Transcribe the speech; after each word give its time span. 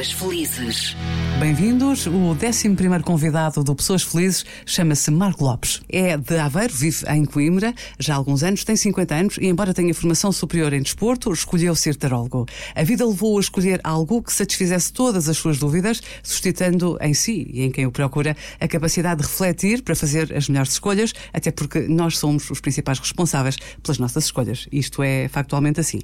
Pessoas 0.00 0.12
Felizes. 0.12 0.96
Bem-vindos. 1.38 2.06
O 2.06 2.10
11 2.10 3.02
convidado 3.04 3.62
do 3.62 3.74
Pessoas 3.74 4.02
Felizes 4.02 4.46
chama-se 4.64 5.10
Marco 5.10 5.44
Lopes. 5.44 5.82
É 5.90 6.16
de 6.16 6.38
Aveiro, 6.38 6.72
vive 6.72 7.04
em 7.06 7.26
Coimbra 7.26 7.74
já 7.98 8.14
há 8.14 8.16
alguns 8.16 8.42
anos, 8.42 8.64
tem 8.64 8.76
50 8.76 9.14
anos 9.14 9.36
e, 9.36 9.46
embora 9.46 9.74
tenha 9.74 9.92
formação 9.92 10.32
superior 10.32 10.72
em 10.72 10.80
desporto, 10.80 11.30
escolheu 11.30 11.74
ser 11.74 11.96
tarólogo. 11.96 12.46
A 12.74 12.82
vida 12.82 13.06
levou-o 13.06 13.36
a 13.36 13.40
escolher 13.42 13.78
algo 13.84 14.22
que 14.22 14.32
satisfizesse 14.32 14.90
todas 14.90 15.28
as 15.28 15.36
suas 15.36 15.58
dúvidas, 15.58 16.00
suscitando 16.22 16.96
em 17.02 17.12
si 17.12 17.50
e 17.52 17.62
em 17.62 17.70
quem 17.70 17.84
o 17.84 17.92
procura 17.92 18.34
a 18.58 18.66
capacidade 18.66 19.20
de 19.20 19.28
refletir 19.28 19.82
para 19.82 19.94
fazer 19.94 20.34
as 20.34 20.48
melhores 20.48 20.72
escolhas, 20.72 21.12
até 21.30 21.50
porque 21.50 21.80
nós 21.80 22.16
somos 22.16 22.50
os 22.50 22.58
principais 22.58 22.98
responsáveis 22.98 23.58
pelas 23.82 23.98
nossas 23.98 24.24
escolhas. 24.24 24.66
Isto 24.72 25.02
é 25.02 25.28
factualmente 25.28 25.78
assim. 25.78 26.00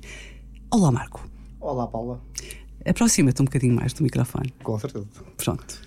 Olá, 0.71 0.93
Marco. 0.93 1.27
Olá, 1.59 1.87
Paula. 1.87 2.21
Aproxima-te 2.89 3.43
um 3.43 3.45
bocadinho 3.45 3.75
mais 3.75 3.93
do 3.93 4.03
microfone. 4.03 4.53
Com 4.63 4.79
certeza. 4.79 5.07
Pronto. 5.37 5.81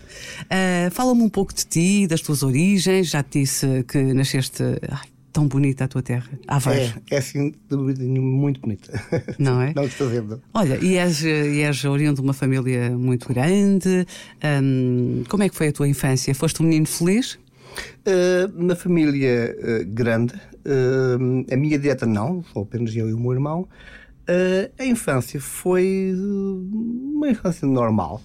Uh, 0.44 0.92
Fala-me 0.92 1.22
um 1.22 1.30
pouco 1.30 1.54
de 1.54 1.66
ti, 1.66 2.08
das 2.08 2.22
tuas 2.22 2.44
origens. 2.44 3.10
Já 3.10 3.24
te 3.24 3.42
disse 3.42 3.84
que 3.88 4.14
nasceste. 4.14 4.64
Ai, 4.90 5.08
tão 5.32 5.48
bonita 5.48 5.86
a 5.86 5.88
tua 5.88 6.02
terra. 6.02 6.30
Aveiro. 6.48 7.02
É, 7.10 7.16
é 7.16 7.18
assim, 7.18 7.54
muito 7.72 8.60
bonita. 8.62 8.92
Não 9.38 9.62
é? 9.62 9.74
Não 9.76 9.88
te 9.88 9.96
fazendo. 9.96 10.42
Olha, 10.54 10.78
e 10.84 10.98
és, 10.98 11.24
e 11.24 11.62
és 11.62 11.86
oriundo 11.86 12.16
de 12.16 12.22
uma 12.22 12.34
família 12.34 12.90
muito 12.98 13.28
grande. 13.30 14.06
Como 15.30 15.44
é 15.44 15.50
que 15.50 15.56
foi 15.56 15.70
a 15.70 15.72
tua 15.72 15.88
infância? 15.88 16.34
Foste 16.36 16.62
um 16.62 16.66
menino 16.66 16.88
feliz? 16.88 17.40
Uh, 18.06 18.64
na 18.64 18.76
família 18.76 19.56
uh, 19.58 19.86
grande, 19.86 20.34
uh, 20.34 21.54
a 21.54 21.56
minha 21.56 21.78
dieta 21.78 22.06
não, 22.06 22.44
sou 22.52 22.64
apenas 22.64 22.96
eu 22.96 23.10
e 23.10 23.14
o 23.14 23.20
meu 23.20 23.32
irmão. 23.32 23.68
Uh, 24.30 24.72
a 24.78 24.86
infância 24.86 25.42
foi 25.42 26.14
uma 26.16 27.32
infância 27.32 27.68
normal, 27.68 28.22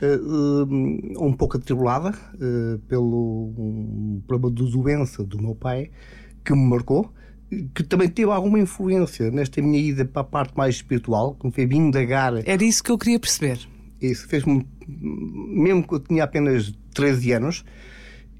uh, 0.00 1.24
um 1.24 1.32
pouco 1.32 1.56
atribulada 1.56 2.10
uh, 2.10 2.78
pelo 2.86 3.52
um 3.58 4.22
problema 4.24 4.54
de 4.54 4.70
doença 4.70 5.24
do 5.24 5.42
meu 5.42 5.56
pai, 5.56 5.90
que 6.44 6.52
me 6.52 6.64
marcou, 6.64 7.12
que 7.74 7.82
também 7.82 8.08
teve 8.08 8.30
alguma 8.30 8.60
influência 8.60 9.32
nesta 9.32 9.60
minha 9.60 9.80
ida 9.80 10.04
para 10.04 10.22
a 10.22 10.24
parte 10.24 10.56
mais 10.56 10.76
espiritual, 10.76 11.34
que 11.34 11.46
me 11.46 11.52
fez 11.52 11.68
indagar. 11.72 12.34
Era 12.46 12.62
isso 12.62 12.84
que 12.84 12.92
eu 12.92 12.98
queria 12.98 13.18
perceber. 13.18 13.58
Isso 14.00 14.28
fez-me, 14.28 14.64
mesmo 14.86 15.82
que 15.82 15.92
eu 15.92 15.98
tinha 15.98 16.22
apenas 16.22 16.72
13 16.94 17.32
anos, 17.32 17.64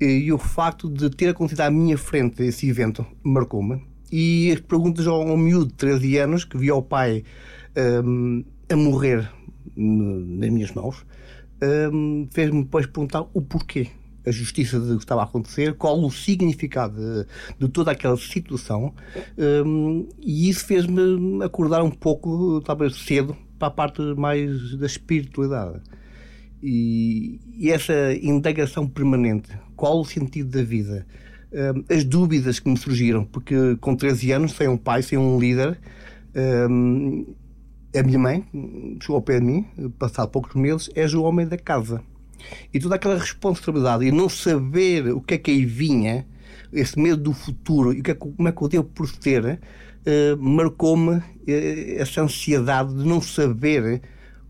e 0.01 0.33
o 0.33 0.39
facto 0.39 0.89
de 0.89 1.11
ter 1.11 1.31
acontecido 1.31 1.63
à 1.63 1.71
minha 1.71 1.99
frente 1.99 2.45
esse 2.45 2.69
evento 2.69 3.05
marcou-me 3.25 3.83
e 4.11 4.51
as 4.53 4.61
perguntas 4.61 5.07
ao, 5.07 5.25
um 5.25 5.37
miúdo 5.37 5.67
de 5.67 5.75
13 5.75 6.19
anos 6.19 6.45
que 6.45 6.57
via 6.57 6.75
o 6.75 6.83
pai 6.83 7.25
um, 8.05 8.45
a 8.71 8.77
morrer 8.77 9.31
nas 9.77 10.51
minhas 10.51 10.73
mãos 10.73 11.05
um, 11.93 12.27
fez-me 12.31 12.63
depois 12.63 12.87
perguntar 12.87 13.27
o 13.33 13.43
porquê 13.43 13.89
a 14.27 14.31
justiça 14.31 14.79
do 14.79 14.97
que 14.97 15.05
estava 15.05 15.23
a 15.23 15.25
acontecer, 15.25 15.75
qual 15.75 15.99
o 15.99 16.11
significado 16.11 16.97
de, 16.97 17.27
de 17.59 17.69
toda 17.73 17.93
aquela 17.93 18.17
situação, 18.17 18.93
um, 19.65 20.07
e 20.21 20.49
isso 20.51 20.67
fez-me 20.67 21.43
acordar 21.43 21.83
um 21.83 21.91
pouco, 21.91 22.61
talvez 22.61 22.95
cedo, 22.97 23.35
para 23.59 23.69
a 23.69 23.71
parte 23.71 24.03
mais 24.17 24.77
da 24.77 24.87
espiritualidade. 24.87 25.81
E, 26.63 27.41
e 27.57 27.71
essa 27.71 28.13
indagação 28.21 28.87
permanente, 28.87 29.51
qual 29.75 30.01
o 30.01 30.05
sentido 30.05 30.51
da 30.51 30.63
vida? 30.63 31.07
As 31.89 32.05
dúvidas 32.05 32.61
que 32.61 32.69
me 32.69 32.77
surgiram, 32.77 33.25
porque 33.25 33.77
com 33.81 33.97
13 33.97 34.33
anos, 34.33 34.53
sem 34.53 34.69
um 34.69 34.77
pai, 34.77 35.03
sem 35.03 35.17
um 35.17 35.39
líder, 35.39 35.79
a 36.35 38.03
minha 38.03 38.19
mãe 38.19 38.45
chegou 39.01 39.17
ao 39.17 39.23
pé 39.23 39.41
de 39.41 39.47
mim, 39.47 39.67
passado 39.99 40.31
poucos 40.31 40.55
meses, 40.55 40.91
és 40.95 41.15
o 41.15 41.23
homem 41.23 41.47
da 41.47 41.57
casa. 41.57 42.03
E 42.73 42.79
toda 42.79 42.95
aquela 42.95 43.19
responsabilidade 43.19 44.05
e 44.05 44.13
não 44.13 44.29
saber 44.29 45.13
o 45.13 45.21
que 45.21 45.35
é 45.35 45.39
que 45.39 45.51
aí 45.51 45.65
vinha, 45.65 46.27
esse 46.73 46.99
medo 46.99 47.23
do 47.23 47.33
futuro 47.33 47.93
e 47.93 48.03
é, 48.05 48.15
como 48.15 48.49
é 48.49 48.53
que 48.53 48.63
eu 48.63 48.69
devo 48.69 48.85
proceder, 48.85 49.61
uh, 50.07 50.37
marcou-me 50.43 51.17
uh, 51.17 51.23
essa 51.97 52.23
ansiedade 52.23 52.95
de 52.95 53.05
não 53.05 53.21
saber 53.21 54.03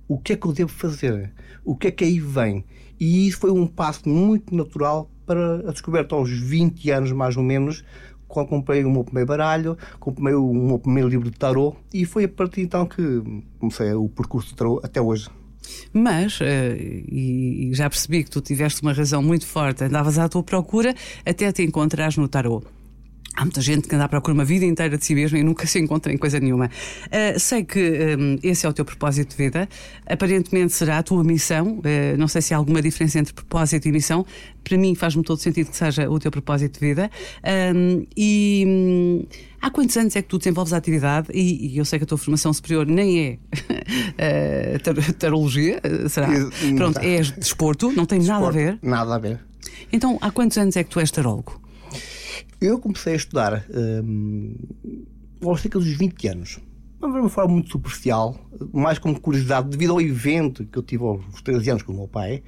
o 0.07 0.19
que 0.19 0.33
é 0.33 0.37
que 0.37 0.47
eu 0.47 0.53
devo 0.53 0.71
fazer, 0.71 1.33
o 1.65 1.77
que 1.77 1.89
é 1.89 1.91
que 1.91 2.05
aí 2.05 2.19
vem. 2.19 2.65
E 2.99 3.29
isso 3.29 3.39
foi 3.39 3.51
um 3.51 3.67
passo 3.67 4.09
muito 4.09 4.55
natural 4.55 5.11
para 5.29 5.69
a 5.69 5.73
descoberta 5.73 6.15
aos 6.15 6.31
20 6.31 6.91
anos, 6.91 7.13
mais 7.13 7.37
ou 7.37 7.43
menos, 7.43 7.85
quando 8.27 8.49
comprei 8.49 8.83
o 8.83 8.91
meu 8.91 9.05
primeiro 9.05 9.29
baralho, 9.29 9.77
comprei 10.01 10.35
o 10.35 10.53
meu 10.53 10.79
primeiro 10.79 11.09
livro 11.09 11.31
de 11.31 11.37
tarot 11.37 11.77
e 11.93 12.07
foi 12.07 12.25
a 12.25 12.29
partir 12.29 12.63
então 12.63 12.87
que 12.87 13.23
comecei 13.59 13.93
o 13.93 14.09
percurso 14.09 14.49
de 14.49 14.57
tarot 14.57 14.81
até 14.83 15.01
hoje. 15.01 15.29
Mas, 15.93 16.41
uh, 16.41 16.45
e 16.45 17.71
já 17.75 17.91
percebi 17.91 18.25
que 18.25 18.31
tu 18.31 18.41
tiveste 18.41 18.81
uma 18.81 18.93
razão 18.93 19.23
muito 19.23 19.47
forte, 19.47 19.85
andavas 19.85 20.19
à 20.19 20.29
tua 20.29 20.43
procura 20.43 20.95
até 21.27 21.53
te 21.53 21.63
encontrares 21.63 22.17
no 22.17 22.27
tarot. 22.27 22.67
Há 23.39 23.43
muita 23.43 23.61
gente 23.61 23.87
que 23.87 23.95
anda 23.95 24.05
à 24.05 24.09
procura 24.09 24.35
uma 24.35 24.45
vida 24.45 24.65
inteira 24.65 24.99
de 24.99 25.05
si 25.05 25.15
mesma 25.15 25.39
e 25.39 25.45
nunca 25.45 25.65
se 25.69 25.79
encontra 25.79 26.13
em 26.13 26.19
coisa 26.19 26.41
nenhuma. 26.41 26.67
Uh, 27.07 27.39
sei 27.39 27.63
que 27.63 28.17
um, 28.19 28.37
esse 28.43 28.67
é 28.67 28.69
o 28.69 28.73
teu 28.73 28.85
propósito 28.85 29.31
de 29.31 29.37
vida. 29.37 29.69
Aparentemente 30.05 30.73
será 30.73 30.99
a 30.99 31.03
tua 31.05 31.23
missão. 31.23 31.79
Uh, 31.79 32.19
não 32.19 32.27
sei 32.27 32.43
se 32.43 32.53
há 32.53 32.57
alguma 32.57 32.83
diferença 32.83 33.17
entre 33.17 33.33
propósito 33.33 33.87
e 33.87 33.93
missão. 33.93 34.27
Para 34.65 34.77
mim 34.77 34.93
faz-me 34.97 35.23
todo 35.23 35.39
sentido 35.39 35.71
que 35.71 35.77
seja 35.77 36.11
o 36.11 36.19
teu 36.19 36.33
propósito 36.33 36.81
de 36.81 36.87
vida. 36.87 37.09
Um, 37.77 38.05
e 38.17 38.65
um, 38.67 39.27
há 39.63 39.71
quantos 39.71 39.97
anos 39.97 40.17
é 40.17 40.23
que 40.23 40.27
tu 40.27 40.39
desenvolves 40.39 40.73
a 40.73 40.77
atividade? 40.77 41.29
E, 41.33 41.75
e 41.75 41.79
eu 41.79 41.85
sei 41.85 42.01
que 42.01 42.03
a 42.03 42.09
tua 42.09 42.19
formação 42.19 42.53
superior 42.53 42.89
nem 42.89 43.21
é 43.21 44.75
uh, 44.75 44.79
tar 44.83 45.13
tarologia, 45.13 45.81
será? 46.09 46.27
Pronto, 46.77 46.99
é 46.99 47.21
desporto, 47.21 47.93
não 47.93 48.05
tem 48.05 48.21
nada 48.21 48.49
a 48.49 48.51
ver. 48.51 48.79
Nada 48.83 49.15
a 49.15 49.19
ver. 49.19 49.39
Então, 49.93 50.19
há 50.21 50.33
quantos 50.33 50.59
anos 50.59 50.77
é 50.77 50.83
que 50.83 50.91
tu 50.91 50.99
és 50.99 51.09
tarólogo? 51.13 51.68
Eu 52.61 52.79
comecei 52.79 53.15
a 53.15 53.17
estudar 53.17 53.65
hum, 53.71 54.55
aos 55.43 55.61
cerca 55.61 55.79
dos 55.79 55.89
20 55.89 56.29
anos. 56.29 56.59
De 57.01 57.07
uma 57.07 57.29
forma 57.29 57.53
muito 57.53 57.71
superficial, 57.71 58.37
mais 58.73 58.99
como 58.99 59.21
curiosidade, 59.21 59.69
devido 59.69 59.93
ao 59.93 60.01
evento 60.01 60.67
que 60.67 60.77
eu 60.77 60.83
tive 60.83 61.05
aos 61.05 61.41
13 61.43 61.71
anos 61.71 61.83
com 61.85 61.93
o 61.93 61.97
meu 61.97 62.09
pai. 62.09 62.43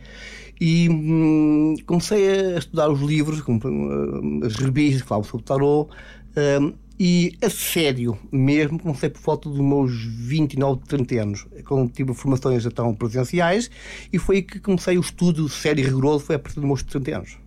E 0.61 0.89
hum, 0.89 1.77
comecei 1.87 2.55
a 2.55 2.59
estudar 2.59 2.91
os 2.91 3.01
livros, 3.01 3.43
hum, 3.47 4.41
as 4.45 4.57
revistas 4.57 5.03
que 5.03 5.09
falavam 5.09 5.31
sobre 5.31 5.47
tarot. 5.47 5.89
Hum, 6.37 6.73
e 7.03 7.35
a 7.41 7.49
sério 7.49 8.19
mesmo, 8.31 8.79
comecei 8.79 9.09
por 9.09 9.23
volta 9.23 9.49
dos 9.49 9.59
meus 9.59 9.91
29, 10.05 10.83
30 10.87 11.15
anos, 11.23 11.47
quando 11.65 11.91
tive 11.91 12.13
formações 12.13 12.67
então 12.67 12.95
presenciais, 12.95 13.71
e 14.13 14.19
foi 14.19 14.37
aí 14.37 14.43
que 14.43 14.61
comecei 14.61 14.99
o 14.99 15.01
estudo 15.01 15.49
sério 15.49 15.83
e 15.83 15.87
rigoroso, 15.87 16.27
foi 16.27 16.37
a 16.37 16.39
partir 16.39 16.57
dos 16.57 16.65
meus 16.67 16.83
30 16.83 17.17
anos. 17.17 17.39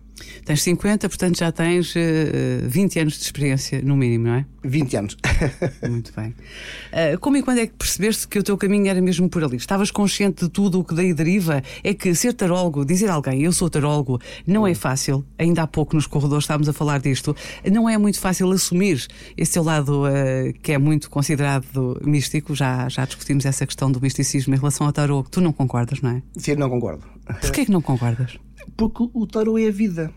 Tens 0.44 0.62
50, 0.62 1.08
portanto 1.08 1.38
já 1.38 1.50
tens 1.50 1.94
uh, 1.94 1.98
eh, 1.98 2.60
20 2.66 3.00
anos 3.00 3.14
de 3.14 3.24
experiência, 3.24 3.82
no 3.82 3.96
mínimo, 3.96 4.26
não 4.26 4.34
é? 4.34 4.46
20 4.62 4.96
anos. 4.96 5.16
Muito 5.88 6.12
bem. 6.14 6.28
Uh, 6.28 7.18
como 7.20 7.36
e 7.36 7.42
quando 7.42 7.58
é 7.58 7.66
que 7.66 7.74
percebeste 7.74 8.28
que 8.28 8.38
o 8.38 8.42
teu 8.42 8.56
caminho 8.56 8.88
era 8.88 9.00
mesmo 9.00 9.28
por 9.28 9.42
ali? 9.42 9.56
Estavas 9.56 9.90
consciente 9.90 10.44
de 10.44 10.50
tudo 10.50 10.80
o 10.80 10.84
que 10.84 10.94
daí 10.94 11.12
deriva? 11.12 11.62
É 11.82 11.92
que 11.92 12.14
ser 12.14 12.32
tarólogo, 12.34 12.84
dizer 12.84 13.10
a 13.10 13.14
alguém 13.14 13.42
eu 13.42 13.52
sou 13.52 13.68
tarólogo, 13.68 14.20
não 14.46 14.66
é 14.66 14.74
fácil. 14.74 15.24
Ainda 15.38 15.62
há 15.62 15.66
pouco 15.66 15.96
nos 15.96 16.06
corredores 16.06 16.44
estávamos 16.44 16.68
a 16.68 16.72
falar 16.72 17.00
disto. 17.00 17.34
Não 17.70 17.88
é 17.88 17.98
muito 17.98 18.20
fácil 18.20 18.50
assumir 18.52 19.06
esse 19.36 19.54
teu 19.54 19.62
lado 19.62 20.04
uh, 20.04 20.52
que 20.62 20.72
é 20.72 20.78
muito 20.78 21.10
considerado 21.10 22.00
místico. 22.04 22.54
Já, 22.54 22.88
já 22.88 23.04
discutimos 23.04 23.44
essa 23.44 23.66
questão 23.66 23.90
do 23.90 24.00
misticismo 24.00 24.54
em 24.54 24.58
relação 24.58 24.86
ao 24.86 24.92
tarô. 24.92 25.24
Tu 25.30 25.40
não 25.40 25.52
concordas, 25.52 26.00
não 26.00 26.10
é? 26.10 26.22
Sim, 26.36 26.54
não 26.54 26.70
concordo. 26.70 27.04
Porquê 27.40 27.64
que 27.64 27.70
não 27.70 27.80
concordas? 27.80 28.38
Porque 28.76 29.08
o 29.12 29.26
tarot 29.26 29.62
é 29.62 29.68
a 29.68 29.72
vida. 29.72 30.12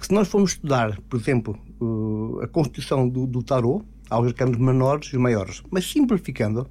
Se 0.00 0.12
nós 0.12 0.28
formos 0.28 0.52
estudar, 0.52 1.00
por 1.08 1.18
exemplo, 1.18 1.58
a 2.42 2.46
constituição 2.46 3.08
do, 3.08 3.26
do 3.26 3.42
tarot, 3.42 3.84
há 4.08 4.20
os 4.20 4.26
arcanos 4.28 4.58
menores 4.58 5.12
e 5.12 5.18
maiores. 5.18 5.62
Mas 5.70 5.90
simplificando, 5.90 6.68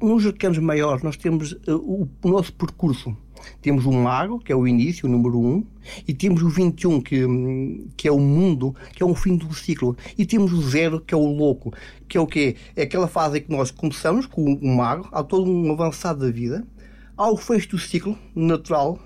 nos 0.00 0.26
arcanos 0.26 0.58
maiores 0.58 1.02
nós 1.02 1.16
temos 1.16 1.52
uh, 1.52 1.76
o, 1.76 2.08
o, 2.22 2.28
nosso 2.28 2.52
percurso. 2.52 3.16
Temos 3.60 3.84
o 3.84 3.92
mago, 3.92 4.38
que 4.38 4.50
é 4.50 4.56
o 4.56 4.66
início, 4.66 5.06
o 5.06 5.12
número 5.12 5.38
1, 5.38 5.46
um, 5.46 5.66
e 6.08 6.14
temos 6.14 6.42
o 6.42 6.48
21, 6.48 7.00
que, 7.02 7.20
que 7.94 8.08
é 8.08 8.12
o 8.12 8.18
mundo, 8.18 8.74
que 8.94 9.02
é 9.02 9.06
o 9.06 9.14
fim 9.14 9.36
do 9.36 9.52
ciclo. 9.52 9.94
E 10.16 10.24
temos 10.24 10.52
o 10.52 10.62
zero, 10.62 10.98
que 10.98 11.12
é 11.12 11.16
o 11.16 11.26
louco, 11.26 11.72
que 12.08 12.16
é 12.16 12.20
o 12.20 12.26
quê? 12.26 12.56
É 12.74 12.84
aquela 12.84 13.06
fase 13.06 13.38
em 13.38 13.42
que 13.42 13.50
nós 13.50 13.70
começamos 13.70 14.24
com 14.24 14.42
o 14.42 14.76
mago, 14.76 15.08
há 15.12 15.22
todo 15.22 15.50
um 15.50 15.70
avançado 15.72 16.20
da 16.20 16.30
vida, 16.30 16.66
há 17.16 17.30
o 17.30 17.36
fecho 17.36 17.70
do 17.70 17.78
ciclo 17.78 18.18
natural 18.34 18.98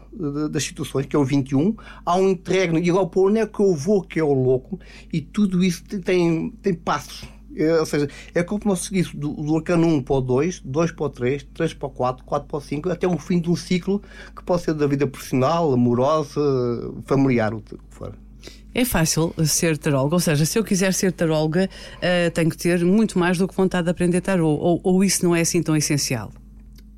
das 0.50 0.64
situações, 0.64 1.06
que 1.06 1.14
é 1.14 1.18
o 1.18 1.24
21, 1.24 1.76
há 2.04 2.16
um 2.16 2.30
interregno, 2.30 2.78
e 2.78 2.90
agora 2.90 3.06
para 3.06 3.20
onde 3.20 3.38
é 3.38 3.46
que 3.46 3.60
eu 3.60 3.74
vou, 3.74 4.02
que 4.02 4.18
é 4.18 4.24
o 4.24 4.32
louco, 4.32 4.80
e 5.12 5.20
tudo 5.20 5.62
isso 5.62 5.84
tem, 5.84 6.50
tem 6.62 6.74
passos. 6.74 7.24
É, 7.56 7.80
ou 7.80 7.86
seja, 7.86 8.08
é 8.34 8.42
como 8.42 8.60
nós 8.66 8.80
seguimos 8.80 9.12
do, 9.14 9.32
do 9.32 9.56
arcano 9.56 9.86
1 9.86 10.02
para 10.02 10.16
o 10.16 10.20
2, 10.20 10.60
2 10.64 10.92
para 10.92 11.06
o 11.06 11.10
3, 11.10 11.46
3 11.54 11.74
para 11.74 11.86
o 11.88 11.90
4, 11.90 12.24
4 12.24 12.48
para 12.48 12.56
o 12.56 12.60
5, 12.60 12.90
até 12.90 13.06
o 13.06 13.18
fim 13.18 13.40
de 13.40 13.50
um 13.50 13.56
ciclo 13.56 14.00
que 14.36 14.44
pode 14.44 14.62
ser 14.62 14.74
da 14.74 14.86
vida 14.86 15.06
profissional, 15.06 15.72
amorosa, 15.72 16.40
familiar, 17.04 17.52
o 17.52 17.60
que 17.60 17.76
for. 17.90 18.14
É 18.74 18.84
fácil 18.84 19.34
ser 19.44 19.76
taróloga, 19.76 20.14
ou 20.14 20.20
seja, 20.20 20.44
se 20.44 20.58
eu 20.58 20.62
quiser 20.62 20.92
ser 20.92 21.10
taróloga, 21.10 21.68
uh, 21.96 22.30
tenho 22.32 22.50
que 22.50 22.56
ter 22.56 22.84
muito 22.84 23.18
mais 23.18 23.38
do 23.38 23.48
que 23.48 23.54
vontade 23.54 23.84
de 23.84 23.90
aprender 23.90 24.20
tarô, 24.20 24.50
ou, 24.50 24.80
ou 24.84 25.02
isso 25.02 25.24
não 25.24 25.34
é 25.34 25.40
assim 25.40 25.62
tão 25.62 25.74
essencial? 25.74 26.30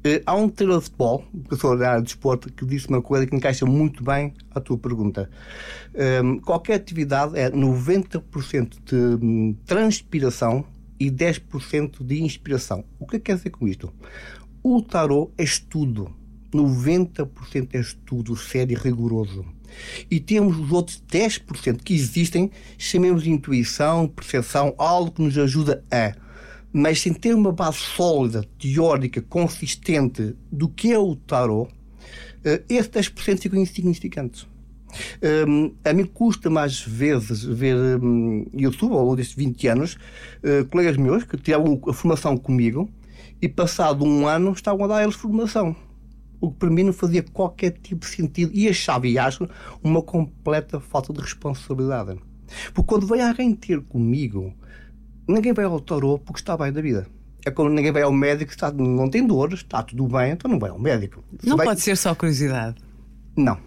Uh, 0.00 0.22
há 0.24 0.34
um 0.34 0.48
treinador 0.48 0.80
de 0.80 0.84
futebol, 0.86 1.24
professor 1.46 1.76
da 1.76 1.90
área 1.90 2.00
de 2.00 2.06
desporto, 2.06 2.50
que 2.50 2.64
disse 2.64 2.88
uma 2.88 3.02
coisa 3.02 3.26
que 3.26 3.36
encaixa 3.36 3.66
muito 3.66 4.02
bem 4.02 4.32
à 4.54 4.58
tua 4.58 4.78
pergunta. 4.78 5.30
Um, 6.22 6.38
qualquer 6.38 6.74
atividade 6.74 7.38
é 7.38 7.50
90% 7.50 8.78
de 8.84 8.96
hum, 8.96 9.54
transpiração 9.66 10.64
e 10.98 11.10
10% 11.10 12.02
de 12.02 12.22
inspiração. 12.22 12.82
O 12.98 13.06
que 13.06 13.16
é 13.16 13.18
quer 13.18 13.36
dizer 13.36 13.50
com 13.50 13.68
isto? 13.68 13.92
O 14.62 14.80
tarot 14.80 15.32
é 15.36 15.44
estudo. 15.44 16.10
90% 16.52 17.68
é 17.74 17.80
estudo 17.80 18.36
sério 18.36 18.72
e 18.72 18.80
rigoroso. 18.80 19.44
E 20.10 20.18
temos 20.18 20.58
os 20.58 20.72
outros 20.72 21.02
10% 21.10 21.82
que 21.82 21.94
existem, 21.94 22.50
chamemos 22.76 23.22
de 23.22 23.30
intuição, 23.30 24.08
percepção, 24.08 24.74
algo 24.76 25.12
que 25.12 25.22
nos 25.22 25.38
ajuda 25.38 25.84
a 25.90 26.14
mas 26.72 27.00
sem 27.00 27.12
ter 27.12 27.34
uma 27.34 27.52
base 27.52 27.78
sólida, 27.78 28.44
teórica, 28.58 29.20
consistente 29.22 30.36
do 30.50 30.68
que 30.68 30.92
é 30.92 30.98
o 30.98 31.16
tarot, 31.16 31.70
uh, 31.70 32.64
esse 32.68 32.88
10% 32.88 33.40
ficam 33.40 33.60
insignificantes. 33.60 34.46
Um, 35.46 35.72
a 35.84 35.92
mim 35.92 36.04
custa 36.04 36.50
mais 36.50 36.80
vezes 36.80 37.44
ver 37.44 37.76
um, 37.76 38.46
YouTube 38.52 38.92
ao 38.92 39.02
longo 39.04 39.16
destes 39.16 39.36
20 39.36 39.68
anos 39.68 39.94
uh, 39.94 40.64
colegas 40.68 40.96
meus 40.96 41.24
que 41.24 41.36
tiveram 41.36 41.80
a 41.86 41.92
formação 41.92 42.36
comigo 42.36 42.90
e 43.40 43.48
passado 43.48 44.04
um 44.04 44.26
ano 44.26 44.52
estavam 44.52 44.84
a 44.84 44.88
dar 44.88 45.02
eles 45.02 45.14
formação 45.14 45.76
o 46.40 46.50
que 46.50 46.58
para 46.58 46.70
mim 46.70 46.84
não 46.84 46.92
fazia 46.92 47.22
qualquer 47.22 47.70
tipo 47.70 48.00
de 48.00 48.12
sentido 48.12 48.50
e 48.52 48.68
achava 48.68 49.06
e 49.06 49.18
acho 49.18 49.48
uma 49.82 50.02
completa 50.02 50.80
falta 50.80 51.12
de 51.12 51.20
responsabilidade 51.20 52.18
porque 52.74 52.88
quando 52.88 53.06
vem 53.06 53.22
alguém 53.22 53.54
ter 53.54 53.80
comigo 53.82 54.52
Ninguém 55.28 55.52
vai 55.52 55.64
ao 55.64 55.80
tarô 55.80 56.18
porque 56.18 56.40
está 56.40 56.56
bem 56.56 56.72
da 56.72 56.80
vida. 56.80 57.06
É 57.44 57.50
como 57.50 57.70
ninguém 57.70 57.92
vai 57.92 58.02
ao 58.02 58.12
médico, 58.12 58.50
está, 58.50 58.70
não 58.70 59.08
tem 59.08 59.26
dores, 59.26 59.60
está 59.60 59.82
tudo 59.82 60.06
bem, 60.06 60.32
então 60.32 60.50
não 60.50 60.58
vai 60.58 60.70
ao 60.70 60.78
médico. 60.78 61.24
não 61.42 61.56
vai... 61.56 61.66
pode 61.66 61.80
ser 61.80 61.96
só 61.96 62.14
curiosidade. 62.14 62.76
Não. 63.36 63.58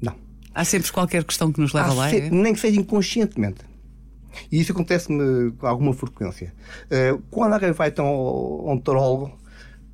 Não. 0.00 0.16
Há 0.54 0.64
sempre 0.64 0.90
qualquer 0.90 1.22
questão 1.24 1.52
que 1.52 1.60
nos 1.60 1.72
leva 1.72 1.90
Há 1.90 1.94
lá. 1.94 2.10
é? 2.10 2.30
Nem 2.30 2.52
que 2.52 2.60
seja 2.60 2.80
inconscientemente. 2.80 3.60
E 4.50 4.60
isso 4.60 4.72
acontece-me 4.72 5.52
com 5.52 5.66
alguma 5.66 5.92
frequência. 5.92 6.52
Uh, 6.86 7.22
quando 7.30 7.52
alguém 7.52 7.72
vai 7.72 7.88
então, 7.88 8.06
ao, 8.06 8.72
um 8.72 8.78
tarólogo, 8.78 9.38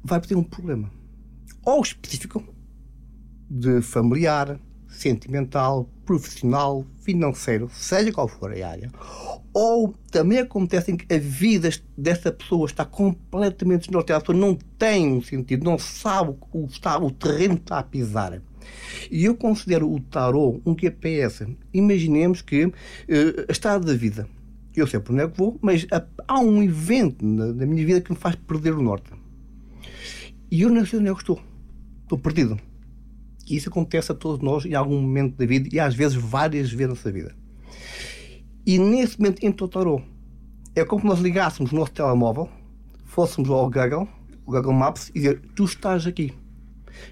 vai 0.03 0.21
ter 0.21 0.37
um 0.37 0.43
problema. 0.43 0.91
Ou 1.65 1.83
específico, 1.83 2.43
de 3.51 3.83
familiar, 3.83 4.59
sentimental, 4.99 5.89
profissional, 6.05 6.85
financeiro, 7.03 7.71
seja 7.73 8.13
qual 8.13 8.29
for 8.29 8.53
a 8.53 8.69
área, 8.69 8.91
ou 9.53 9.95
também 10.11 10.39
acontece 10.39 10.97
que 10.97 11.13
a 11.15 11.19
vida 11.19 11.71
dessa 11.97 12.33
pessoa 12.33 12.67
está 12.67 12.85
completamente 12.85 13.83
desnorteada, 13.83 14.33
não 14.33 14.55
tem 14.79 15.09
um 15.13 15.23
sentido, 15.23 15.65
não 15.65 15.79
sabe 15.79 16.35
o, 16.53 16.67
está, 16.67 16.99
o 16.99 17.11
terreno 17.11 17.57
que 17.57 17.63
está 17.63 17.79
a 17.79 17.83
pisar. 17.83 18.41
E 19.11 19.25
eu 19.25 19.35
considero 19.35 19.91
o 19.91 20.01
tarot 20.01 20.61
um 20.67 20.77
GPS. 20.79 21.47
Imaginemos 21.73 22.43
que 22.43 22.67
uh, 22.67 22.73
a 23.67 23.79
da 23.79 23.95
vida. 23.95 24.29
Eu 24.77 24.87
sei 24.87 25.01
por 25.01 25.13
onde 25.13 25.25
é 25.25 25.29
que 25.29 25.37
vou, 25.37 25.59
mas 25.61 25.87
há 26.27 26.39
um 26.41 26.63
evento 26.63 27.25
na, 27.25 27.47
na 27.47 27.67
minha 27.67 27.85
vida 27.85 28.01
que 28.01 28.13
me 28.13 28.19
faz 28.19 28.37
perder 28.37 28.75
o 28.75 28.83
norte. 28.83 29.11
E 30.51 30.63
eu 30.63 30.71
não 30.71 30.87
sei 30.87 31.01
onde 31.01 31.09
é 31.09 31.13
que 31.13 31.21
estou. 31.21 31.41
Estou 32.05 32.19
perdido. 32.19 32.59
E 33.49 33.57
isso 33.57 33.69
acontece 33.69 34.13
a 34.13 34.15
todos 34.15 34.41
nós 34.41 34.65
em 34.65 34.75
algum 34.75 35.01
momento 35.01 35.37
da 35.37 35.47
vida 35.47 35.69
e 35.73 35.81
às 35.81 35.95
vezes 35.95 36.17
várias 36.17 36.71
vezes 36.71 36.95
nessa 36.95 37.11
vida. 37.11 37.35
E 38.67 38.79
nesse 38.79 39.19
momento 39.19 39.45
entra 39.45 39.65
o 39.65 39.69
tarot. 39.69 40.05
É 40.75 40.85
como 40.85 41.01
se 41.01 41.07
nós 41.07 41.19
ligássemos 41.21 41.73
o 41.73 41.75
nosso 41.75 41.93
telemóvel, 41.93 42.49
fôssemos 43.07 43.49
ao 43.51 43.65
Google, 43.65 44.07
o 44.47 44.53
Google 44.53 44.73
Maps, 44.73 45.11
e 45.11 45.15
dizer: 45.15 45.41
Tu 45.57 45.65
estás 45.65 46.07
aqui. 46.07 46.33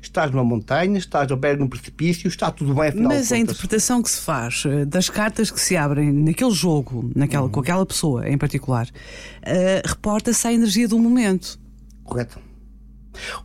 Estás 0.02 0.30
numa 0.30 0.44
montanha, 0.44 0.98
estás 0.98 1.30
ao 1.30 1.36
beira 1.36 1.56
de 1.56 1.62
um 1.62 1.68
precipício, 1.68 2.28
está 2.28 2.50
tudo 2.50 2.74
bem. 2.74 2.88
Afinal 2.88 3.08
Mas 3.08 3.32
a 3.32 3.38
interpretação 3.38 4.02
que 4.02 4.10
se 4.10 4.20
faz 4.20 4.64
eh, 4.66 4.84
das 4.84 5.08
cartas 5.08 5.50
que 5.50 5.60
se 5.60 5.76
abrem 5.76 6.12
naquele 6.12 6.50
jogo, 6.50 7.10
naquela, 7.14 7.44
uhum. 7.44 7.50
com 7.50 7.60
aquela 7.60 7.86
pessoa 7.86 8.28
em 8.28 8.36
particular, 8.36 8.86
uh, 8.86 9.88
reporta-se 9.88 10.46
à 10.46 10.52
energia 10.52 10.88
do 10.88 10.98
momento. 10.98 11.58
Correto. 12.04 12.45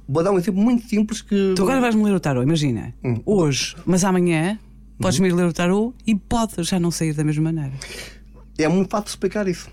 Vou 0.07 0.23
dar 0.23 0.31
um 0.31 0.37
exemplo 0.37 0.61
muito 0.61 0.87
simples 0.87 1.21
que. 1.21 1.53
Tu 1.55 1.61
agora 1.61 1.81
vais-me 1.81 2.03
ler 2.03 2.13
o 2.13 2.19
tarot, 2.19 2.43
imagina. 2.43 2.93
Hum. 3.03 3.21
Hoje, 3.25 3.75
mas 3.85 4.03
amanhã 4.03 4.59
podes-me 4.99 5.29
ir 5.29 5.33
ler 5.33 5.45
o 5.45 5.53
tarot 5.53 5.95
e 6.05 6.15
pode 6.15 6.63
já 6.63 6.79
não 6.79 6.91
sair 6.91 7.13
da 7.13 7.23
mesma 7.23 7.43
maneira. 7.43 7.73
É 8.57 8.67
muito 8.67 8.89
fácil 8.89 9.09
explicar 9.09 9.47
isso. 9.47 9.69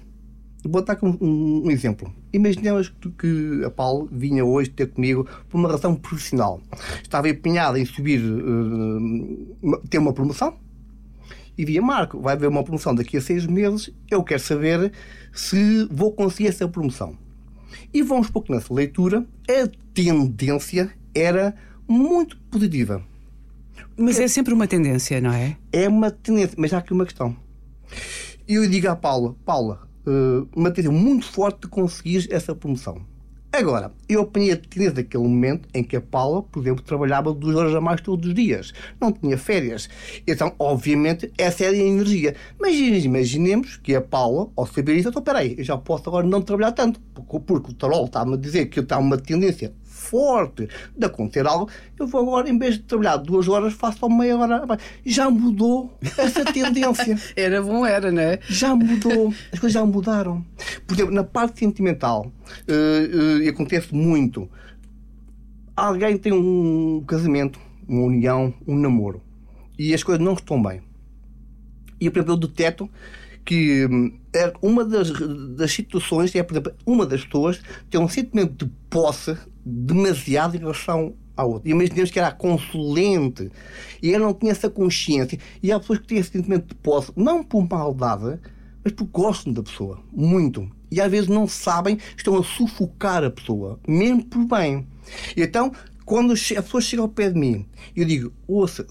Vou 0.64 0.82
dar 0.82 0.98
um, 1.02 1.16
um, 1.20 1.62
um 1.66 1.70
exemplo. 1.70 2.12
Imaginemos 2.32 2.92
que 3.18 3.62
a 3.64 3.70
Paulo 3.70 4.08
vinha 4.10 4.44
hoje 4.44 4.70
ter 4.70 4.88
comigo 4.88 5.26
por 5.48 5.58
uma 5.58 5.68
razão 5.68 5.94
profissional. 5.94 6.60
Estava 7.02 7.28
empenhada 7.28 7.78
em 7.78 7.84
subir, 7.84 8.20
uh, 8.20 9.78
ter 9.88 9.98
uma 9.98 10.12
promoção, 10.12 10.54
e 11.58 11.64
via 11.64 11.82
Marco, 11.82 12.20
vai 12.20 12.34
haver 12.34 12.48
uma 12.48 12.62
promoção 12.62 12.94
daqui 12.94 13.16
a 13.16 13.20
seis 13.20 13.44
meses, 13.44 13.90
eu 14.08 14.22
quero 14.22 14.40
saber 14.40 14.92
se 15.32 15.88
vou 15.90 16.12
conseguir 16.12 16.48
essa 16.48 16.68
promoção. 16.68 17.16
E 17.92 18.02
vamos 18.02 18.30
pouco 18.30 18.52
nessa 18.52 18.72
leitura, 18.72 19.26
a 19.48 19.68
tendência 19.92 20.90
era 21.14 21.54
muito 21.86 22.36
positiva. 22.50 23.02
Mas 23.96 24.18
é 24.20 24.28
sempre 24.28 24.54
uma 24.54 24.66
tendência, 24.66 25.20
não 25.20 25.32
é? 25.32 25.56
É 25.72 25.88
uma 25.88 26.10
tendência, 26.10 26.54
mas 26.58 26.72
há 26.72 26.78
aqui 26.78 26.92
uma 26.92 27.04
questão. 27.04 27.36
Eu 28.46 28.68
digo 28.68 28.88
à 28.88 28.96
Paula, 28.96 29.34
Paula, 29.44 29.88
uh, 30.06 30.48
uma 30.54 30.70
tendência 30.70 30.96
muito 30.96 31.26
forte 31.26 31.62
de 31.62 31.68
conseguir 31.68 32.28
essa 32.30 32.54
promoção. 32.54 33.04
Agora, 33.50 33.90
eu 34.06 34.20
apanhei 34.20 34.52
a 34.52 34.56
tendência 34.56 34.92
daquele 34.92 35.22
momento 35.22 35.68
em 35.72 35.82
que 35.82 35.96
a 35.96 36.00
Paula, 36.02 36.42
por 36.42 36.62
exemplo, 36.62 36.84
trabalhava 36.84 37.32
duas 37.32 37.56
horas 37.56 37.74
a 37.74 37.80
mais 37.80 38.00
todos 38.02 38.28
os 38.28 38.34
dias. 38.34 38.74
Não 39.00 39.10
tinha 39.10 39.38
férias. 39.38 39.88
Então, 40.26 40.54
obviamente, 40.58 41.32
essa 41.38 41.64
era 41.64 41.74
a 41.74 41.78
energia. 41.78 42.36
Mas 42.60 42.76
imaginemos 42.76 43.78
que 43.78 43.94
a 43.94 44.02
Paula, 44.02 44.50
ao 44.54 44.66
saber 44.66 44.96
isso, 44.96 45.08
então, 45.08 45.22
peraí, 45.22 45.54
eu 45.56 45.64
já 45.64 45.78
posso 45.78 46.08
agora 46.08 46.26
não 46.26 46.42
trabalhar 46.42 46.72
tanto. 46.72 47.00
Porque, 47.14 47.40
porque 47.40 47.70
o 47.70 47.74
Tarol 47.74 48.04
está-me 48.04 48.34
a 48.34 48.36
dizer 48.36 48.66
que 48.66 48.80
eu 48.80 48.86
tenho 48.86 49.00
uma 49.00 49.16
tendência 49.16 49.72
forte 50.08 50.68
de 50.96 51.06
acontecer 51.06 51.46
algo, 51.46 51.70
eu 51.98 52.06
vou 52.06 52.22
agora, 52.22 52.48
em 52.48 52.58
vez 52.58 52.74
de 52.74 52.82
trabalhar 52.82 53.16
duas 53.18 53.48
horas, 53.48 53.72
faço 53.74 53.98
só 53.98 54.08
meia 54.08 54.36
hora. 54.36 54.78
Já 55.04 55.30
mudou 55.30 55.92
essa 56.16 56.44
tendência. 56.52 57.18
era 57.36 57.62
bom, 57.62 57.84
era, 57.84 58.10
não 58.10 58.22
é? 58.22 58.38
Já 58.48 58.74
mudou. 58.74 59.32
As 59.52 59.58
coisas 59.58 59.72
já 59.72 59.84
mudaram. 59.84 60.44
Por 60.86 60.94
exemplo, 60.94 61.14
na 61.14 61.24
parte 61.24 61.60
sentimental, 61.60 62.32
uh, 62.68 63.44
uh, 63.44 63.48
acontece 63.48 63.94
muito. 63.94 64.48
Alguém 65.76 66.16
tem 66.16 66.32
um 66.32 67.04
casamento, 67.06 67.60
uma 67.86 68.02
união, 68.02 68.52
um 68.66 68.76
namoro, 68.76 69.22
e 69.78 69.94
as 69.94 70.02
coisas 70.02 70.24
não 70.24 70.32
estão 70.32 70.60
bem. 70.60 70.80
E, 72.00 72.10
por 72.10 72.18
exemplo, 72.18 72.34
eu 72.34 72.36
deteto 72.38 72.90
que 73.48 73.86
é 74.34 74.52
uma 74.60 74.84
das, 74.84 75.10
das 75.56 75.72
situações 75.72 76.34
é, 76.34 76.42
por 76.42 76.52
exemplo, 76.52 76.74
uma 76.84 77.06
das 77.06 77.24
pessoas 77.24 77.62
tem 77.88 77.98
um 77.98 78.06
sentimento 78.06 78.66
de 78.66 78.70
posse 78.90 79.38
demasiado 79.68 80.56
em 80.56 80.60
relação 80.60 81.14
à 81.36 81.44
outra. 81.44 81.70
Imaginemos 81.70 82.10
que 82.10 82.18
era 82.18 82.32
consulente 82.32 83.50
e 84.02 84.12
ela 84.12 84.26
não 84.26 84.34
tinha 84.34 84.52
essa 84.52 84.70
consciência. 84.70 85.38
E 85.62 85.70
há 85.70 85.78
pessoas 85.78 85.98
que 86.00 86.06
têm 86.06 86.18
esse 86.18 86.30
sentimento 86.30 86.68
de 86.68 86.74
posse, 86.74 87.12
não 87.14 87.44
por 87.44 87.68
maldade, 87.68 88.38
mas 88.82 88.92
porque 88.92 89.12
gostam 89.12 89.52
da 89.52 89.62
pessoa. 89.62 90.00
Muito. 90.12 90.68
E 90.90 91.00
às 91.00 91.10
vezes 91.10 91.28
não 91.28 91.46
sabem, 91.46 91.98
estão 92.16 92.36
a 92.36 92.42
sufocar 92.42 93.22
a 93.22 93.30
pessoa, 93.30 93.78
mesmo 93.86 94.24
por 94.24 94.44
bem. 94.46 94.86
E 95.36 95.42
então, 95.42 95.70
quando 96.04 96.32
a 96.32 96.62
pessoa 96.62 96.80
chega 96.80 97.02
ao 97.02 97.08
pé 97.08 97.30
de 97.30 97.38
mim, 97.38 97.66
eu 97.94 98.06
digo: 98.06 98.32
ouça, 98.46 98.86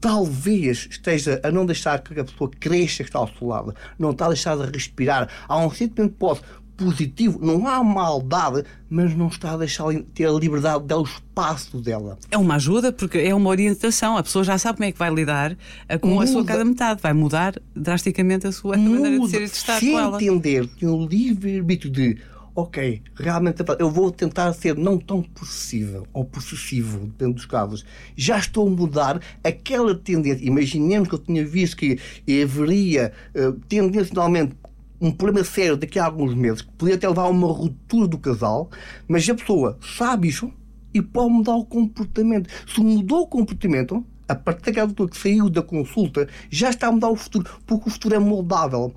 talvez 0.00 0.88
esteja 0.90 1.40
a 1.42 1.50
não 1.50 1.66
deixar 1.66 2.00
que 2.02 2.18
a 2.18 2.24
pessoa 2.24 2.50
cresça 2.58 3.02
que 3.02 3.10
está 3.10 3.18
ao 3.18 3.28
seu 3.28 3.48
lado, 3.48 3.74
não 3.98 4.12
está 4.12 4.26
a 4.26 4.28
deixar 4.28 4.56
de 4.56 4.72
respirar. 4.72 5.28
Há 5.46 5.58
um 5.58 5.70
sentimento 5.70 6.12
de 6.12 6.16
posse 6.16 6.42
positivo, 6.80 7.38
não 7.42 7.68
há 7.68 7.84
maldade, 7.84 8.64
mas 8.88 9.14
não 9.14 9.28
está 9.28 9.52
a 9.52 9.56
deixar 9.58 9.84
ter 10.14 10.26
a 10.26 10.32
liberdade 10.32 10.84
dela, 10.84 11.02
o 11.02 11.04
espaço 11.04 11.78
dela. 11.78 12.18
É 12.30 12.38
uma 12.38 12.54
ajuda, 12.54 12.90
porque 12.90 13.18
é 13.18 13.34
uma 13.34 13.50
orientação. 13.50 14.16
A 14.16 14.22
pessoa 14.22 14.42
já 14.42 14.56
sabe 14.56 14.78
como 14.78 14.88
é 14.88 14.92
que 14.92 14.98
vai 14.98 15.12
lidar 15.12 15.56
com 16.00 16.08
Muda. 16.08 16.24
a 16.24 16.26
sua 16.26 16.44
cada 16.44 16.64
metade. 16.64 17.02
Vai 17.02 17.12
mudar 17.12 17.54
drasticamente 17.76 18.46
a 18.46 18.52
sua 18.52 18.76
Muda. 18.78 19.00
maneira 19.00 19.20
de 19.20 19.30
ser 19.30 19.42
e 19.42 19.46
de 19.46 19.52
estar 19.52 19.78
Se 19.78 19.90
com 19.90 19.98
ela. 19.98 20.16
entender 20.16 20.66
que 20.68 20.86
o 20.86 21.06
livre-arbítrio 21.06 21.92
de 21.92 22.18
ok, 22.54 23.00
realmente 23.14 23.62
eu 23.78 23.90
vou 23.90 24.10
tentar 24.10 24.52
ser 24.52 24.76
não 24.76 24.98
tão 24.98 25.22
possessivo 25.22 26.06
ou 26.12 26.24
possessivo, 26.24 26.98
depende 27.06 27.34
dos 27.34 27.46
casos. 27.46 27.84
Já 28.16 28.38
estou 28.38 28.66
a 28.66 28.70
mudar 28.70 29.20
aquela 29.42 29.94
tendência. 29.94 30.44
Imaginemos 30.44 31.08
que 31.08 31.14
eu 31.14 31.18
tinha 31.18 31.46
visto 31.46 31.76
que 31.76 31.98
haveria 32.42 33.12
uh, 33.34 33.52
tendencialmente 33.68 34.54
um 35.00 35.10
problema 35.10 35.44
sério 35.44 35.76
daqui 35.76 35.98
a 35.98 36.04
alguns 36.04 36.34
meses, 36.34 36.62
que 36.62 36.72
podia 36.72 36.94
até 36.94 37.08
levar 37.08 37.22
a 37.22 37.28
uma 37.28 37.48
ruptura 37.48 38.06
do 38.06 38.18
casal, 38.18 38.70
mas 39.08 39.28
a 39.28 39.34
pessoa 39.34 39.78
sabe 39.96 40.28
isso 40.28 40.52
e 40.92 41.00
pode 41.00 41.32
mudar 41.32 41.54
o 41.54 41.64
comportamento. 41.64 42.50
Se 42.66 42.80
mudou 42.80 43.22
o 43.22 43.26
comportamento, 43.26 44.04
a 44.28 44.34
partir 44.34 44.66
daquela 44.66 44.88
pessoa 44.88 45.08
que 45.08 45.16
saiu 45.16 45.48
da 45.48 45.62
consulta, 45.62 46.28
já 46.50 46.70
está 46.70 46.88
a 46.88 46.92
mudar 46.92 47.08
o 47.08 47.16
futuro, 47.16 47.48
porque 47.66 47.88
o 47.88 47.92
futuro 47.92 48.14
é 48.14 48.18
moldável. 48.18 48.92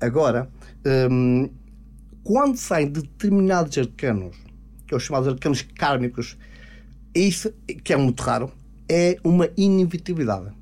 Agora, 0.00 0.50
hum, 1.10 1.48
quando 2.22 2.56
saem 2.56 2.88
determinados 2.88 3.78
arcanos 3.78 4.36
que 4.86 4.94
é 4.94 4.96
os 4.96 5.02
chamados 5.02 5.28
arcanos 5.28 5.62
kármicos, 5.62 6.36
isso, 7.14 7.52
que 7.82 7.92
é 7.92 7.96
muito 7.96 8.22
raro, 8.22 8.52
é 8.88 9.18
uma 9.24 9.48
inevitabilidade. 9.56 10.52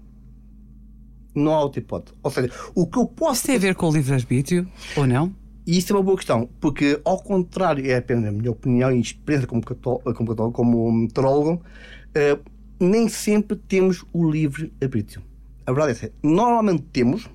Não 1.35 1.53
há 1.53 1.63
outra 1.63 1.81
hipótese. 1.81 2.17
Ou 2.23 2.31
seja, 2.31 2.51
o 2.75 2.87
que 2.87 2.99
eu 2.99 3.07
posso. 3.07 3.35
Isso 3.35 3.47
tem 3.47 3.57
a 3.57 3.59
ver 3.59 3.75
com 3.75 3.89
o 3.89 3.93
livre-arbítrio 3.93 4.69
ou 4.97 5.07
não? 5.07 5.35
E 5.67 5.79
isso 5.79 5.93
é 5.93 5.97
uma 5.97 6.03
boa 6.03 6.17
questão, 6.17 6.49
porque, 6.61 7.01
ao 7.05 7.19
contrário, 7.19 7.91
é 7.91 7.97
apenas 7.97 8.27
a 8.27 8.33
minha 8.33 8.51
opinião 8.51 8.93
e 8.93 9.01
experiência 9.01 9.47
como, 9.47 9.63
como, 9.63 10.53
como 10.53 11.09
tarólogo, 11.09 11.55
uh, 11.55 12.51
nem 12.79 13.09
sempre 13.09 13.57
temos 13.57 14.05
o 14.13 14.31
livre-arbítrio. 14.31 15.23
A 15.67 15.73
verdade 15.73 15.93
é 15.93 15.93
essa. 15.93 16.13
Normalmente 16.23 16.83
temos, 16.93 17.31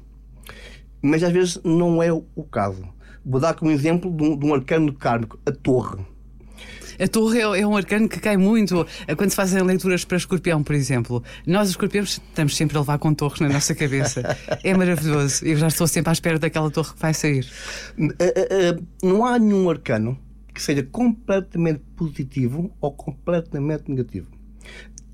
mas 1.02 1.24
às 1.24 1.32
vezes 1.34 1.60
não 1.64 2.04
é 2.04 2.14
o 2.14 2.44
caso. 2.52 2.84
Vou 3.26 3.40
dar 3.42 3.56
como 3.56 3.72
exemplo 3.72 4.12
de 4.12 4.24
um, 4.24 4.38
de 4.38 4.46
um 4.46 4.54
arcano 4.54 4.94
kármico, 4.94 5.40
a 5.44 5.52
torre. 5.52 6.06
A 7.00 7.08
torre 7.08 7.40
é, 7.40 7.62
é, 7.62 7.68
um 7.68 7.78
arcano 7.78 8.10
que 8.10 8.20
cai 8.20 8.36
muito 8.36 8.86
quando 9.18 9.30
se 9.30 9.36
fazem 9.36 9.62
leituras 9.64 10.04
para 10.04 10.18
escorpião, 10.18 10.62
por 10.62 10.76
exemplo. 10.76 11.24
Nós, 11.48 11.70
escorpiões, 11.70 12.22
estamos 12.28 12.56
sempre 12.56 12.78
a 12.78 12.82
levar 12.82 12.98
com 13.00 13.14
torres 13.14 13.40
na 13.40 13.50
nossa 13.50 13.74
cabeça. 13.74 14.38
é 14.64 14.74
maravilhoso. 14.76 15.46
Eu 15.46 15.58
já 15.58 15.68
estou 15.68 15.88
sempre 15.88 16.10
à 16.10 16.14
espera 16.14 16.38
daquela 16.38 16.70
torre 16.70 16.94
que 16.94 17.00
vai 17.00 17.14
sair. 17.14 17.48
Eh, 18.20 18.34
eh, 18.36 18.80
não 19.02 19.26
há 19.26 19.40
nenhum 19.40 19.70
arcano 19.70 20.20
que 20.54 20.62
seja 20.62 20.84
completamente 20.84 21.82
positivo 21.96 22.70
ou 22.82 22.92
completamente 22.92 23.90
negativo. 23.90 24.28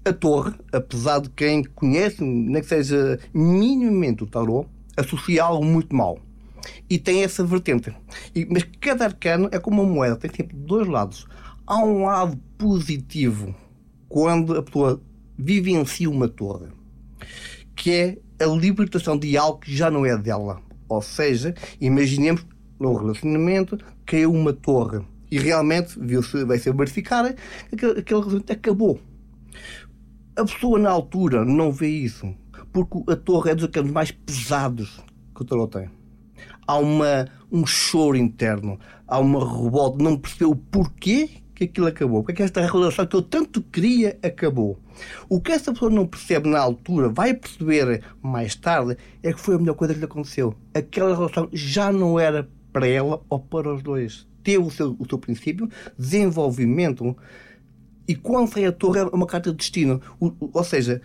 A 0.03 0.11
torre, 0.11 0.53
apesar 0.71 1.19
de 1.19 1.29
quem 1.29 1.63
conhece, 1.63 2.23
nem 2.23 2.61
que 2.61 2.67
seja 2.67 3.19
minimamente 3.33 4.23
o 4.23 4.27
tarot, 4.27 4.67
associa 4.97 5.43
algo 5.43 5.63
muito 5.63 5.95
mau. 5.95 6.19
E 6.89 6.97
tem 6.97 7.23
essa 7.23 7.43
vertente. 7.43 7.93
E, 8.33 8.45
mas 8.45 8.63
cada 8.79 9.05
arcano 9.05 9.49
é 9.51 9.59
como 9.59 9.83
uma 9.83 9.93
moeda, 9.93 10.15
tem 10.15 10.31
sempre 10.31 10.55
dois 10.55 10.87
lados. 10.87 11.27
Há 11.67 11.79
um 11.79 12.03
lado 12.03 12.37
positivo 12.59 13.55
quando 14.07 14.55
a 14.55 14.61
pessoa 14.61 15.01
vivencia 15.35 16.07
uma 16.07 16.27
torre, 16.27 16.67
que 17.75 17.91
é 17.91 18.17
a 18.39 18.45
libertação 18.45 19.17
de 19.17 19.35
algo 19.35 19.57
que 19.57 19.75
já 19.75 19.89
não 19.89 20.05
é 20.05 20.15
dela. 20.15 20.61
Ou 20.87 21.01
seja, 21.01 21.55
imaginemos 21.81 22.45
no 22.79 22.95
relacionamento 22.95 23.79
caiu 24.05 24.31
uma 24.31 24.53
torre 24.53 25.03
e 25.31 25.39
realmente 25.39 25.97
viu-se, 25.99 26.45
vai 26.45 26.59
ser 26.59 26.71
verificada 26.75 27.35
que 27.75 27.83
aquele 27.83 28.19
relacionamento 28.19 28.53
acabou. 28.53 28.99
A 30.35 30.43
pessoa 30.45 30.77
na 30.77 30.91
altura 30.91 31.43
não 31.43 31.71
vê 31.71 31.89
isso, 31.89 32.31
porque 32.71 33.11
a 33.11 33.15
torre 33.15 33.49
é 33.49 33.55
dos 33.55 33.63
arcanos 33.63 33.91
mais 33.91 34.11
pesados 34.11 35.03
que 35.33 35.41
o 35.41 35.45
tarot 35.45 35.71
tem. 35.71 35.89
Há 36.67 36.77
uma, 36.77 37.27
um 37.51 37.65
choro 37.65 38.15
interno, 38.15 38.79
há 39.07 39.17
uma 39.17 39.39
revolta, 39.39 40.03
não 40.03 40.15
percebeu 40.15 40.51
o 40.51 40.55
porquê 40.55 41.43
que 41.55 41.63
aquilo 41.63 41.87
acabou, 41.87 42.21
porque 42.21 42.41
é 42.41 42.45
esta 42.45 42.61
relação 42.61 43.07
que 43.07 43.15
eu 43.15 43.21
tanto 43.21 43.61
queria 43.61 44.19
acabou. 44.21 44.77
O 45.29 45.39
que 45.39 45.53
essa 45.53 45.71
pessoa 45.71 45.89
não 45.89 46.05
percebe 46.05 46.49
na 46.49 46.59
altura, 46.59 47.07
vai 47.07 47.33
perceber 47.33 48.03
mais 48.21 48.55
tarde, 48.55 48.97
é 49.23 49.31
que 49.31 49.39
foi 49.39 49.55
a 49.55 49.57
melhor 49.57 49.75
coisa 49.75 49.93
que 49.93 49.99
lhe 49.99 50.05
aconteceu. 50.05 50.53
Aquela 50.73 51.15
relação 51.15 51.47
já 51.53 51.91
não 51.91 52.19
era 52.19 52.47
para 52.73 52.87
ela 52.87 53.23
ou 53.29 53.39
para 53.39 53.73
os 53.73 53.81
dois. 53.81 54.27
Teve 54.43 54.63
o 54.63 54.69
seu, 54.69 54.95
o 54.99 55.07
seu 55.07 55.17
princípio, 55.17 55.69
desenvolvimento, 55.97 57.15
e 58.07 58.15
quando 58.15 58.51
sai 58.51 58.65
a 58.65 58.71
torre 58.71 58.99
é 58.99 59.03
uma 59.05 59.25
carta 59.25 59.49
de 59.49 59.57
destino. 59.57 60.01
O, 60.19 60.31
ou 60.53 60.63
seja, 60.63 61.01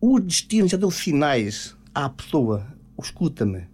o 0.00 0.18
destino 0.18 0.66
já 0.66 0.76
deu 0.76 0.90
sinais 0.90 1.76
à 1.94 2.08
pessoa. 2.08 2.66
Escuta-me, 3.00 3.68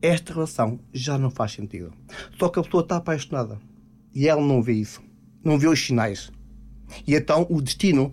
esta 0.00 0.32
relação 0.32 0.78
já 0.92 1.18
não 1.18 1.30
faz 1.30 1.52
sentido. 1.52 1.92
Só 2.38 2.48
que 2.48 2.60
a 2.60 2.62
pessoa 2.62 2.82
está 2.82 2.96
apaixonada 2.96 3.58
e 4.14 4.28
ela 4.28 4.40
não 4.40 4.62
vê 4.62 4.72
isso. 4.74 5.02
Não 5.44 5.58
vê 5.58 5.68
os 5.68 5.84
sinais. 5.84 6.30
E 7.06 7.14
então 7.14 7.46
o 7.50 7.60
destino, 7.60 8.12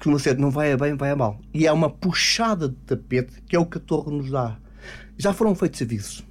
que 0.00 0.08
você 0.08 0.34
não 0.34 0.50
vai 0.50 0.72
a 0.72 0.76
bem, 0.76 0.94
vai 0.94 1.10
a 1.10 1.16
mal. 1.16 1.40
E 1.52 1.66
é 1.66 1.72
uma 1.72 1.90
puxada 1.90 2.68
de 2.68 2.76
tapete 2.76 3.42
que 3.42 3.56
é 3.56 3.58
o 3.58 3.66
que 3.66 3.78
a 3.78 3.80
torre 3.80 4.10
nos 4.10 4.30
dá. 4.30 4.58
Já 5.18 5.32
foram 5.32 5.54
feitos 5.54 5.78
serviços. 5.78 6.24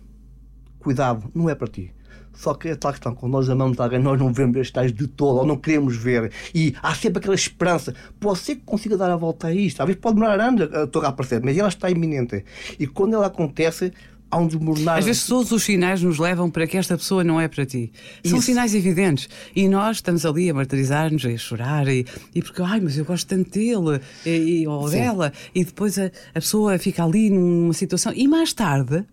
Cuidado, 0.79 1.32
não 1.34 1.50
é 1.50 1.55
para 1.55 1.67
ti. 1.67 1.91
Só 2.36 2.53
que 2.53 2.67
é 2.67 2.75
tal 2.75 2.91
questão, 2.91 3.15
quando 3.15 3.32
nós 3.32 3.50
amamos 3.50 3.79
alguém, 3.79 4.00
nós 4.00 4.20
não 4.20 4.32
vemos 4.32 4.58
estes 4.58 4.72
tais 4.72 4.94
de 4.94 5.08
todo, 5.08 5.38
ou 5.38 5.46
não 5.46 5.55
queremos 5.55 5.96
ver. 5.96 6.32
E 6.53 6.75
há 6.84 6.94
sempre 6.94 7.20
aquela 7.20 7.34
esperança. 7.34 7.96
Pode 8.20 8.39
ser 8.39 8.58
que 8.58 8.63
consiga 8.63 8.98
dar 8.98 9.10
a 9.10 9.15
volta 9.15 9.48
a 9.48 9.53
isto. 9.53 9.84
Vezes 9.86 10.01
pode 10.01 10.15
demorar 10.15 10.39
anos 10.39 10.62
a 10.74 10.86
torre 10.86 11.05
a 11.05 11.10
aparecer, 11.10 11.41
mas 11.41 11.58
ela 11.58 11.70
está 11.70 11.89
iminente. 11.89 12.44
E 12.77 12.86
quando 12.86 13.13
ela 13.13 13.27
acontece, 13.27 13.94
há 14.29 14.38
um 14.38 14.48
desmoronar. 14.48 14.98
Às 14.98 15.05
vezes 15.05 15.25
todos 15.25 15.51
os 15.51 15.63
sinais 15.63 16.01
nos 16.01 16.20
levam 16.20 16.50
para 16.50 16.67
que 16.67 16.77
esta 16.77 16.98
pessoa 16.98 17.24
não 17.24 17.39
é 17.39 17.48
para 17.48 17.65
ti. 17.65 17.91
São 18.24 18.39
Isso. 18.39 18.48
sinais 18.48 18.75
evidentes. 18.75 19.29
E 19.55 19.67
nós 19.67 19.98
estamos 19.98 20.25
ali 20.25 20.50
a 20.50 20.53
martirizar-nos, 20.53 21.25
a 21.25 21.38
chorar, 21.38 21.88
e, 21.88 22.05
e 22.34 22.41
porque, 22.41 22.62
ai, 22.62 22.79
mas 22.79 22.98
eu 22.98 23.05
gosto 23.05 23.27
tanto 23.27 23.51
dele 23.51 24.01
e, 24.25 24.62
e, 24.62 24.67
ou 24.67 24.88
Sim. 24.88 24.98
dela, 24.98 25.34
e 25.53 25.63
depois 25.63 25.98
a, 25.98 26.05
a 26.05 26.39
pessoa 26.39 26.77
fica 26.77 27.03
ali 27.03 27.29
numa 27.29 27.74
situação. 27.74 28.12
E 28.15 28.27
mais 28.27 28.53
tarde 28.53 29.05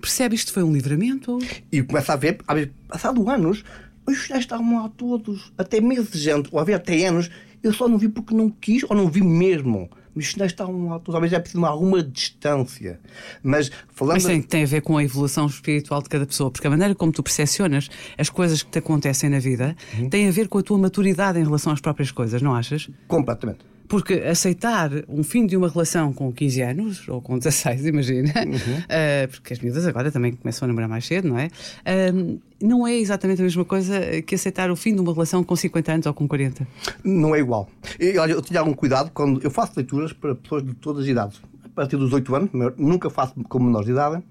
percebe 0.00 0.34
isto 0.34 0.52
foi 0.52 0.62
um 0.62 0.72
livramento. 0.72 1.38
E 1.70 1.82
começa 1.82 2.12
a 2.12 2.16
ver, 2.16 2.38
a 2.46 2.54
ver 2.54 2.72
passado 2.88 3.28
anos, 3.30 3.64
os 4.06 4.22
sinais 4.24 4.44
estavam 4.44 4.82
lá 4.82 4.88
todos, 4.88 5.52
até 5.56 5.80
meses 5.80 6.26
antes, 6.26 6.52
ou 6.52 6.58
havia 6.58 6.76
até 6.76 7.06
anos, 7.06 7.30
eu 7.62 7.72
só 7.72 7.86
não 7.88 7.98
vi 7.98 8.08
porque 8.08 8.34
não 8.34 8.50
quis 8.50 8.82
ou 8.88 8.96
não 8.96 9.08
vi 9.08 9.22
mesmo 9.22 9.88
os 10.14 10.30
sinais 10.30 10.52
estavam. 10.52 10.98
Talvez 11.00 11.32
é 11.32 11.38
preciso 11.40 11.64
alguma 11.64 12.02
distância. 12.02 13.00
Mas 13.42 13.70
falando. 13.88 14.14
Mas 14.14 14.24
tem, 14.24 14.42
tem 14.42 14.62
a 14.62 14.66
ver 14.66 14.82
com 14.82 14.96
a 14.96 15.04
evolução 15.04 15.46
espiritual 15.46 16.02
de 16.02 16.08
cada 16.08 16.26
pessoa, 16.26 16.50
porque 16.50 16.66
a 16.66 16.70
maneira 16.70 16.94
como 16.94 17.12
tu 17.12 17.22
percepcionas 17.22 17.88
as 18.16 18.28
coisas 18.28 18.62
que 18.62 18.70
te 18.70 18.78
acontecem 18.78 19.30
na 19.30 19.38
vida 19.38 19.76
uhum. 19.98 20.08
tem 20.08 20.28
a 20.28 20.30
ver 20.30 20.48
com 20.48 20.58
a 20.58 20.62
tua 20.62 20.78
maturidade 20.78 21.38
em 21.38 21.44
relação 21.44 21.72
às 21.72 21.80
próprias 21.80 22.10
coisas, 22.10 22.40
não 22.42 22.54
achas? 22.54 22.88
Completamente. 23.08 23.71
Porque 23.92 24.14
aceitar 24.14 24.90
um 25.06 25.22
fim 25.22 25.44
de 25.44 25.54
uma 25.54 25.68
relação 25.68 26.14
com 26.14 26.32
15 26.32 26.62
anos, 26.62 27.08
ou 27.10 27.20
com 27.20 27.36
16, 27.36 27.84
imagina, 27.84 28.32
uhum. 28.38 28.54
uh, 28.54 29.28
porque 29.30 29.52
as 29.52 29.58
miúdas 29.58 29.86
agora 29.86 30.10
também 30.10 30.32
começam 30.32 30.64
a 30.64 30.68
namorar 30.68 30.88
mais 30.88 31.04
cedo, 31.04 31.28
não 31.28 31.38
é? 31.38 31.48
Uh, 31.48 32.40
não 32.58 32.86
é 32.86 32.96
exatamente 32.96 33.42
a 33.42 33.44
mesma 33.44 33.66
coisa 33.66 34.22
que 34.22 34.34
aceitar 34.34 34.70
o 34.70 34.76
fim 34.76 34.94
de 34.94 35.02
uma 35.02 35.12
relação 35.12 35.44
com 35.44 35.54
50 35.54 35.92
anos 35.92 36.06
ou 36.06 36.14
com 36.14 36.26
40. 36.26 36.66
Não 37.04 37.34
é 37.34 37.40
igual. 37.40 37.68
E, 38.00 38.16
olha, 38.16 38.32
eu 38.32 38.40
tenho 38.40 38.60
algum 38.60 38.72
cuidado 38.72 39.10
quando 39.12 39.42
eu 39.42 39.50
faço 39.50 39.74
leituras 39.76 40.14
para 40.14 40.34
pessoas 40.34 40.64
de 40.64 40.72
todas 40.72 41.02
as 41.02 41.10
idades. 41.10 41.42
A 41.62 41.68
partir 41.68 41.98
dos 41.98 42.14
8 42.14 42.34
anos, 42.34 42.50
nunca 42.78 43.10
faço 43.10 43.34
com 43.34 43.58
menores 43.58 43.84
de 43.84 43.92
idade, 43.92 44.24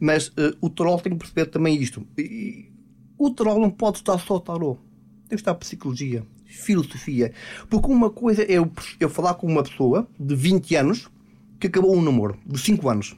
mas 0.00 0.26
uh, 0.30 0.56
o 0.60 0.68
troll 0.68 0.98
tem 0.98 1.12
que 1.12 1.18
perceber 1.20 1.46
também 1.46 1.80
isto. 1.80 2.04
E, 2.18 2.72
o 3.16 3.30
troll 3.30 3.60
não 3.60 3.70
pode 3.70 3.98
estar 3.98 4.18
só 4.18 4.40
tarô. 4.40 4.78
Tem 5.28 5.36
que 5.36 5.42
estar 5.42 5.54
psicologia, 5.54 6.24
filosofia. 6.56 7.32
Porque 7.68 7.90
uma 7.90 8.10
coisa 8.10 8.42
é 8.42 8.52
eu, 8.52 8.70
eu 8.98 9.08
falar 9.08 9.34
com 9.34 9.46
uma 9.46 9.62
pessoa 9.62 10.06
de 10.18 10.34
20 10.34 10.74
anos 10.76 11.08
que 11.60 11.66
acabou 11.66 11.94
um 11.94 12.02
namoro 12.02 12.36
de 12.46 12.58
5 12.58 12.88
anos. 12.88 13.16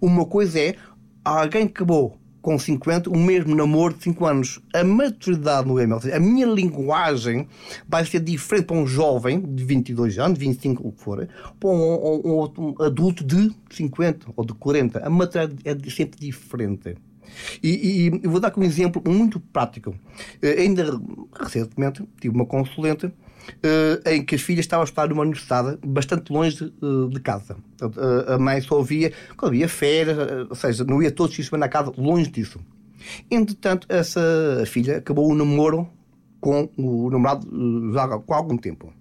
Uma 0.00 0.26
coisa 0.26 0.58
é 0.58 0.74
alguém 1.24 1.66
que 1.66 1.72
acabou 1.72 2.18
com 2.42 2.58
50 2.58 3.10
o 3.10 3.16
mesmo 3.18 3.54
namoro 3.54 3.94
de 3.94 4.04
5 4.04 4.26
anos. 4.26 4.60
A 4.74 4.82
maturidade 4.82 5.68
no 5.68 5.74
ou 5.94 6.00
seja, 6.00 6.16
a 6.16 6.20
minha 6.20 6.46
linguagem 6.46 7.46
vai 7.88 8.04
ser 8.04 8.20
diferente 8.20 8.66
para 8.66 8.76
um 8.76 8.86
jovem 8.86 9.40
de 9.40 9.64
22 9.64 10.18
anos, 10.18 10.38
25, 10.38 10.86
o 10.86 10.92
que 10.92 11.00
for, 11.00 11.28
para 11.58 11.68
um, 11.68 12.20
um, 12.24 12.52
um 12.58 12.82
adulto 12.82 13.24
de 13.24 13.50
50 13.70 14.26
ou 14.34 14.44
de 14.44 14.54
40. 14.54 15.06
A 15.06 15.10
maturidade 15.10 15.56
é 15.64 15.90
sempre 15.90 16.18
diferente. 16.18 16.96
E, 17.62 18.06
e 18.06 18.28
vou 18.28 18.40
dar 18.40 18.52
um 18.56 18.62
exemplo 18.62 19.02
muito 19.06 19.40
prático. 19.40 19.90
Uh, 19.90 20.58
ainda 20.58 21.00
recentemente 21.38 22.04
tive 22.20 22.34
uma 22.34 22.46
consulente 22.46 23.06
uh, 23.06 24.08
em 24.08 24.24
que 24.24 24.34
as 24.34 24.40
filhas 24.40 24.64
estavam 24.64 24.82
a 24.82 24.84
estudar 24.84 25.08
numa 25.08 25.22
universidade 25.22 25.78
bastante 25.84 26.32
longe 26.32 26.56
de, 26.56 27.08
de 27.10 27.20
casa. 27.20 27.56
a 28.26 28.38
mãe 28.38 28.60
só 28.60 28.82
via 28.82 29.12
quando 29.36 29.52
havia 29.52 29.68
férias, 29.68 30.16
ou 30.48 30.56
seja, 30.56 30.84
não 30.84 31.02
ia 31.02 31.10
todos 31.10 31.38
os 31.38 31.46
dias 31.46 31.60
na 31.60 31.68
casa, 31.68 31.92
longe 31.96 32.30
disso. 32.30 32.60
Entretanto, 33.30 33.86
essa 33.88 34.20
filha 34.66 34.98
acabou 34.98 35.30
o 35.30 35.34
namoro 35.34 35.88
com 36.40 36.68
o 36.76 37.10
namorado 37.10 37.46
já 37.92 38.08
com 38.08 38.34
algum 38.34 38.56
tempo. 38.56 38.92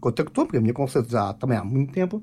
Contactou, 0.00 0.46
porque 0.46 0.58
a 0.58 0.60
minha 0.60 0.74
consulta 0.74 1.08
já 1.08 1.32
também 1.32 1.58
há 1.58 1.64
muito 1.64 1.92
tempo, 1.92 2.22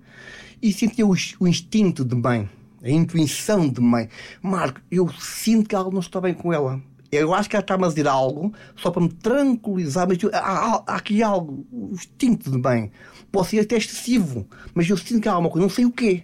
e 0.62 0.72
sentia 0.72 1.06
o 1.06 1.48
instinto 1.48 2.06
de 2.06 2.16
mãe 2.16 2.50
a 2.86 2.90
intuição 2.90 3.68
de 3.68 3.82
mãe. 3.82 4.08
Marco, 4.42 4.80
eu 4.92 5.10
sinto 5.20 5.68
que 5.68 5.76
algo 5.76 5.92
não 5.92 6.00
está 6.00 6.22
bem 6.22 6.36
com 6.36 6.54
ela. 6.54 6.80
Eu 7.12 7.34
acho 7.34 7.50
que 7.50 7.56
ela 7.56 7.64
está 7.64 7.76
a 7.76 7.88
dizer 7.88 8.08
algo 8.08 8.54
só 8.76 8.92
para 8.92 9.02
me 9.02 9.10
tranquilizar, 9.10 10.08
mas 10.08 10.22
eu, 10.22 10.30
há, 10.34 10.84
há, 10.86 10.96
aqui 10.96 11.24
algo, 11.24 11.66
o 11.72 11.94
instinto 11.94 12.52
de 12.52 12.58
bem. 12.60 12.92
Pode 13.32 13.48
ser 13.48 13.60
até 13.60 13.78
excessivo, 13.78 14.48
mas 14.74 14.88
eu 14.88 14.98
sinto 14.98 15.22
que 15.22 15.28
há 15.28 15.32
alguma 15.32 15.50
coisa, 15.50 15.66
não 15.66 15.74
sei 15.74 15.86
o 15.86 15.92
quê. 15.92 16.24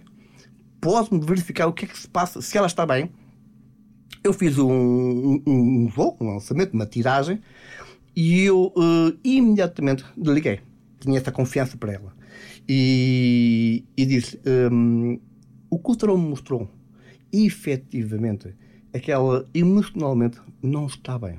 Posso-me 0.80 1.24
verificar 1.24 1.66
o 1.66 1.72
que 1.72 1.84
é 1.84 1.88
que 1.88 1.98
se 1.98 2.08
passa, 2.08 2.40
se 2.40 2.56
ela 2.56 2.66
está 2.66 2.86
bem. 2.86 3.10
Eu 4.22 4.32
fiz 4.32 4.56
um, 4.58 4.70
um, 4.70 5.42
um 5.46 5.90
um 6.20 6.32
lançamento, 6.34 6.74
uma 6.74 6.86
tiragem, 6.86 7.40
e 8.14 8.42
eu 8.42 8.72
uh, 8.76 9.18
imediatamente 9.24 10.04
liguei. 10.16 10.60
Tinha 11.00 11.18
essa 11.18 11.32
confiança 11.32 11.76
para 11.76 11.94
ela. 11.94 12.12
E, 12.68 13.84
e 13.96 14.06
disse: 14.06 14.40
um, 14.46 15.18
o 15.72 15.78
que 15.78 16.04
o 16.04 16.18
me 16.18 16.28
mostrou, 16.28 16.68
efetivamente, 17.32 18.54
é 18.92 19.00
que 19.00 19.10
ela 19.10 19.48
emocionalmente 19.54 20.38
não 20.62 20.84
está 20.84 21.18
bem. 21.18 21.38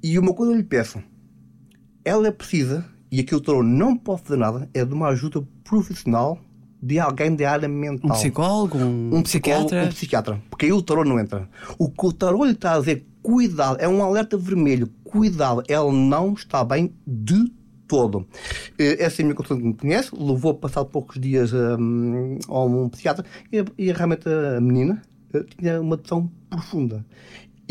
E 0.00 0.16
uma 0.20 0.32
coisa 0.32 0.52
eu 0.52 0.56
lhe 0.56 0.62
peço, 0.62 1.02
ela 2.04 2.30
precisa, 2.30 2.84
e 3.10 3.18
aqui 3.18 3.34
o 3.34 3.40
tarô 3.40 3.60
não 3.60 3.96
pode 3.96 4.22
fazer 4.22 4.36
nada, 4.36 4.70
é 4.72 4.84
de 4.84 4.94
uma 4.94 5.08
ajuda 5.08 5.42
profissional 5.64 6.38
de 6.80 7.00
alguém 7.00 7.34
da 7.34 7.50
área 7.50 7.68
mental. 7.68 8.12
Um 8.12 8.14
psicólogo, 8.14 8.78
um, 8.78 9.16
um 9.16 9.22
psiquiatra. 9.24 9.86
Um 9.86 9.88
psiquiatra. 9.88 10.42
Porque 10.48 10.66
aí 10.66 10.72
o 10.72 10.80
tarô 10.80 11.04
não 11.04 11.18
entra. 11.18 11.48
O 11.76 11.90
que 11.90 12.06
o 12.06 12.12
tarô 12.12 12.44
lhe 12.44 12.52
está 12.52 12.74
a 12.74 12.78
dizer, 12.78 13.04
cuidado, 13.20 13.80
é 13.80 13.88
um 13.88 14.00
alerta 14.00 14.36
vermelho, 14.36 14.88
cuidado, 15.02 15.64
ela 15.66 15.90
não 15.92 16.34
está 16.34 16.62
bem 16.62 16.94
de 17.04 17.52
todo. 17.92 18.26
Eh, 18.78 19.04
essa 19.04 19.20
é 19.20 19.22
minha 19.22 19.34
consulta 19.34 19.62
me 19.62 19.74
conhece, 19.74 20.12
levou 20.18 20.52
a 20.52 20.54
passar 20.54 20.82
poucos 20.86 21.20
dias 21.20 21.52
um, 21.52 22.38
a 22.48 22.64
um 22.64 22.88
psiquiatra 22.88 23.22
e, 23.52 23.62
e 23.76 23.92
realmente 23.92 24.26
a 24.26 24.58
menina 24.62 25.02
eh, 25.34 25.44
tinha 25.58 25.78
uma 25.78 25.96
depressão 25.96 26.32
profunda 26.48 27.04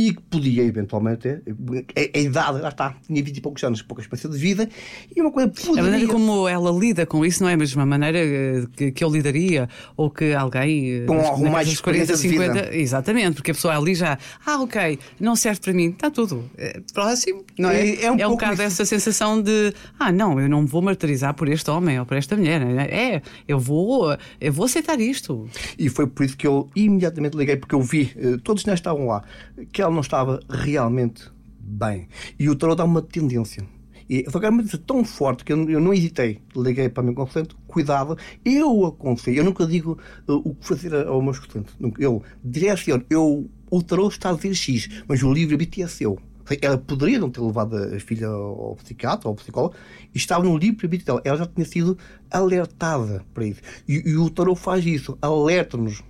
e 0.07 0.13
que 0.13 0.21
podia 0.23 0.63
eventualmente, 0.63 1.27
a, 1.27 2.17
a, 2.17 2.19
idade, 2.19 2.61
lá 2.61 2.69
está, 2.69 2.95
tinha 3.05 3.23
20 3.23 3.37
e 3.37 3.41
poucos 3.41 3.63
anos, 3.63 3.81
pouca 3.81 4.01
experiência 4.01 4.29
de 4.29 4.37
vida, 4.37 4.67
e 5.15 5.21
uma 5.21 5.31
coisa 5.31 5.49
poderia... 5.49 5.81
A 5.81 5.83
maneira 5.83 6.11
como 6.11 6.47
ela 6.47 6.71
lida 6.71 7.05
com 7.05 7.25
isso 7.25 7.43
não 7.43 7.49
é 7.49 7.53
a 7.53 7.57
mesma 7.57 7.85
maneira 7.85 8.17
eh, 8.17 8.65
que, 8.75 8.91
que 8.91 9.03
eu 9.03 9.09
lidaria, 9.09 9.69
ou 9.95 10.09
que 10.09 10.33
alguém... 10.33 11.03
Eh, 11.03 11.05
com 11.05 11.19
algo 11.19 11.49
mais 11.49 11.79
40, 11.79 12.17
50... 12.17 12.53
Vida. 12.53 12.75
Exatamente, 12.75 13.35
porque 13.35 13.51
a 13.51 13.53
pessoa 13.53 13.77
ali 13.77 13.93
já, 13.93 14.17
ah, 14.45 14.61
ok, 14.61 14.97
não 15.19 15.35
serve 15.35 15.59
para 15.59 15.73
mim, 15.73 15.89
está 15.89 16.09
tudo. 16.09 16.49
É, 16.57 16.81
próximo, 16.93 17.45
não 17.59 17.69
é? 17.69 17.89
É, 17.89 18.05
é 18.05 18.11
um, 18.11 18.19
é 18.19 18.27
um 18.27 18.31
bocado 18.31 18.61
essa 18.61 18.85
sensação 18.85 19.41
de, 19.41 19.73
ah, 19.99 20.11
não, 20.11 20.39
eu 20.39 20.49
não 20.49 20.61
me 20.61 20.67
vou 20.67 20.81
martirizar 20.81 21.33
por 21.33 21.47
este 21.47 21.69
homem 21.69 21.99
ou 21.99 22.05
por 22.05 22.17
esta 22.17 22.35
mulher. 22.35 22.61
É, 22.61 23.21
eu 23.47 23.59
vou, 23.59 24.17
eu 24.39 24.51
vou 24.51 24.65
aceitar 24.65 24.99
isto. 24.99 25.47
E 25.77 25.89
foi 25.89 26.07
por 26.07 26.25
isso 26.25 26.35
que 26.35 26.47
eu 26.47 26.69
imediatamente 26.75 27.37
liguei, 27.37 27.55
porque 27.55 27.75
eu 27.75 27.81
vi, 27.81 28.11
eh, 28.15 28.37
todos 28.43 28.65
nós 28.65 28.75
estavam 28.75 29.07
lá, 29.07 29.23
que 29.71 29.81
ela 29.81 29.90
não 29.93 30.01
estava 30.01 30.39
realmente 30.49 31.29
bem. 31.59 32.07
E 32.39 32.49
o 32.49 32.55
tarot 32.55 32.77
dá 32.77 32.83
uma 32.83 33.01
tendência. 33.01 33.65
E 34.09 34.25
foi 34.29 34.41
uma 34.41 34.57
tendência 34.57 34.77
tão 34.77 35.05
forte 35.05 35.45
que 35.45 35.53
eu, 35.53 35.69
eu 35.69 35.79
não 35.79 35.93
hesitei. 35.93 36.41
Liguei 36.55 36.89
para 36.89 37.01
o 37.01 37.05
meu 37.05 37.15
consulente, 37.15 37.55
cuidado, 37.67 38.17
eu 38.43 38.85
aconselho. 38.85 39.37
Eu 39.37 39.43
nunca 39.45 39.65
digo 39.65 39.97
uh, 40.27 40.49
o 40.49 40.53
que 40.53 40.67
fazer 40.67 40.93
ao 40.93 41.21
meu 41.21 41.33
consulente. 41.33 41.71
Eu 41.97 42.21
direciono. 42.43 43.05
Eu, 43.09 43.49
o 43.69 43.81
tarot 43.81 44.13
está 44.13 44.31
a 44.31 44.33
dizer 44.33 44.53
X, 44.53 45.03
mas 45.07 45.23
o 45.23 45.31
livre-arbítrio 45.31 45.85
é 45.85 45.87
seu. 45.87 46.19
Ela 46.61 46.77
poderia 46.77 47.17
não 47.17 47.29
ter 47.29 47.39
levado 47.39 47.77
a 47.77 47.99
filha 48.01 48.27
ao 48.27 48.75
psiquiatra 48.75 49.29
ou 49.29 49.31
ao 49.31 49.35
psicólogo 49.35 49.75
e 50.13 50.17
estava 50.17 50.43
no 50.43 50.57
livre-arbítrio 50.57 51.05
dela. 51.05 51.21
Ela 51.23 51.37
já 51.37 51.45
tinha 51.45 51.65
sido 51.65 51.97
alertada 52.29 53.23
para 53.33 53.45
isso. 53.45 53.61
E, 53.87 54.09
e 54.09 54.17
o 54.17 54.29
tarot 54.29 54.59
faz 54.59 54.85
isso, 54.85 55.17
alerta-nos 55.21 56.03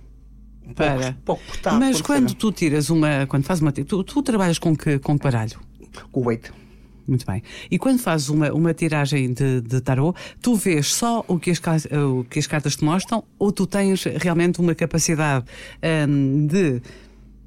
para. 0.74 1.16
Mas 1.78 2.00
quando 2.00 2.34
tu 2.34 2.52
tiras 2.52 2.90
uma. 2.90 3.26
Quando 3.26 3.44
fazes 3.44 3.62
uma. 3.62 3.72
Tu, 3.72 4.04
tu 4.04 4.22
trabalhas 4.22 4.58
com 4.58 4.76
que, 4.76 4.98
com 4.98 5.18
que 5.18 5.24
baralho? 5.24 5.58
Com 6.10 6.20
o 6.20 6.24
weight. 6.26 6.50
Muito 7.06 7.26
bem. 7.26 7.42
E 7.70 7.78
quando 7.78 7.98
fazes 7.98 8.28
uma, 8.28 8.52
uma 8.52 8.72
tiragem 8.72 9.32
de, 9.32 9.60
de 9.60 9.80
tarot, 9.80 10.16
tu 10.40 10.54
vês 10.54 10.94
só 10.94 11.24
o 11.26 11.38
que, 11.38 11.50
as, 11.50 11.60
o 11.86 12.24
que 12.24 12.38
as 12.38 12.46
cartas 12.46 12.76
te 12.76 12.84
mostram 12.84 13.24
ou 13.38 13.50
tu 13.50 13.66
tens 13.66 14.04
realmente 14.04 14.60
uma 14.60 14.74
capacidade 14.74 15.44
hum, 16.08 16.46
de, 16.46 16.80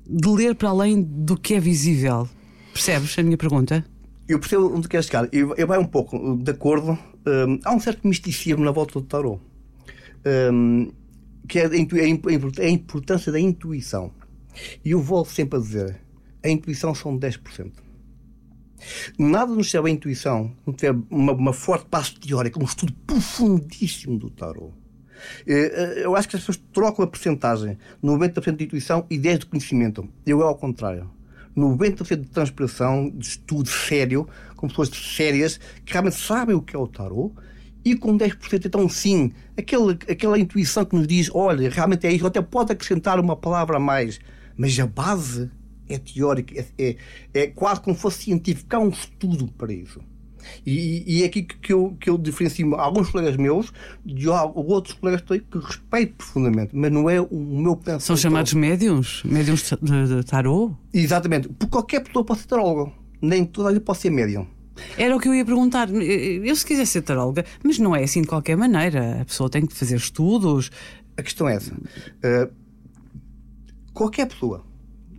de 0.06 0.30
ler 0.30 0.56
para 0.56 0.70
além 0.70 1.02
do 1.02 1.38
que 1.38 1.54
é 1.54 1.60
visível? 1.60 2.28
Percebes 2.74 3.18
a 3.18 3.24
minha 3.24 3.38
pergunta? 3.38 3.86
Eu 4.28 4.40
percebo 4.40 4.76
onde 4.76 4.88
queres 4.88 5.06
chegar. 5.06 5.30
Eu, 5.32 5.56
eu 5.56 5.68
vai 5.68 5.80
um 5.80 5.86
pouco 5.86 6.36
de 6.38 6.52
acordo. 6.52 6.98
Hum, 7.26 7.60
há 7.64 7.74
um 7.74 7.80
certo 7.80 8.08
misticismo 8.08 8.64
na 8.64 8.72
volta 8.72 9.00
do 9.00 9.06
tarot. 9.06 9.40
Hum, 10.52 10.92
que 11.48 11.60
é 11.60 11.66
a 12.66 12.70
importância 12.70 13.32
da 13.32 13.40
intuição. 13.40 14.12
E 14.84 14.92
eu 14.92 15.02
volto 15.02 15.32
sempre 15.32 15.58
a 15.58 15.62
dizer: 15.62 16.02
a 16.44 16.50
intuição 16.50 16.94
são 16.94 17.18
10%. 17.18 17.72
Nada 19.18 19.54
nos 19.54 19.72
serve 19.72 19.90
a 19.90 19.94
intuição 19.94 20.54
não 20.66 20.74
tiver 20.74 20.96
uma, 21.10 21.34
uma 21.34 21.54
forte 21.54 21.88
base 21.90 22.14
teórica, 22.16 22.60
um 22.60 22.66
estudo 22.66 22.94
profundíssimo 23.08 24.18
do 24.18 24.30
tarot. 24.30 24.74
Eh, 25.48 25.72
eh, 25.74 26.06
eu 26.06 26.16
acho 26.16 26.28
que 26.28 26.36
as 26.36 26.42
pessoas 26.42 26.62
trocam 26.74 27.04
a 27.04 27.08
porcentagem 27.08 27.78
90% 28.04 28.58
de 28.58 28.66
intuição 28.66 29.06
e 29.10 29.18
10% 29.18 29.40
de 29.40 29.46
conhecimento. 29.48 30.10
Eu 30.26 30.42
é 30.42 30.44
ao 30.44 30.56
contrário. 30.56 31.10
90% 31.56 32.22
de 32.22 32.30
transpiração, 32.30 33.10
de 33.10 33.26
estudo 33.26 33.70
sério, 33.70 34.28
com 34.58 34.68
pessoas 34.68 34.90
sérias 34.90 35.58
que 35.86 35.94
realmente 35.94 36.18
sabem 36.18 36.54
o 36.54 36.62
que 36.62 36.76
é 36.76 36.80
o 36.80 36.86
tarot 36.86 37.34
e 37.84 37.96
com 37.96 38.18
10% 38.18 38.66
então 38.66 38.90
sim, 38.90 39.32
aquela, 39.58 39.92
aquela 39.92 40.40
intuição 40.40 40.86
que 40.86 40.96
nos 40.96 41.08
diz, 41.08 41.30
olha, 41.34 41.70
realmente 41.70 42.06
é 42.08 42.12
isso, 42.12 42.26
até 42.26 42.42
pode 42.42 42.72
acrescentar 42.72 43.20
uma 43.20 43.36
palavra 43.36 43.78
a 43.78 43.80
mais, 43.80 44.20
mas 44.58 44.78
a 44.80 44.88
base 44.88 45.50
é 45.88 45.98
teórica, 45.98 46.54
é, 46.60 46.66
é, 46.78 46.98
é 47.34 47.48
quase 47.48 47.82
como 47.82 47.96
fosse 47.96 48.24
científico, 48.24 48.76
há 48.76 48.80
um 48.80 48.90
estudo 48.90 49.48
para 49.58 49.74
isso. 49.74 50.02
E, 50.66 51.04
e, 51.08 51.24
é 51.24 51.26
aqui 51.26 51.42
que 51.42 51.74
eu, 51.74 51.98
que 52.00 52.08
eu 52.08 52.20
diferencio 52.20 52.76
alguns 52.76 53.10
colegas 53.10 53.36
meus 53.36 53.74
de 54.06 54.28
outros 54.30 54.94
colegas 54.94 55.22
que 55.22 55.58
respeito 55.58 56.14
profundamente, 56.16 56.76
mas 56.76 56.92
não 56.92 57.10
é 57.10 57.20
o 57.20 57.36
meu 57.36 57.76
pensamento. 57.76 58.04
São 58.04 58.16
chamados 58.16 58.54
médiums? 58.54 59.24
Médiums 59.26 59.74
de, 59.82 60.16
de 60.18 60.24
tarô? 60.24 60.72
Exatamente, 60.94 61.50
porque 61.50 61.72
qualquer 61.72 62.04
pessoa 62.04 62.24
pode 62.24 62.42
ser 62.42 62.48
tarólogo, 62.48 62.94
nem 63.20 63.44
toda 63.44 63.70
a 63.70 63.74
gente 63.74 63.84
pode 63.84 63.98
ser 63.98 64.12
médium. 64.12 64.46
Era 64.98 65.16
o 65.16 65.20
que 65.20 65.28
eu 65.28 65.36
ia 65.36 65.46
perguntar. 65.46 65.90
Eu, 65.90 66.56
se 66.56 66.66
quiser 66.66 66.86
ser 66.86 67.02
taróloga, 67.02 67.46
mas 67.64 67.80
não 67.80 67.96
é 67.96 68.04
assim 68.04 68.22
de 68.22 68.28
qualquer 68.28 68.56
maneira. 68.56 69.22
A 69.22 69.26
pessoa 69.26 69.50
tem 69.50 69.66
que 69.66 69.74
fazer 69.74 69.96
estudos. 69.96 70.72
A 71.18 71.24
questão 71.24 71.48
é 71.48 71.56
essa. 71.56 71.74
Uh, 71.74 72.54
qualquer 73.94 74.28
pessoa, 74.28 74.66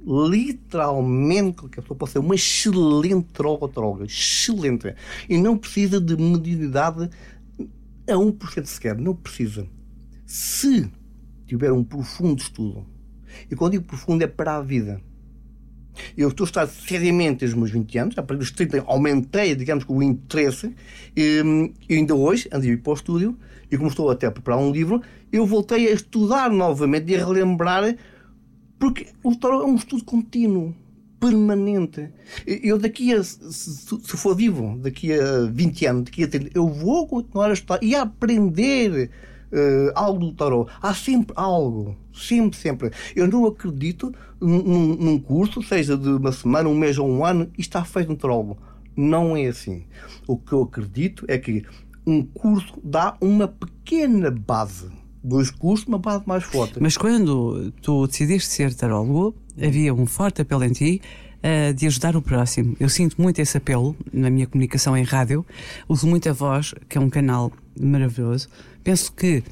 literalmente 0.05 1.59
qualquer 1.59 1.81
pessoa, 1.81 1.99
pode 1.99 2.13
ser 2.13 2.19
uma 2.19 2.35
excelente 2.35 3.27
taróloga. 3.33 4.05
Excelente. 4.05 4.95
E 5.29 5.39
não 5.39 5.57
precisa 5.57 6.01
de 6.01 6.17
mediunidade 6.17 7.09
a 8.09 8.15
1% 8.15 8.65
sequer. 8.67 8.97
Não 8.99 9.15
precisa. 9.15 9.67
Se 10.27 10.91
tiver 11.47 11.73
um 11.73 11.85
profundo 11.85 12.41
estudo, 12.41 12.87
e 13.51 13.55
quando 13.55 13.73
digo 13.73 13.85
profundo 13.85 14.23
é 14.23 14.27
para 14.27 14.57
a 14.57 14.63
vida 14.63 15.01
eu 16.17 16.29
estou 16.29 16.45
a 16.45 16.49
estar 16.49 16.67
seriamente 16.67 17.45
os 17.45 17.55
meus 17.55 17.71
20 17.71 17.99
anos, 17.99 18.19
a 18.19 18.23
partir 18.23 18.41
dos 18.41 18.51
30 18.51 18.85
aumentei, 18.87 19.55
digamos, 19.55 19.85
o 19.89 20.03
interesse, 20.03 20.75
e, 21.17 21.73
e 21.89 21.95
ainda 21.95 22.15
hoje, 22.15 22.49
antes 22.53 22.67
de 22.67 22.73
ir 22.73 22.79
para 22.79 22.91
o 22.91 22.95
estúdio, 22.95 23.37
e 23.71 23.77
como 23.77 23.89
estou 23.89 24.11
até 24.11 24.27
a 24.27 24.31
preparar 24.31 24.61
um 24.61 24.71
livro, 24.71 25.03
eu 25.33 25.45
voltei 25.45 25.89
a 25.89 25.93
estudar 25.93 26.51
novamente 26.51 27.11
e 27.11 27.17
a 27.17 27.25
relembrar, 27.25 27.97
porque 28.79 29.09
o 29.23 29.35
tarot 29.35 29.65
é 29.65 29.67
um 29.67 29.77
estudo 29.77 30.05
contínuo, 30.05 30.75
permanente. 31.19 32.09
Eu 32.47 32.79
daqui 32.79 33.13
a, 33.15 33.23
se, 33.23 34.17
for 34.17 34.37
vivo, 34.37 34.79
daqui 34.79 35.13
a 35.13 35.47
20 35.51 35.87
anos, 35.87 36.05
daqui 36.05 36.25
a 36.25 36.29
30, 36.29 36.51
eu 36.55 36.69
vou 36.69 37.07
continuar 37.07 37.51
a 37.51 37.55
estudar 37.55 37.83
e 37.83 37.95
a 37.95 38.03
aprender 38.03 39.11
uh, 39.57 39.93
algo 39.95 40.19
do 40.19 40.33
tarot. 40.33 40.71
Há 40.81 40.95
sempre 40.95 41.35
algo. 41.37 41.97
Sempre, 42.13 42.59
sempre. 42.59 42.91
Eu 43.15 43.27
não 43.27 43.47
acredito 43.47 44.13
num, 44.41 44.97
num, 44.97 45.19
curso, 45.19 45.63
seja 45.63 45.97
de 45.97 46.09
uma 46.09 46.33
semana, 46.33 46.69
um 46.69 46.75
mês 46.75 46.99
ou 46.99 47.09
um 47.09 47.25
ano, 47.25 47.51
e 47.57 47.61
está 47.61 47.85
feito 47.85 48.13
um 48.13 48.17
tarólogo. 48.17 48.59
Não 48.97 49.37
é 49.37 49.47
assim. 49.47 49.85
O 50.27 50.37
que 50.37 50.53
eu 50.53 50.63
acredito 50.63 51.25
é 51.29 51.39
que 51.39 51.65
um 52.07 52.23
curso 52.23 52.79
dá 52.83 53.17
uma 53.21 53.49
pequena 53.49 54.31
base. 54.31 54.91
Dois 55.23 55.51
cursos, 55.51 55.87
uma 55.87 55.99
base 55.99 56.23
mais 56.27 56.45
forte. 56.45 56.81
Mas 56.81 56.97
quando 56.97 57.73
tu 57.83 58.07
decidiste 58.07 58.49
ser 58.49 58.73
tarólogo, 58.73 59.35
havia 59.61 59.93
um 59.93 60.07
forte 60.07 60.43
apelo 60.43 60.65
em 60.65 60.73
ti 60.73 61.03
uh, 61.47 61.73
de 61.73 61.87
ajudar 61.87 62.17
o 62.17 62.23
próximo. 62.23 62.77
Eu 62.81 62.89
sinto 62.89 63.21
muito 63.21 63.39
esse 63.39 63.57
apelo 63.57 63.97
na 64.13 64.29
minha 64.29 64.47
comunicação 64.47 64.97
em 64.97 65.05
rádio. 65.05 65.47
Uso 65.89 66.07
muito 66.07 66.29
a 66.29 66.33
voz, 66.33 66.75
que 66.89 66.99
é 66.99 67.01
um 67.01 67.09
canal 67.09 67.53
maravilhoso. 67.79 68.49
Penso 68.83 69.13
que 69.13 69.43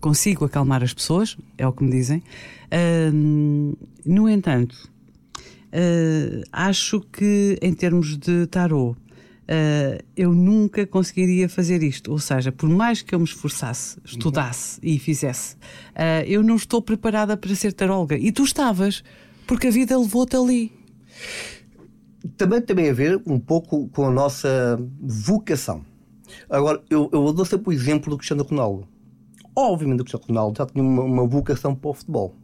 consigo 0.00 0.44
acalmar 0.44 0.82
as 0.82 0.92
pessoas, 0.92 1.36
é 1.56 1.66
o 1.66 1.72
que 1.72 1.84
me 1.84 1.90
dizem. 1.90 2.22
Uh, 2.66 3.76
no 4.04 4.28
entanto, 4.28 4.90
uh, 5.38 6.42
acho 6.52 7.00
que 7.00 7.58
em 7.62 7.72
termos 7.72 8.16
de 8.16 8.46
tarot, 8.46 8.96
Uh, 9.46 10.02
eu 10.16 10.32
nunca 10.32 10.84
conseguiria 10.84 11.48
fazer 11.48 11.80
isto. 11.80 12.10
Ou 12.10 12.18
seja, 12.18 12.50
por 12.50 12.68
mais 12.68 13.00
que 13.00 13.14
eu 13.14 13.18
me 13.20 13.24
esforçasse, 13.24 13.96
estudasse 14.04 14.80
e 14.82 14.98
fizesse, 14.98 15.54
uh, 15.54 16.26
eu 16.26 16.42
não 16.42 16.56
estou 16.56 16.82
preparada 16.82 17.36
para 17.36 17.54
ser 17.54 17.72
taróloga. 17.72 18.18
E 18.18 18.32
tu 18.32 18.42
estavas, 18.42 19.04
porque 19.46 19.68
a 19.68 19.70
vida 19.70 19.96
levou-te 19.96 20.34
ali. 20.34 20.72
Também 22.36 22.60
tem 22.60 22.88
a 22.88 22.92
ver 22.92 23.22
um 23.26 23.38
pouco 23.38 23.88
com 23.88 24.06
a 24.06 24.10
nossa 24.10 24.78
vocação. 25.00 25.84
Agora, 26.50 26.82
eu, 26.90 27.08
eu 27.12 27.32
dou 27.32 27.44
sempre 27.44 27.70
o 27.70 27.72
exemplo 27.72 28.10
do 28.10 28.16
Cristiano 28.16 28.42
Ronaldo. 28.42 28.88
Obviamente, 29.54 30.00
o 30.00 30.04
Cristiano 30.04 30.26
Ronaldo 30.28 30.58
já 30.58 30.66
tinha 30.66 30.84
uma, 30.84 31.02
uma 31.02 31.26
vocação 31.26 31.74
para 31.74 31.90
o 31.90 31.94
futebol. 31.94 32.34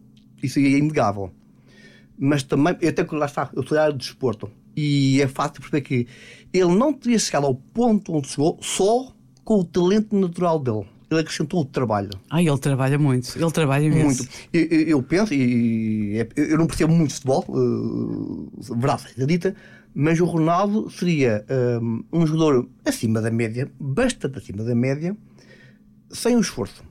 Isso 0.42 0.58
é 0.58 0.62
inegável. 0.62 1.30
Mas 2.18 2.42
também, 2.42 2.76
eu 2.80 2.94
tenho 2.94 3.08
que 3.08 3.14
lá 3.14 3.26
está, 3.26 3.50
eu 3.54 3.66
sou 3.66 3.78
área 3.78 3.92
de 3.92 3.98
desporto. 3.98 4.50
E 4.76 5.20
é 5.20 5.28
fácil 5.28 5.54
perceber 5.54 5.82
que 5.82 6.06
ele 6.52 6.74
não 6.74 6.92
teria 6.92 7.18
chegado 7.18 7.46
ao 7.46 7.54
ponto 7.54 8.14
onde 8.14 8.28
chegou 8.28 8.58
só 8.60 9.12
com 9.44 9.60
o 9.60 9.64
talento 9.64 10.16
natural 10.16 10.58
dele. 10.58 10.86
Ele 11.12 11.20
acrescentou 11.20 11.60
o 11.60 11.64
trabalho. 11.64 12.10
Ah, 12.30 12.42
ele 12.42 12.58
trabalha 12.58 12.98
muito, 12.98 13.36
ele 13.36 13.50
trabalha 13.50 13.84
imenso. 13.84 14.22
Muito. 14.22 14.28
Eu, 14.52 14.80
eu, 14.82 15.02
penso, 15.02 15.34
e 15.34 16.18
é, 16.18 16.28
eu 16.36 16.58
não 16.58 16.66
percebo 16.66 16.92
muito 16.92 17.08
de 17.10 17.14
futebol, 17.14 17.44
uh, 17.48 18.74
verdade 18.74 19.02
seja 19.02 19.26
dita, 19.26 19.54
mas 19.94 20.20
o 20.20 20.24
Ronaldo 20.24 20.90
seria 20.90 21.44
um, 21.82 22.04
um 22.12 22.26
jogador 22.26 22.68
acima 22.84 23.20
da 23.20 23.30
média, 23.30 23.70
bastante 23.78 24.38
acima 24.38 24.64
da 24.64 24.74
média, 24.74 25.16
sem 26.10 26.36
o 26.36 26.40
esforço. 26.40 26.82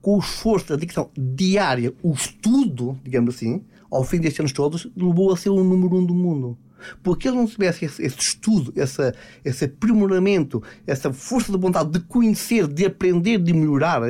Com 0.00 0.16
o 0.16 0.20
esforço, 0.20 0.72
a 0.72 0.76
dedicação 0.76 1.10
diária, 1.16 1.92
o 2.02 2.12
estudo, 2.12 2.98
digamos 3.04 3.34
assim, 3.34 3.64
ao 3.90 4.04
fim 4.04 4.18
destes 4.18 4.40
anos 4.40 4.52
todos, 4.52 4.88
levou 4.96 5.32
a 5.32 5.36
ser 5.36 5.50
o 5.50 5.62
número 5.64 5.96
um 5.96 6.06
do 6.06 6.14
mundo. 6.14 6.56
Porque 7.02 7.28
ele 7.28 7.36
não 7.36 7.46
tivesse 7.46 7.84
esse, 7.84 8.02
esse 8.02 8.18
estudo, 8.18 8.72
essa, 8.76 9.14
esse 9.44 9.64
aprimoramento, 9.64 10.62
essa 10.86 11.12
força 11.12 11.52
de 11.52 11.58
vontade 11.58 11.90
de 11.90 12.00
conhecer, 12.00 12.66
de 12.66 12.86
aprender, 12.86 13.38
de 13.38 13.52
melhorar, 13.52 14.02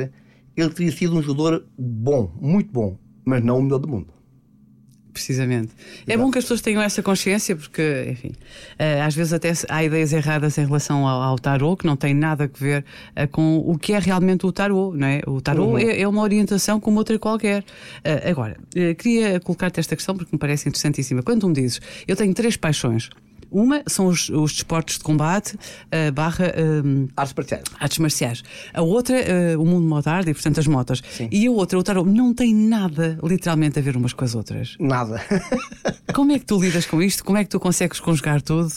ele 0.55 0.69
teria 0.69 0.91
sido 0.91 1.15
um 1.15 1.21
jogador 1.21 1.65
bom, 1.77 2.31
muito 2.39 2.71
bom, 2.71 2.97
mas 3.25 3.43
não 3.43 3.59
o 3.59 3.63
melhor 3.63 3.79
do 3.79 3.87
mundo. 3.87 4.20
Precisamente. 5.13 5.71
É 6.07 6.15
bom 6.15 6.31
que 6.31 6.37
as 6.37 6.45
pessoas 6.45 6.61
tenham 6.61 6.81
essa 6.81 7.03
consciência, 7.03 7.53
porque, 7.55 8.07
enfim, 8.09 8.31
eh, 8.79 9.01
às 9.01 9.13
vezes 9.13 9.33
até 9.33 9.51
há 9.67 9.83
ideias 9.83 10.13
erradas 10.13 10.57
em 10.57 10.65
relação 10.65 11.05
ao, 11.05 11.21
ao 11.21 11.37
tarô, 11.37 11.75
que 11.75 11.85
não 11.85 11.97
tem 11.97 12.13
nada 12.13 12.45
a 12.45 12.47
ver 12.47 12.85
uh, 13.17 13.27
com 13.27 13.57
o 13.57 13.77
que 13.77 13.91
é 13.91 13.99
realmente 13.99 14.45
o 14.45 14.51
tarô, 14.51 14.93
não 14.95 15.07
é? 15.07 15.21
O 15.27 15.41
tarô 15.41 15.71
uhum. 15.71 15.77
é, 15.77 15.99
é, 15.99 16.07
uma 16.07 16.21
orientação 16.21 16.79
como 16.79 16.97
outra 16.97 17.19
qualquer. 17.19 17.61
Uh, 17.61 18.29
agora, 18.29 18.57
queria 18.97 19.39
colocar-te 19.41 19.81
esta 19.81 19.95
questão 19.95 20.15
porque 20.15 20.29
me 20.31 20.39
parece 20.39 20.69
interessantíssima. 20.69 21.21
Quando 21.21 21.41
tu 21.41 21.49
me 21.49 21.55
dizes, 21.55 21.81
eu 22.07 22.15
tenho 22.15 22.33
três 22.33 22.55
paixões, 22.55 23.09
uma 23.51 23.83
são 23.85 24.07
os, 24.07 24.29
os 24.29 24.53
desportos 24.53 24.97
de 24.97 25.03
combate, 25.03 25.55
uh, 25.55 26.11
barra. 26.13 26.45
Uh, 26.47 27.09
artes 27.15 27.33
marciais. 27.35 27.63
Artes 27.79 27.97
marciais. 27.97 28.43
A 28.73 28.81
outra, 28.81 29.15
uh, 29.17 29.61
o 29.61 29.65
mundo 29.65 29.85
motardo 29.87 30.29
e, 30.29 30.33
portanto, 30.33 30.59
as 30.59 30.67
motas. 30.67 31.01
Sim. 31.11 31.27
E 31.31 31.45
a 31.45 31.51
outra, 31.51 31.77
o 31.77 31.83
tarot, 31.83 32.09
não 32.09 32.33
tem 32.33 32.55
nada, 32.55 33.19
literalmente, 33.21 33.77
a 33.77 33.81
ver 33.81 33.97
umas 33.97 34.13
com 34.13 34.23
as 34.23 34.33
outras. 34.33 34.77
Nada. 34.79 35.21
Como 36.15 36.31
é 36.31 36.39
que 36.39 36.45
tu 36.45 36.59
lidas 36.59 36.85
com 36.85 37.01
isto? 37.01 37.23
Como 37.23 37.37
é 37.37 37.43
que 37.43 37.49
tu 37.49 37.59
consegues 37.59 37.99
conjugar 37.99 38.41
tudo? 38.41 38.69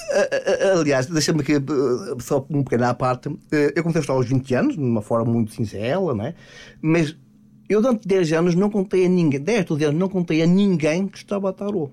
aliás, 0.78 1.06
deixa-me 1.06 1.40
aqui 1.40 1.54
só 2.20 2.44
um 2.50 2.62
pequeno 2.62 2.86
à 2.86 2.94
parte. 2.94 3.28
eu 3.50 3.82
comecei 3.82 3.98
a 3.98 4.00
estudar 4.00 4.14
aos 4.14 4.26
20 4.26 4.54
anos, 4.54 4.74
de 4.74 4.80
uma 4.80 5.02
forma 5.02 5.32
muito 5.32 5.52
sincera, 5.52 6.00
não 6.00 6.24
é? 6.24 6.34
Mas 6.82 7.16
eu, 7.68 7.80
durante 7.80 8.06
10 8.06 8.32
anos, 8.32 8.54
não 8.54 8.70
contei 8.70 9.06
a 9.06 9.08
ninguém, 9.08 9.40
10 9.40 9.70
anos, 9.70 9.94
não 9.94 10.08
contei 10.08 10.42
a 10.42 10.46
ninguém 10.46 11.06
que 11.06 11.18
estava 11.18 11.50
a 11.50 11.52
tarô. 11.52 11.90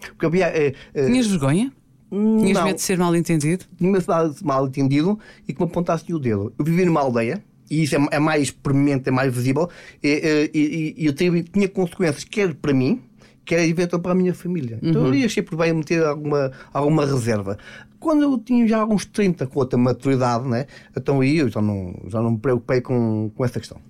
Porque 0.00 0.26
havia. 0.26 0.74
Tinhas 0.94 1.26
vergonha? 1.26 1.72
Tinhas 2.10 2.58
não. 2.58 2.64
medo 2.64 2.76
de 2.76 2.82
ser 2.82 2.98
mal 2.98 3.14
entendido? 3.14 3.64
Tinha 3.78 3.90
medo 3.90 4.00
de 4.00 4.38
ser 4.38 4.44
mal 4.44 4.66
entendido 4.66 5.18
e 5.46 5.52
que 5.52 5.60
me 5.60 5.66
apontasse 5.68 6.12
o 6.12 6.18
dedo. 6.18 6.52
Eu 6.58 6.64
vivi 6.64 6.84
numa 6.84 7.00
aldeia, 7.00 7.42
e 7.70 7.84
isso 7.84 7.94
é, 7.94 8.06
é 8.10 8.18
mais 8.18 8.50
premente, 8.50 9.08
é 9.08 9.12
mais 9.12 9.32
visível, 9.32 9.68
e, 10.02 10.50
e, 10.52 10.94
e 10.98 11.06
eu 11.06 11.12
tinha, 11.12 11.42
tinha 11.42 11.68
consequências, 11.68 12.24
quer 12.24 12.52
para 12.54 12.72
mim, 12.72 13.00
quer 13.44 13.64
eventualmente 13.64 14.02
para 14.02 14.12
a 14.12 14.14
minha 14.14 14.34
família. 14.34 14.78
Então 14.82 15.04
uhum. 15.04 15.14
eu 15.14 15.24
achei 15.26 15.42
por 15.42 15.56
bem 15.56 15.72
meter 15.72 16.04
alguma, 16.04 16.50
alguma 16.72 17.06
reserva. 17.06 17.56
Quando 18.00 18.22
eu 18.22 18.38
tinha 18.38 18.66
já 18.66 18.78
alguns 18.78 19.04
30 19.04 19.46
com 19.46 19.60
outra 19.60 19.78
maturidade, 19.78 20.48
né, 20.48 20.66
então 20.96 21.20
aí 21.20 21.38
eu 21.38 21.48
já 21.48 21.60
não, 21.60 21.94
já 22.08 22.20
não 22.20 22.32
me 22.32 22.38
preocupei 22.38 22.80
com, 22.80 23.30
com 23.34 23.44
essa 23.44 23.60
questão. 23.60 23.80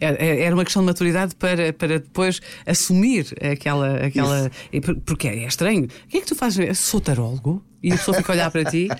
É, 0.00 0.26
é, 0.26 0.40
era 0.42 0.54
uma 0.54 0.64
questão 0.64 0.82
de 0.82 0.86
maturidade 0.86 1.34
para, 1.36 1.72
para 1.72 1.98
depois 2.00 2.40
assumir 2.66 3.26
aquela. 3.40 3.96
aquela 3.96 4.50
porque 5.04 5.28
é 5.28 5.46
estranho. 5.46 5.84
O 5.84 6.08
que 6.08 6.18
é 6.18 6.20
que 6.20 6.26
tu 6.26 6.34
fazes? 6.34 6.78
Sou 6.78 7.00
tarólogo? 7.00 7.62
E 7.82 7.92
a 7.92 7.96
pessoa 7.96 8.16
fica 8.16 8.32
a 8.32 8.34
olhar 8.34 8.50
para 8.50 8.64
ti. 8.64 8.88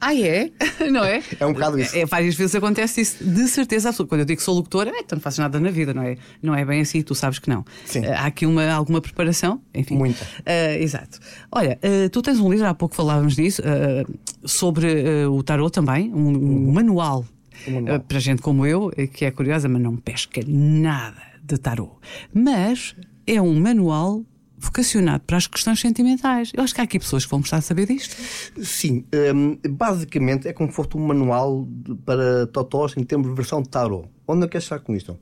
Ah, 0.00 0.14
é? 0.14 0.50
Não 0.90 1.04
é? 1.04 1.22
É 1.38 1.44
um 1.44 1.52
bocado 1.52 1.78
isso. 1.78 1.96
É, 1.96 2.06
várias 2.06 2.34
vezes 2.34 2.54
acontece 2.54 3.00
isso, 3.00 3.22
de 3.22 3.48
certeza 3.48 3.88
absoluta. 3.88 4.10
Quando 4.10 4.20
eu 4.20 4.24
digo 4.24 4.38
que 4.38 4.42
sou 4.42 4.54
locutora, 4.54 4.90
é, 4.90 5.00
então 5.00 5.16
não 5.16 5.20
faço 5.20 5.40
nada 5.40 5.58
na 5.60 5.70
vida, 5.70 5.92
não 5.92 6.02
é? 6.02 6.16
Não 6.42 6.54
é 6.54 6.64
bem 6.64 6.80
assim, 6.80 7.02
tu 7.02 7.14
sabes 7.14 7.38
que 7.38 7.48
não. 7.48 7.64
Sim. 7.84 8.04
Há 8.06 8.26
aqui 8.26 8.46
uma, 8.46 8.66
alguma 8.70 9.00
preparação, 9.00 9.60
enfim. 9.74 9.96
Muita. 9.96 10.24
Uh, 10.24 10.82
exato. 10.82 11.18
Olha, 11.52 11.78
uh, 11.84 12.08
tu 12.08 12.22
tens 12.22 12.38
um 12.40 12.50
livro, 12.50 12.66
há 12.66 12.74
pouco 12.74 12.94
falávamos 12.94 13.36
disso, 13.36 13.62
uh, 13.62 14.48
sobre 14.48 15.26
o 15.26 15.42
tarot 15.42 15.72
também, 15.72 16.12
um, 16.12 16.68
um 16.68 16.72
manual 16.72 17.24
eh, 17.66 17.98
para 17.98 18.18
gente 18.18 18.42
como 18.42 18.66
eu, 18.66 18.90
eh, 18.96 19.06
que 19.06 19.24
é 19.24 19.30
curiosa, 19.30 19.68
mas 19.68 19.82
não 19.82 19.96
pesca 19.96 20.40
nada 20.46 21.22
de 21.42 21.58
tarô. 21.58 21.98
Mas 22.32 22.94
é 23.26 23.40
um 23.40 23.58
manual 23.60 24.24
vocacionado 24.60 25.24
para 25.26 25.38
as 25.38 25.46
questões 25.46 25.80
sentimentais. 25.80 26.52
Eu 26.54 26.62
acho 26.62 26.74
que 26.74 26.80
há 26.80 26.84
aqui 26.84 26.98
pessoas 26.98 27.24
que 27.24 27.30
vão 27.30 27.40
gostar 27.40 27.60
de 27.60 27.64
saber 27.64 27.86
disto. 27.86 28.14
Sim, 28.62 29.04
um, 29.34 29.58
basicamente 29.70 30.46
é 30.46 30.52
como 30.52 30.68
se 30.68 30.76
fosse 30.76 30.90
um 30.94 31.06
manual 31.06 31.66
para 32.04 32.46
totós 32.48 32.94
em 32.96 33.02
termos 33.02 33.28
de 33.28 33.34
versão 33.34 33.62
de 33.62 33.70
tarô. 33.70 34.04
Onde 34.28 34.44
eu 34.44 34.48
quero 34.48 34.62
chegar 34.62 34.80
com 34.80 34.94
isto? 34.94 35.18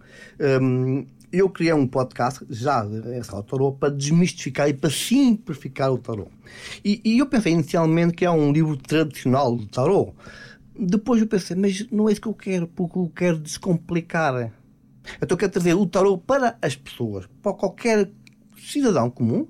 Um, 0.61 1.07
eu 1.31 1.49
criei 1.51 1.73
um 1.73 1.87
podcast 1.87 2.45
já 2.51 2.85
em 2.85 3.21
tarô 3.45 3.73
para 3.73 3.91
desmistificar 3.91 4.69
e 4.69 4.75
para 4.75 4.91
simplificar 4.91 5.93
o 5.93 5.99
tarô. 5.99 6.27
E, 6.85 7.01
e 7.05 7.19
eu 7.19 7.27
pensei 7.27 7.53
inicialmente 7.53 8.15
que 8.15 8.25
é 8.25 8.31
um 8.31 8.51
livro 8.51 8.77
tradicional 8.77 9.55
do 9.55 9.67
tarô. 9.67 10.15
Depois 10.79 11.21
eu 11.21 11.27
pensei, 11.27 11.57
mas 11.57 11.91
não 11.91 12.09
é 12.09 12.13
isso 12.13 12.21
que 12.21 12.29
eu 12.29 12.35
quero, 12.35 12.69
porque 12.69 12.99
eu 12.99 13.13
quero 13.15 13.39
descomplicar. 13.39 14.53
Então 15.17 15.35
eu 15.35 15.37
quero 15.37 15.53
trazer 15.53 15.75
o 15.75 15.87
tarot 15.87 16.23
para 16.25 16.57
as 16.63 16.77
pessoas, 16.77 17.27
para 17.43 17.53
qualquer 17.53 18.11
cidadão 18.57 19.11
comum 19.11 19.49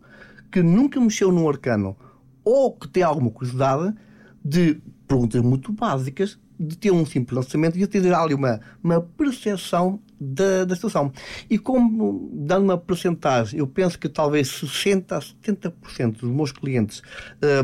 que 0.51 0.63
nunca 0.63 0.99
mexeu 1.01 1.31
num 1.31 1.49
arcano 1.49 1.97
ou 2.45 2.73
que 2.73 2.89
tem 2.89 3.03
alguma 3.03 3.31
curiosidade 3.31 3.95
de 4.43 4.81
perguntas 5.07 5.43
muito 5.43 5.73
básicas, 5.73 6.39
de 6.59 6.77
ter 6.77 6.91
um 6.91 7.05
simples 7.05 7.37
lançamento 7.37 7.77
e 7.77 7.81
de 7.81 7.87
ter 7.87 8.13
ali 8.15 8.35
uma, 8.35 8.61
uma 8.83 9.01
percepção 9.01 10.01
da, 10.19 10.65
da 10.65 10.75
situação. 10.75 11.13
E 11.49 11.59
como, 11.59 12.31
dando 12.33 12.65
uma 12.65 12.79
percentagem, 12.79 13.59
eu 13.59 13.67
penso 13.67 13.99
que 13.99 14.09
talvez 14.09 14.49
60% 14.49 15.13
a 15.13 15.21
70% 15.21 16.21
dos 16.21 16.31
meus 16.31 16.53
clientes 16.53 17.03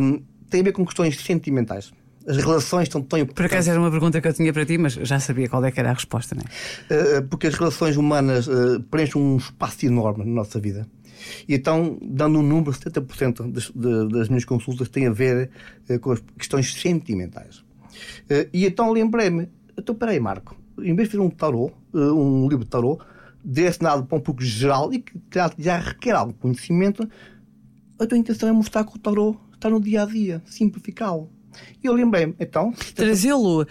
um, 0.00 0.22
têm 0.50 0.60
a 0.60 0.64
ver 0.64 0.72
com 0.72 0.84
questões 0.84 1.18
sentimentais 1.20 1.92
as 2.26 2.36
relações 2.36 2.84
estão 2.84 3.02
tão 3.02 3.18
importantes. 3.18 3.34
Por 3.34 3.46
acaso 3.46 3.70
era 3.70 3.78
uma 3.80 3.90
pergunta 3.90 4.20
que 4.20 4.28
eu 4.28 4.32
tinha 4.32 4.52
para 4.52 4.64
ti, 4.64 4.78
mas 4.78 4.94
já 4.94 5.20
sabia 5.20 5.48
qual 5.48 5.64
é 5.64 5.70
que 5.70 5.78
era 5.78 5.90
a 5.90 5.92
resposta, 5.92 6.34
não 6.34 6.42
é? 6.42 7.18
Uh, 7.18 7.22
porque 7.28 7.46
as 7.46 7.54
relações 7.54 7.96
humanas 7.96 8.46
uh, 8.46 8.80
preenchem 8.90 9.20
um 9.20 9.36
espaço 9.36 9.86
enorme 9.86 10.24
na 10.24 10.30
nossa 10.30 10.58
vida. 10.58 10.86
E 11.48 11.54
então, 11.54 11.98
dando 12.02 12.38
um 12.38 12.42
número, 12.42 12.72
70% 12.72 13.50
das, 13.50 13.70
das 14.10 14.28
minhas 14.28 14.44
consultas 14.44 14.88
têm 14.88 15.06
a 15.06 15.12
ver 15.12 15.50
uh, 15.88 15.98
com 15.98 16.12
as 16.12 16.22
questões 16.38 16.72
sentimentais. 16.74 17.62
e 18.52 18.66
então 18.66 18.90
lembrei-me, 18.90 19.48
então 19.76 19.94
peraí, 19.94 20.18
Marco, 20.18 20.56
em 20.78 20.94
vez 20.94 21.08
de 21.08 21.16
fazer 21.16 21.26
um 21.26 21.30
tarô, 21.30 21.70
um 21.92 22.48
livro 22.48 22.64
de 22.64 22.70
tarô, 22.70 22.98
direcionado 23.44 24.04
para 24.04 24.18
um 24.18 24.20
público 24.20 24.44
geral 24.44 24.92
e 24.92 25.00
que 25.00 25.20
já 25.58 25.76
requer 25.76 26.12
algum 26.12 26.32
conhecimento, 26.32 27.08
a 28.00 28.06
tua 28.06 28.18
intenção 28.18 28.48
é 28.48 28.52
mostrar 28.52 28.84
que 28.84 28.96
o 28.96 28.98
tarô 28.98 29.36
está 29.54 29.70
no 29.70 29.80
dia 29.80 30.02
a 30.02 30.06
dia, 30.06 30.42
simplificá-lo. 30.46 31.30
E 31.82 31.86
eu 31.86 31.92
lembrei-me, 31.92 32.34
então. 32.38 32.72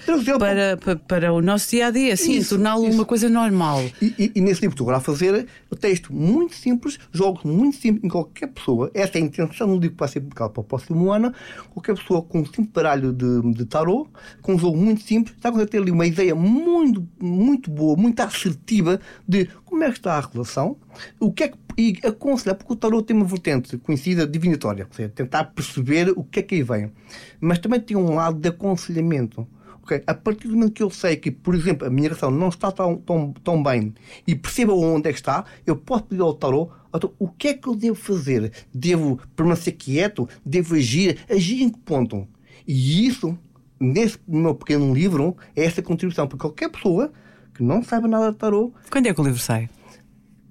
Trazê-lo 0.05 0.39
para, 0.39 0.77
para, 0.77 0.95
para, 0.95 1.33
o 1.33 1.41
nosso 1.41 1.71
dia 1.71 1.87
a 1.87 1.91
dia, 1.91 2.15
sim, 2.15 2.43
torná-lo 2.43 2.83
uma 2.83 3.05
coisa 3.05 3.29
normal. 3.29 3.81
E, 4.01 4.13
e, 4.17 4.31
e 4.35 4.41
nesse 4.41 4.61
livro 4.61 4.75
estou 4.75 4.89
a 4.91 4.99
fazer 4.99 5.47
o 5.69 5.75
texto 5.75 6.13
muito 6.13 6.55
simples, 6.55 6.99
jogos 7.11 7.43
muito 7.43 7.77
simples 7.77 8.03
em 8.03 8.07
qualquer 8.07 8.47
pessoa. 8.47 8.91
Essa 8.93 9.17
é 9.17 9.21
a 9.21 9.25
intenção 9.25 9.67
do 9.67 9.73
livro 9.73 9.91
que 9.91 9.99
vai 9.99 10.09
ser 10.09 10.21
publicado 10.21 10.51
para 10.51 10.61
o 10.61 10.63
próximo 10.63 11.11
ano. 11.11 11.33
Qualquer 11.73 11.95
pessoa 11.95 12.21
com 12.21 12.41
um 12.41 12.45
simples 12.45 12.69
baralho 12.73 13.11
de, 13.11 13.53
de 13.53 13.65
tarô, 13.65 14.07
com 14.41 14.53
um 14.53 14.59
jogo 14.59 14.77
muito 14.77 15.01
simples, 15.01 15.35
está 15.35 15.49
a 15.49 15.65
ter 15.65 15.79
ali 15.79 15.91
uma 15.91 16.05
ideia 16.05 16.35
muito, 16.35 17.07
muito 17.19 17.69
boa, 17.71 17.95
muito 17.95 18.19
assertiva 18.19 18.99
de 19.27 19.49
como 19.65 19.83
é 19.83 19.89
que 19.89 19.97
está 19.97 20.17
a 20.17 20.21
relação, 20.21 20.77
o 21.19 21.31
que 21.31 21.43
é 21.43 21.47
que 21.47 21.57
e 21.77 21.97
aconselhar, 22.03 22.55
porque 22.55 22.73
o 22.73 22.75
tarot 22.75 23.05
tem 23.05 23.15
uma 23.15 23.25
vertente 23.25 23.77
conhecida 23.77 24.27
divinatória, 24.27 24.85
ou 24.89 24.95
seja, 24.95 25.09
tentar 25.09 25.45
perceber 25.45 26.11
o 26.15 26.23
que 26.23 26.39
é 26.39 26.43
que 26.43 26.55
aí 26.55 26.63
vem. 26.63 26.91
Mas 27.39 27.59
também 27.59 27.79
tem 27.79 27.97
um 27.97 28.15
lado 28.15 28.39
de 28.39 28.49
aconselhamento. 28.49 29.47
Okay? 29.83 30.01
A 30.07 30.13
partir 30.13 30.47
do 30.47 30.55
momento 30.55 30.73
que 30.73 30.83
eu 30.83 30.89
sei 30.89 31.17
que, 31.17 31.29
por 31.29 31.53
exemplo, 31.55 31.85
a 31.85 31.89
minha 31.89 32.07
relação 32.07 32.31
não 32.31 32.49
está 32.49 32.71
tão, 32.71 32.95
tão, 32.97 33.33
tão 33.43 33.61
bem 33.61 33.93
e 34.25 34.33
perceba 34.33 34.73
onde 34.73 35.09
é 35.09 35.13
que 35.13 35.19
está, 35.19 35.43
eu 35.65 35.75
posso 35.75 36.05
pedir 36.05 36.21
ao 36.21 36.33
tarot 36.33 36.71
então, 36.95 37.11
o 37.17 37.27
que 37.27 37.47
é 37.47 37.53
que 37.55 37.67
eu 37.67 37.75
devo 37.75 37.95
fazer? 37.95 38.51
Devo 38.73 39.19
permanecer 39.35 39.75
quieto? 39.75 40.29
Devo 40.45 40.75
agir? 40.75 41.19
Agir 41.29 41.63
em 41.63 41.69
que 41.69 41.79
ponto? 41.79 42.27
E 42.67 43.07
isso, 43.07 43.37
nesse 43.79 44.19
meu 44.27 44.53
pequeno 44.53 44.93
livro, 44.93 45.35
é 45.55 45.65
essa 45.65 45.81
contribuição 45.81 46.27
para 46.27 46.37
qualquer 46.37 46.69
pessoa 46.69 47.11
que 47.53 47.63
não 47.63 47.83
saiba 47.83 48.07
nada 48.07 48.31
de 48.31 48.37
tarot. 48.37 48.71
Quando 48.91 49.07
é 49.07 49.13
que 49.13 49.19
o 49.19 49.23
livro 49.23 49.39
sai? 49.39 49.69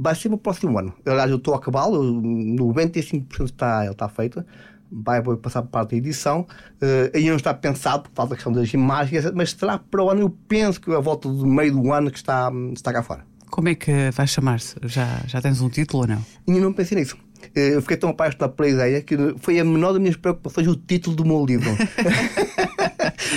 Vai 0.03 0.15
ser 0.15 0.29
para 0.29 0.37
o 0.37 0.39
próximo 0.39 0.79
ano. 0.79 0.93
Aliás, 1.07 1.31
eu 1.31 1.37
estou 1.37 1.55
a 1.55 1.57
acabá-lo, 1.57 2.03
95% 2.03 3.45
está, 3.45 3.85
ele 3.85 3.93
está 3.93 4.09
feito. 4.09 4.45
Vai 4.91 5.23
passar 5.23 5.63
para 5.63 5.71
parte 5.71 5.91
da 5.93 5.97
edição. 5.97 6.41
Uh, 6.83 7.17
ainda 7.17 7.31
não 7.31 7.37
está 7.37 7.55
pensado, 7.55 8.03
por 8.03 8.11
causa 8.11 8.31
da 8.31 8.37
questão 8.37 8.53
das 8.53 8.73
imagens, 8.75 9.31
mas 9.33 9.53
será 9.53 9.79
para 9.79 10.03
o 10.03 10.11
ano. 10.11 10.21
Eu 10.21 10.31
penso 10.49 10.81
que 10.81 10.93
a 10.93 11.01
volta 11.01 11.29
do 11.29 11.47
meio 11.47 11.73
do 11.73 11.93
ano 11.93 12.11
que 12.11 12.19
está, 12.19 12.51
está 12.75 12.93
cá 12.93 13.03
fora. 13.03 13.25
Como 13.51 13.69
é 13.69 13.75
que 13.75 14.11
vai 14.11 14.27
chamar-se? 14.27 14.77
Já, 14.85 15.23
já 15.27 15.41
tens 15.41 15.61
um 15.61 15.69
título 15.69 16.03
ou 16.03 16.09
não? 16.09 16.25
Ainda 16.47 16.61
não 16.61 16.73
pensei 16.73 16.99
nisso. 16.99 17.17
Eh, 17.55 17.75
eu 17.75 17.83
fiquei 17.83 17.97
tão 17.97 18.11
apaixonado 18.11 18.53
pela 18.53 18.69
ideia 18.69 19.03
que 19.03 19.17
foi 19.39 19.59
a 19.59 19.65
menor 19.65 19.93
das 19.93 20.01
minhas 20.01 20.17
preocupações 20.17 20.67
o 20.67 20.77
título 20.77 21.17
do 21.17 21.25
meu 21.25 21.45
livro. 21.45 21.71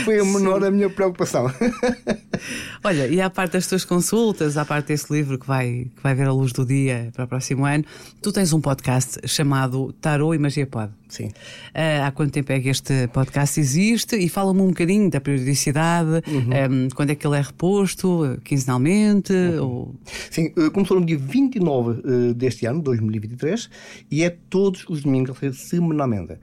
foi 0.04 0.20
a 0.20 0.26
menor 0.26 0.56
Sim. 0.56 0.60
da 0.62 0.72
minha 0.72 0.90
preocupação. 0.90 1.52
Olha, 2.84 3.08
e 3.08 3.22
à 3.22 3.30
parte 3.30 3.54
das 3.54 3.68
tuas 3.68 3.86
consultas, 3.86 4.58
à 4.58 4.66
parte 4.66 4.88
desse 4.88 5.12
livro 5.12 5.40
que 5.40 5.48
vai, 5.48 5.88
que 5.96 6.04
vai 6.04 6.14
ver 6.14 6.28
a 6.28 6.34
luz 6.34 6.52
do 6.52 6.66
dia 6.66 7.10
para 7.14 7.26
o 7.26 7.28
próximo 7.28 7.66
ano, 7.66 7.84
tu 8.22 8.32
tens 8.32 8.54
um 8.54 8.62
podcast 8.62 9.20
chamado 9.28 9.94
Tarot 9.94 10.36
e 10.36 10.40
Magia 10.40 10.68
Pod. 10.68 10.92
Sim. 11.08 11.28
Uh, 11.28 12.04
há 12.06 12.12
quanto 12.12 12.32
tempo 12.32 12.52
é 12.52 12.60
que 12.60 12.70
este 12.70 13.08
podcast 13.08 13.60
existe? 13.60 14.16
E 14.18 14.28
fala-me 14.28 14.62
um 14.62 14.68
bocadinho 14.68 15.10
da 15.10 15.22
periodicidade, 15.22 16.22
uhum. 16.28 16.86
um, 16.86 16.90
quando 16.90 17.12
é 17.12 17.16
que 17.16 17.26
ele 17.26 17.38
é 17.38 17.42
reposto, 17.42 18.40
quinzenalmente? 18.44 19.32
Uhum. 19.32 19.64
Ou... 19.64 19.96
Sim, 20.30 20.50
começou 20.74 21.00
no 21.00 21.06
dia 21.06 21.18
29 21.18 22.34
deste 22.34 22.66
ano, 22.66 22.82
2023, 22.82 23.70
e 24.12 24.24
é 24.24 24.36
todos 24.50 24.86
os 24.90 25.04
domingos, 25.04 25.38
semanalmente. 25.54 26.38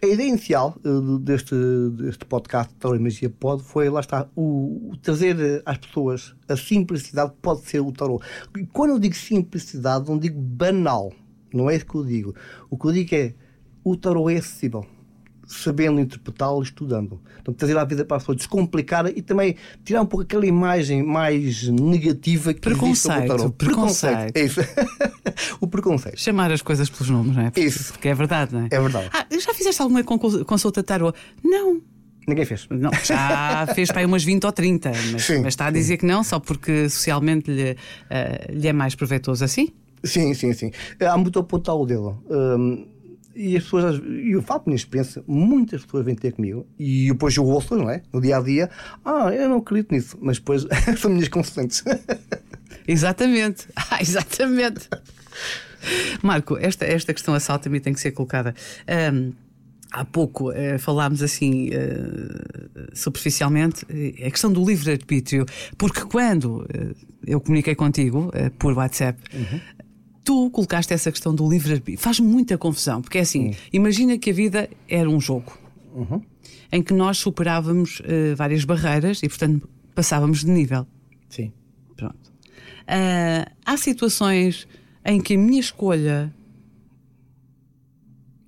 A 0.00 0.06
ideia 0.06 0.28
inicial 0.28 0.76
uh, 0.84 1.18
deste, 1.18 1.56
deste 1.96 2.24
podcast 2.24 2.72
Tarot 2.76 3.02
Magia 3.02 3.28
Pode 3.28 3.64
foi, 3.64 3.90
lá 3.90 3.98
está, 3.98 4.28
o, 4.36 4.90
o, 4.90 4.96
trazer 4.96 5.60
às 5.66 5.78
pessoas 5.78 6.36
a 6.48 6.56
simplicidade 6.56 7.32
que 7.32 7.38
pode 7.42 7.62
ser 7.62 7.80
o 7.80 7.90
tarot. 7.90 8.24
E 8.56 8.64
quando 8.66 8.90
eu 8.90 8.98
digo 9.00 9.16
simplicidade, 9.16 10.08
não 10.08 10.16
digo 10.16 10.40
banal. 10.40 11.12
Não 11.52 11.68
é 11.68 11.74
isso 11.74 11.86
que 11.86 11.96
eu 11.96 12.04
digo. 12.04 12.34
O 12.70 12.78
que 12.78 12.86
eu 12.86 12.92
digo 12.92 13.12
é 13.12 13.34
o 13.82 13.96
tarot 13.96 14.32
é 14.32 14.38
acessível 14.38 14.86
sabendo 15.48 15.98
interpretá-lo, 15.98 16.62
estudando. 16.62 17.20
Então, 17.40 17.54
trazer 17.54 17.76
a 17.76 17.84
vida 17.84 18.04
para 18.04 18.18
a 18.18 18.20
pessoa, 18.20 18.36
descomplicar 18.36 19.06
e 19.06 19.22
também 19.22 19.56
tirar 19.82 20.02
um 20.02 20.06
pouco 20.06 20.22
aquela 20.22 20.46
imagem 20.46 21.02
mais 21.02 21.66
negativa 21.68 22.52
que 22.52 22.60
preconceito, 22.60 23.16
existe 23.16 23.30
sobre 23.30 23.46
o 23.46 23.50
Preconceito. 23.52 24.36
É 24.36 24.40
isso. 24.42 24.60
o 25.58 25.66
preconceito. 25.66 26.20
Chamar 26.20 26.52
as 26.52 26.60
coisas 26.60 26.90
pelos 26.90 27.08
nomes, 27.08 27.34
não 27.34 27.42
é? 27.42 27.50
Porque, 27.50 27.60
isso. 27.62 27.92
Porque 27.92 28.08
é 28.08 28.14
verdade, 28.14 28.54
não 28.54 28.62
é? 28.62 28.68
É 28.70 28.80
verdade. 28.80 29.08
Ah, 29.12 29.26
já 29.30 29.54
fizeste 29.54 29.80
alguma 29.80 30.04
consulta 30.04 30.82
tarot? 30.82 31.18
Não. 31.42 31.80
Ninguém 32.26 32.44
fez. 32.44 32.66
Não, 32.70 32.90
já 33.02 33.66
fez 33.74 33.88
para 33.88 34.00
aí 34.00 34.04
umas 34.06 34.22
20 34.22 34.44
ou 34.44 34.52
30, 34.52 34.92
mas, 35.12 35.22
sim, 35.22 35.38
mas 35.38 35.48
está 35.48 35.66
a 35.66 35.70
dizer 35.70 35.94
sim. 35.94 36.00
que 36.00 36.06
não, 36.06 36.22
só 36.22 36.38
porque 36.38 36.90
socialmente 36.90 37.50
lhe, 37.50 37.72
uh, 37.72 38.52
lhe 38.52 38.68
é 38.68 38.72
mais 38.72 38.94
proveitoso 38.94 39.42
assim? 39.42 39.72
Sim, 40.04 40.34
sim, 40.34 40.52
sim. 40.52 40.70
Há 41.00 41.16
muito 41.16 41.38
a 41.38 41.42
apontar 41.42 41.74
o 41.74 41.86
dedo. 41.86 42.22
Um, 42.28 42.86
e 43.38 43.56
as 43.56 43.62
pessoas, 43.62 44.02
e 44.04 44.32
eu 44.32 44.42
falo 44.42 44.60
por 44.60 44.70
minha 44.70 44.76
experiência, 44.76 45.22
muitas 45.24 45.84
pessoas 45.84 46.04
vêm 46.04 46.16
ter 46.16 46.32
comigo 46.32 46.66
e 46.76 47.06
depois 47.06 47.36
eu 47.36 47.44
ouço, 47.44 47.76
não 47.76 47.88
é? 47.88 48.02
No 48.12 48.20
dia 48.20 48.36
a 48.36 48.40
dia, 48.40 48.68
ah, 49.04 49.30
eu 49.32 49.48
não 49.48 49.58
acredito 49.58 49.94
nisso, 49.94 50.18
mas 50.20 50.38
depois 50.38 50.66
são 50.98 51.12
minhas 51.12 51.28
consulentes. 51.28 51.84
Exatamente, 52.86 53.68
ah, 53.76 54.00
exatamente. 54.00 54.88
Marco, 56.22 56.56
esta, 56.56 56.84
esta 56.84 57.14
questão 57.14 57.34
assalta-me 57.34 57.78
tem 57.80 57.92
que 57.92 58.00
ser 58.00 58.10
colocada. 58.10 58.54
Um, 59.14 59.32
Há 59.90 60.04
pouco 60.04 60.50
uh, 60.50 60.78
falámos 60.78 61.22
assim 61.22 61.70
uh, 61.70 62.90
superficialmente 62.92 63.86
uh, 63.86 64.26
a 64.26 64.30
questão 64.30 64.52
do 64.52 64.62
livre-arbítrio, 64.62 65.46
porque 65.78 66.02
quando 66.02 66.66
eu 67.26 67.40
comuniquei 67.40 67.74
contigo 67.74 68.30
por 68.58 68.74
WhatsApp, 68.74 69.18
uhum 69.32 69.58
tu 70.28 70.50
colocaste 70.50 70.92
essa 70.92 71.10
questão 71.10 71.34
do 71.34 71.48
livre-arbítrio. 71.48 71.98
Faz 71.98 72.20
muita 72.20 72.58
confusão, 72.58 73.00
porque 73.00 73.16
é 73.16 73.22
assim: 73.22 73.54
imagina 73.72 74.18
que 74.18 74.28
a 74.28 74.32
vida 74.34 74.68
era 74.86 75.08
um 75.08 75.18
jogo 75.18 75.58
uhum. 75.94 76.20
em 76.70 76.82
que 76.82 76.92
nós 76.92 77.16
superávamos 77.16 78.00
uh, 78.00 78.36
várias 78.36 78.62
barreiras 78.62 79.22
e, 79.22 79.28
portanto, 79.28 79.66
passávamos 79.94 80.40
de 80.40 80.50
nível. 80.50 80.86
Sim. 81.30 81.50
Pronto. 81.96 82.28
Uh, 82.82 83.50
há 83.64 83.76
situações 83.78 84.68
em 85.02 85.18
que 85.18 85.32
a 85.32 85.38
minha 85.38 85.60
escolha 85.60 86.30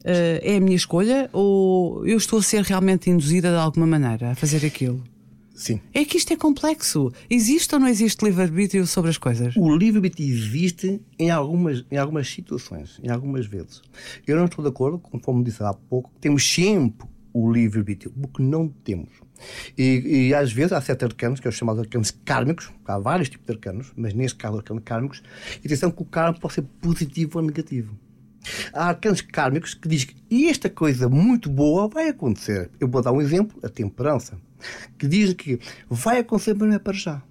uh, 0.05 0.39
é 0.43 0.57
a 0.57 0.61
minha 0.61 0.77
escolha 0.77 1.31
ou 1.33 2.07
eu 2.07 2.19
estou 2.19 2.41
a 2.41 2.43
ser 2.43 2.63
realmente 2.63 3.09
induzida 3.09 3.49
de 3.49 3.57
alguma 3.57 3.87
maneira 3.87 4.33
a 4.33 4.35
fazer 4.35 4.67
aquilo? 4.67 5.03
Sim. 5.61 5.79
É 5.93 6.07
que 6.07 6.17
isto 6.17 6.33
é 6.33 6.37
complexo. 6.37 7.13
Existe 7.29 7.75
ou 7.75 7.81
não 7.81 7.87
existe 7.87 8.25
livre-arbítrio 8.25 8.87
sobre 8.87 9.11
as 9.11 9.19
coisas? 9.19 9.55
O 9.57 9.77
livre-arbítrio 9.77 10.27
existe 10.27 11.03
em 11.19 11.31
algumas, 11.31 11.85
em 11.91 11.99
algumas 11.99 12.31
situações, 12.31 12.99
em 13.03 13.11
algumas 13.11 13.45
vezes. 13.45 13.83
Eu 14.27 14.39
não 14.39 14.47
estou 14.47 14.65
de 14.65 14.71
acordo, 14.71 14.99
conforme 14.99 15.45
disse 15.45 15.63
há 15.63 15.75
pouco, 15.75 16.11
temos 16.19 16.51
sempre 16.51 17.07
o 17.31 17.53
livre-arbítrio, 17.53 18.11
o 18.17 18.27
que 18.27 18.43
não 18.43 18.69
temos. 18.69 19.11
E, 19.77 20.29
e, 20.29 20.35
às 20.35 20.51
vezes 20.51 20.73
há 20.73 20.81
certos 20.81 21.05
arcanos, 21.05 21.41
que 21.41 21.47
é 21.47 21.51
os 21.51 21.57
chamados 21.57 21.83
arcanos 21.83 22.11
kármicos, 22.25 22.73
há 22.87 22.99
vários 22.99 23.29
tipos 23.29 23.47
de 23.47 23.53
arcanos, 23.53 23.93
mas 23.95 24.15
neste 24.15 24.39
caso, 24.39 24.57
arcanos 24.57 24.83
kármicos, 24.83 25.23
e 25.63 25.67
atenção 25.67 25.91
que 25.91 26.01
o 26.01 26.07
karma 26.07 26.39
pode 26.39 26.55
ser 26.55 26.63
positivo 26.81 27.39
ou 27.39 27.45
negativo. 27.45 27.95
Há 28.73 28.89
arcanos 28.89 29.21
kármicos 29.21 29.75
que 29.75 29.87
dizem 29.87 30.09
que 30.09 30.49
esta 30.49 30.71
coisa 30.71 31.07
muito 31.07 31.51
boa 31.51 31.87
vai 31.87 32.09
acontecer. 32.09 32.71
Eu 32.81 32.89
vou 32.89 33.03
dar 33.03 33.13
um 33.13 33.21
exemplo: 33.21 33.59
a 33.63 33.69
temperança 33.69 34.39
que 34.99 35.07
diz 35.07 35.33
que 35.35 35.59
vai 35.89 36.19
acontecer, 36.19 36.55
mas 36.55 36.69
não 36.69 36.77
é 36.77 36.79
para 36.79 36.93
já. 36.93 37.23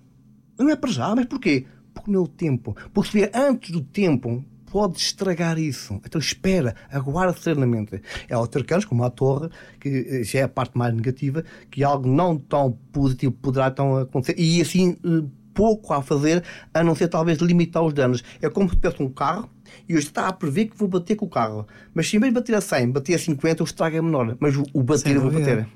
Não 0.58 0.70
é 0.70 0.76
para 0.76 0.92
já, 0.92 1.16
mas 1.16 1.26
porquê? 1.26 1.66
Porque 1.94 2.12
não 2.12 2.22
é 2.22 2.24
o 2.24 2.28
tempo. 2.28 2.76
Porque 2.94 3.12
se 3.12 3.18
vier 3.18 3.32
antes 3.34 3.72
do 3.72 3.82
tempo, 3.82 4.44
pode 4.72 4.98
estragar 4.98 5.58
isso. 5.58 6.00
Então 6.06 6.20
espera, 6.20 6.76
aguarda 6.92 7.34
serenamente. 7.34 8.02
É 8.28 8.38
outro 8.38 8.64
caso, 8.64 8.88
como 8.88 9.04
a 9.04 9.10
torre, 9.10 9.50
que 9.80 10.08
eh, 10.10 10.24
já 10.24 10.40
é 10.40 10.44
a 10.44 10.50
parte 10.50 10.78
mais 10.78 10.94
negativa, 10.94 11.44
que 11.70 11.84
algo 11.84 12.08
não 12.08 12.38
tão 12.38 12.78
positivo 12.92 13.34
poderá 13.34 13.68
então 13.68 13.98
acontecer. 13.98 14.36
E 14.38 14.62
assim, 14.62 14.98
eh, 15.04 15.24
pouco 15.54 15.94
a 15.94 16.02
fazer, 16.02 16.44
a 16.74 16.84
não 16.84 16.96
ser 16.96 17.08
talvez 17.08 17.40
limitar 17.40 17.84
os 17.84 17.94
danos. 17.94 18.24
É 18.42 18.50
como 18.50 18.70
se 18.70 18.76
tivesse 18.76 19.02
um 19.02 19.10
carro 19.10 19.50
e 19.88 19.94
eu 19.94 20.00
está 20.00 20.28
a 20.28 20.34
prever 20.34 20.66
que 20.66 20.78
vou 20.78 20.88
bater 20.88 21.16
com 21.16 21.26
o 21.26 21.30
carro. 21.30 21.68
Mas 21.94 22.10
se 22.10 22.18
em 22.18 22.20
vez 22.20 22.34
de 22.34 22.40
bater 22.40 22.56
a 22.56 22.62
100, 22.62 22.92
bater 22.92 23.16
a 23.16 23.20
50, 23.20 23.64
o 23.64 23.66
estrago 23.66 23.98
é 23.98 24.02
menor. 24.02 24.38
Mas 24.40 24.56
o 24.56 24.84
bater 24.84 25.16
eu 25.16 25.22
vou 25.22 25.32
bater. 25.32 25.68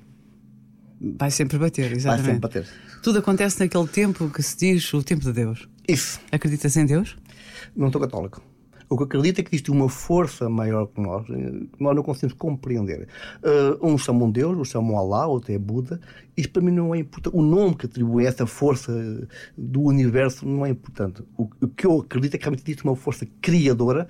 Vai 1.03 1.29
sempre 1.29 1.57
bater, 1.57 1.91
exatamente. 1.91 2.23
Vai 2.23 2.33
sempre 2.33 2.39
bater. 2.39 2.67
Tudo 3.01 3.19
acontece 3.19 3.59
naquele 3.59 3.87
tempo 3.87 4.29
que 4.29 4.41
se 4.41 4.57
diz 4.57 4.93
o 4.93 5.03
tempo 5.03 5.21
de 5.21 5.33
Deus. 5.33 5.67
Isso. 5.87 6.19
Acreditas 6.31 6.77
em 6.77 6.85
Deus? 6.85 7.17
Não 7.75 7.87
estou 7.87 8.01
católico. 8.01 8.41
O 8.89 8.97
que 8.97 9.03
acredito 9.03 9.39
é 9.39 9.43
que 9.43 9.49
existe 9.49 9.71
uma 9.71 9.89
força 9.89 10.47
maior 10.47 10.85
que 10.87 11.01
nós, 11.01 11.25
que 11.25 11.67
nós 11.79 11.95
não 11.95 12.03
conseguimos 12.03 12.33
compreender. 12.33 13.07
Uh, 13.41 13.85
uns 13.85 14.03
chamam 14.03 14.29
Deus, 14.29 14.51
outros 14.51 14.69
chamam 14.69 14.97
Allah, 14.97 15.25
outros 15.25 15.53
é 15.53 15.57
Buda. 15.57 15.99
Isso 16.37 16.49
para 16.51 16.61
mim 16.61 16.71
não 16.71 16.93
é 16.93 16.99
importante. 16.99 17.35
O 17.35 17.41
nome 17.41 17.75
que 17.75 17.85
atribui 17.87 18.25
a 18.25 18.29
essa 18.29 18.45
força 18.45 19.27
do 19.57 19.81
universo 19.81 20.47
não 20.47 20.65
é 20.65 20.69
importante. 20.69 21.23
O, 21.35 21.49
o 21.61 21.67
que 21.67 21.87
eu 21.87 22.01
acredito 22.01 22.35
é 22.35 22.37
que 22.37 22.43
realmente 22.43 22.63
existe 22.63 22.83
uma 22.83 22.95
força 22.95 23.25
criadora 23.41 24.07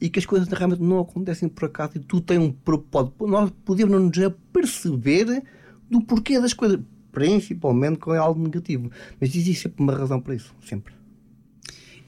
e 0.00 0.08
que 0.08 0.18
as 0.18 0.26
coisas 0.26 0.48
realmente 0.48 0.82
não 0.82 1.00
acontecem 1.00 1.48
por 1.48 1.64
acaso 1.66 1.92
e 1.96 1.98
tu 1.98 2.20
tens 2.20 2.38
um 2.38 2.52
propósito. 2.52 3.26
Nós 3.26 3.50
podemos 3.64 3.92
não 3.92 4.06
nos 4.06 4.34
perceber 4.52 5.42
do 5.90 6.00
porquê 6.00 6.40
das 6.40 6.54
coisas, 6.54 6.78
principalmente 7.10 7.98
quando 7.98 8.16
é 8.16 8.18
algo 8.18 8.42
negativo. 8.42 8.90
Mas 9.20 9.34
existe 9.34 9.62
sempre 9.62 9.82
uma 9.82 9.94
razão 9.94 10.20
para 10.20 10.34
isso, 10.34 10.54
sempre. 10.64 10.94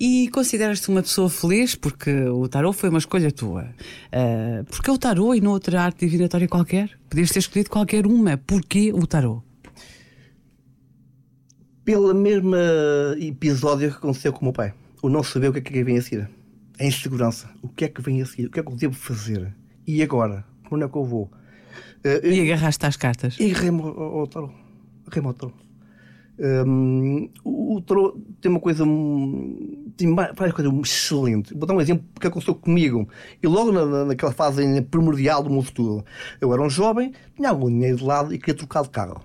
E 0.04 0.28
consideras-te 0.30 0.88
uma 0.88 1.02
pessoa 1.02 1.30
feliz 1.30 1.74
porque 1.74 2.10
o 2.24 2.48
tarot 2.48 2.76
foi 2.76 2.88
uma 2.88 2.98
escolha 2.98 3.30
tua? 3.30 3.64
Uh, 4.08 4.64
porque 4.64 4.90
o 4.90 4.98
tarot 4.98 5.38
e 5.38 5.40
não 5.40 5.52
outra 5.52 5.80
arte 5.80 6.06
divinatória 6.06 6.48
qualquer? 6.48 6.98
Podias 7.08 7.30
ter 7.30 7.38
escolhido 7.38 7.70
qualquer 7.70 8.06
uma. 8.06 8.36
Porquê 8.36 8.92
o 8.92 9.06
tarot? 9.06 9.44
Pela 11.84 12.14
mesma 12.14 12.58
episódio 13.20 13.90
que 13.90 13.96
aconteceu 13.96 14.32
com 14.32 14.40
o 14.40 14.44
meu 14.44 14.52
pai. 14.52 14.74
O 15.00 15.08
não 15.08 15.22
saber 15.22 15.48
o 15.48 15.52
que 15.52 15.58
é 15.58 15.62
que 15.62 15.84
vem 15.84 15.98
a 15.98 16.02
seguir. 16.02 16.28
A 16.78 16.84
insegurança. 16.84 17.48
O 17.62 17.68
que 17.68 17.84
é 17.84 17.88
que 17.88 18.02
vem 18.02 18.22
a 18.22 18.26
seguir? 18.26 18.46
O 18.46 18.50
que 18.50 18.58
é 18.58 18.62
que 18.62 18.72
eu 18.72 18.76
devo 18.76 18.94
fazer? 18.94 19.54
E 19.86 20.02
agora? 20.02 20.44
Onde 20.70 20.84
é 20.84 20.88
que 20.88 20.96
eu 20.96 21.04
vou? 21.04 21.30
Uh, 22.04 22.26
e 22.26 22.40
agarraste 22.40 22.86
às 22.86 22.96
cartas? 22.96 23.36
E 23.38 23.50
agarrei-me 23.50 23.82
ao 23.82 24.26
tarot. 24.26 24.52
Um, 26.38 27.30
o 27.44 27.80
tarot 27.82 28.18
tem 28.40 28.50
uma 28.50 28.58
coisa, 28.58 28.84
tem 29.96 30.14
várias 30.14 30.52
coisas 30.52 30.72
excelentes. 30.82 31.52
Vou 31.52 31.66
dar 31.66 31.74
um 31.74 31.80
exemplo 31.80 32.04
que 32.18 32.26
aconteceu 32.26 32.54
comigo. 32.54 33.08
E 33.42 33.46
logo 33.46 33.70
na, 33.70 34.04
naquela 34.04 34.32
fase 34.32 34.82
primordial 34.82 35.42
do 35.42 35.50
meu 35.50 35.62
futuro, 35.62 36.04
eu 36.40 36.52
era 36.52 36.62
um 36.62 36.70
jovem, 36.70 37.12
tinha 37.36 37.50
algum 37.50 37.68
dinheiro 37.68 37.98
de 37.98 38.04
lado 38.04 38.34
e 38.34 38.38
queria 38.38 38.54
trocar 38.54 38.82
de 38.82 38.90
carro. 38.90 39.22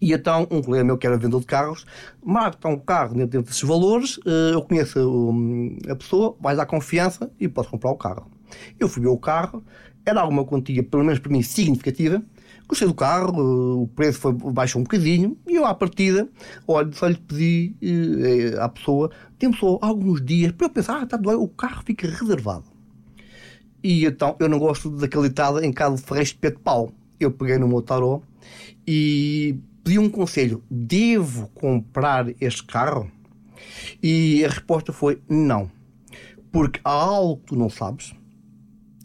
E 0.00 0.12
então, 0.12 0.46
um 0.50 0.60
colega 0.60 0.84
meu 0.84 0.98
que 0.98 1.06
era 1.06 1.16
vendedor 1.16 1.40
de 1.40 1.46
carros, 1.46 1.86
marca 2.22 2.68
um 2.68 2.78
carro 2.78 3.14
dentro 3.14 3.42
desses 3.42 3.62
valores, 3.62 4.20
eh, 4.26 4.50
eu 4.52 4.62
conheço 4.62 4.98
a 5.88 5.96
pessoa, 5.96 6.36
vais 6.38 6.58
dar 6.58 6.66
confiança 6.66 7.30
e 7.40 7.48
podes 7.48 7.70
comprar 7.70 7.90
o 7.90 7.96
carro. 7.96 8.30
Eu 8.78 8.88
fui 8.88 9.02
ver 9.02 9.08
o 9.08 9.16
carro, 9.16 9.64
era 10.06 10.20
alguma 10.20 10.44
quantia, 10.44 10.84
pelo 10.84 11.02
menos 11.02 11.18
para 11.18 11.32
mim, 11.32 11.42
significativa. 11.42 12.22
Gostei 12.68 12.86
do 12.86 12.94
carro, 12.94 13.82
o 13.82 13.88
preço 13.88 14.20
foi, 14.20 14.32
baixou 14.32 14.80
um 14.80 14.84
bocadinho 14.84 15.36
e 15.46 15.56
eu, 15.56 15.64
à 15.64 15.74
partida, 15.74 16.28
olha, 16.66 16.92
só 16.92 17.08
lhe 17.08 17.16
pedi 17.16 17.76
eh, 17.82 18.56
à 18.58 18.68
pessoa, 18.68 19.10
temos 19.38 19.58
só 19.58 19.78
alguns 19.82 20.24
dias 20.24 20.52
para 20.52 20.66
eu 20.66 20.70
pensar, 20.70 21.00
ah, 21.00 21.04
está 21.04 21.16
doido, 21.16 21.42
o 21.42 21.48
carro 21.48 21.82
fica 21.84 22.08
reservado. 22.08 22.64
E 23.82 24.04
então 24.04 24.36
eu 24.40 24.48
não 24.48 24.58
gosto 24.58 24.90
daquele 24.90 25.28
ditado 25.28 25.62
em 25.64 25.72
caso 25.72 25.96
de 25.96 26.02
ferreiro 26.02 26.28
de 26.28 26.34
pé 26.36 26.50
de 26.50 26.58
pau. 26.58 26.92
Eu 27.20 27.30
peguei 27.30 27.58
no 27.58 27.68
meu 27.68 27.82
tarô 27.82 28.22
e 28.86 29.58
pedi 29.84 29.98
um 29.98 30.08
conselho: 30.08 30.62
devo 30.70 31.48
comprar 31.54 32.26
este 32.40 32.64
carro? 32.64 33.10
E 34.02 34.44
a 34.44 34.48
resposta 34.48 34.92
foi 34.92 35.20
não, 35.28 35.70
porque 36.50 36.80
há 36.84 36.90
algo 36.90 37.36
que 37.36 37.46
tu 37.46 37.56
não 37.56 37.70
sabes 37.70 38.12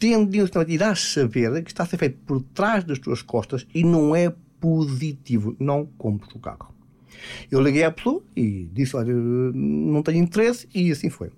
tendencialmente 0.02 0.72
irás 0.72 1.00
saber 1.00 1.62
que 1.62 1.70
está 1.70 1.84
a 1.84 1.86
ser 1.86 1.96
feito 1.96 2.18
por 2.26 2.42
trás 2.42 2.82
das 2.82 2.98
tuas 2.98 3.22
costas 3.22 3.64
e 3.72 3.84
não 3.84 4.16
é 4.16 4.34
positivo. 4.60 5.54
Não 5.60 5.86
compres 5.86 6.34
o 6.34 6.40
carro. 6.40 6.74
Eu 7.48 7.60
liguei 7.60 7.84
à 7.84 7.90
pessoa 7.92 8.20
e 8.34 8.68
disse: 8.72 8.96
Olha, 8.96 9.14
não 9.14 10.02
tenho 10.02 10.18
interesse, 10.18 10.68
e 10.74 10.90
assim 10.90 11.08
foi. 11.08 11.30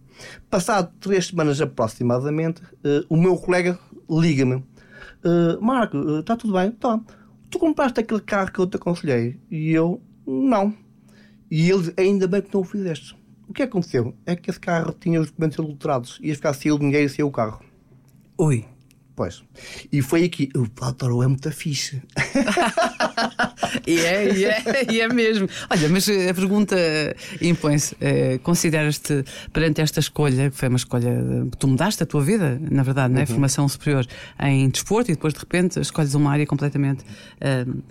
Passado 0.48 0.90
três 0.98 1.26
semanas 1.26 1.60
aproximadamente, 1.60 2.62
uh, 2.62 3.04
o 3.10 3.16
meu 3.18 3.36
colega 3.36 3.78
liga-me: 4.08 4.54
uh, 4.54 5.60
Marco, 5.60 5.98
está 6.20 6.32
uh, 6.32 6.36
tudo 6.38 6.54
bem? 6.54 6.70
Tá. 6.70 6.98
Tu 7.50 7.58
compraste 7.58 8.00
aquele 8.00 8.20
carro 8.20 8.50
que 8.50 8.58
eu 8.58 8.66
te 8.66 8.76
aconselhei? 8.76 9.38
E 9.50 9.72
eu: 9.72 10.00
Não. 10.26 10.74
E 11.50 11.70
ele: 11.70 11.92
Ainda 11.98 12.26
bem 12.26 12.40
que 12.40 12.54
não 12.54 12.62
o 12.62 12.64
fizeste. 12.64 13.14
O 13.46 13.52
que 13.52 13.62
aconteceu? 13.62 14.14
É 14.24 14.34
que 14.34 14.48
esse 14.48 14.58
carro 14.58 14.94
tinha 14.98 15.20
os 15.20 15.26
documentos 15.26 15.60
adulterados, 15.60 16.18
ia 16.22 16.34
ficar 16.34 16.54
sem 16.54 16.72
o 16.72 16.78
dinheiro 16.78 17.04
e 17.04 17.10
sem 17.10 17.22
o 17.22 17.30
carro. 17.30 17.73
Ui. 18.38 18.64
Pois. 19.16 19.44
E 19.92 20.02
foi 20.02 20.24
aqui. 20.24 20.50
O 20.56 20.68
Platoro 20.68 21.22
é 21.22 21.28
muito 21.28 21.48
fixe. 21.52 22.02
e, 23.86 24.00
é, 24.00 24.34
e, 24.34 24.44
é, 24.44 24.92
e 24.92 25.00
é 25.00 25.08
mesmo. 25.08 25.48
Olha, 25.70 25.88
mas 25.88 26.08
eh, 26.08 26.30
a 26.30 26.34
pergunta 26.34 26.76
impõe-se: 27.40 27.96
eh, 28.00 28.38
consideras-te 28.38 29.24
perante 29.52 29.80
esta 29.80 30.00
escolha, 30.00 30.50
que 30.50 30.56
foi 30.56 30.68
uma 30.68 30.78
escolha. 30.78 31.16
Tu 31.58 31.68
mudaste 31.68 32.02
a 32.02 32.06
tua 32.06 32.22
vida, 32.22 32.60
na 32.68 32.82
verdade, 32.82 33.14
uhum. 33.14 33.20
né? 33.20 33.26
formação 33.26 33.68
superior 33.68 34.04
em 34.40 34.68
desporto 34.68 35.12
e 35.12 35.14
depois 35.14 35.32
de 35.32 35.38
repente 35.38 35.78
escolhes 35.78 36.14
uma 36.14 36.32
área 36.32 36.46
completamente 36.46 37.04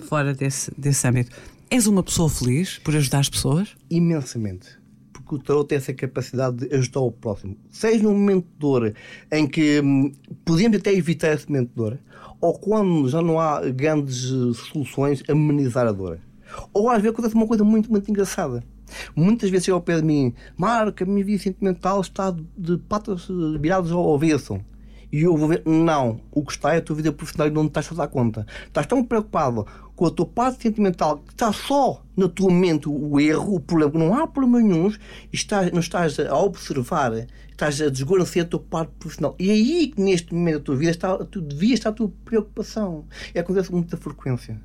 fora 0.10 0.34
desse, 0.34 0.72
desse 0.78 1.08
âmbito. 1.08 1.32
És 1.70 1.88
uma 1.88 2.04
pessoa 2.04 2.30
feliz 2.30 2.80
por 2.80 2.96
ajudar 2.96 3.20
as 3.20 3.30
pessoas? 3.30 3.70
Imensamente 3.90 4.83
porque 5.24 5.36
o 5.36 5.40
tarot 5.40 5.68
tem 5.68 5.78
essa 5.78 5.94
capacidade 5.94 6.68
de 6.68 6.76
ajudar 6.76 7.02
o 7.02 7.12
próximo. 7.12 7.58
Seja 7.70 8.04
num 8.04 8.14
momento 8.14 8.46
de 8.46 8.60
dor 8.60 8.94
em 9.32 9.48
que 9.48 9.82
hum, 9.82 10.12
podíamos 10.46 10.78
até 10.78 10.94
evitar 10.94 11.34
esse 11.34 11.50
momento 11.50 11.70
de 11.70 11.76
dor, 11.76 12.00
ou 12.40 12.54
quando 12.60 13.08
já 13.10 13.22
não 13.22 13.40
há 13.40 13.62
grandes 13.70 14.26
eh, 14.26 14.54
soluções, 14.54 15.24
amenizar 15.30 15.88
a 15.88 15.92
dor. 15.92 16.20
Ou 16.74 16.90
às 16.90 16.98
vezes 16.98 17.14
acontece 17.14 17.36
uma 17.36 17.48
coisa 17.48 17.64
muito, 17.64 17.90
muito 17.90 18.10
engraçada. 18.10 18.64
Muitas 19.16 19.50
vezes 19.50 19.66
chega 19.66 19.76
ao 19.76 19.82
pé 19.82 19.96
de 19.96 20.04
mim, 20.04 20.34
Marco, 20.58 21.04
a 21.04 21.06
minha 21.06 21.24
vida 21.24 21.42
sentimental 21.42 22.02
está 22.02 22.36
de 22.58 22.78
patas 22.78 23.28
eh, 23.30 23.58
viradas 23.60 23.92
ao 23.92 24.14
avesso. 24.14 24.60
E 25.14 25.22
eu 25.22 25.38
vou 25.38 25.48
ver, 25.48 25.62
não, 25.64 26.20
o 26.32 26.44
que 26.44 26.54
está 26.54 26.74
é 26.74 26.78
a 26.78 26.82
tua 26.82 26.96
vida 26.96 27.12
profissional 27.12 27.48
e 27.48 27.52
não 27.52 27.68
estás 27.68 27.88
a 27.92 27.94
dar 27.94 28.08
conta. 28.08 28.48
Estás 28.66 28.88
tão 28.88 29.04
preocupado 29.04 29.64
com 29.96 30.08
a 30.08 30.10
tua 30.10 30.26
parte 30.26 30.64
sentimental 30.64 31.20
que 31.20 31.34
está 31.34 31.54
só 31.54 32.04
na 32.18 32.28
tua 32.28 32.52
mente 32.52 32.90
o 32.90 33.20
erro, 33.20 33.54
o 33.54 33.60
problema, 33.60 33.94
não 33.94 34.16
há 34.16 34.26
problema 34.26 34.68
nenhum, 34.68 34.92
estás, 35.32 35.72
não 35.72 35.82
estás 35.82 36.20
a 36.20 36.36
observar, 36.36 37.28
estás 37.52 37.80
a 37.80 37.90
desguarnecer 37.90 38.42
a 38.42 38.48
tua 38.48 38.60
parte 38.60 38.92
profissional. 38.98 39.36
E 39.38 39.52
é 39.52 39.54
aí 39.54 39.88
que 39.90 40.02
neste 40.02 40.34
momento 40.34 40.58
da 40.58 40.64
tua 40.64 40.76
vida 40.78 40.90
está, 40.90 41.16
tu 41.26 41.42
devias 41.42 41.78
estar 41.78 41.90
a 41.90 41.94
tua 41.94 42.12
preocupação. 42.26 43.06
E 43.36 43.38
acontece 43.38 43.70
com 43.70 43.78
muita 43.78 43.96
frequência. 43.98 44.60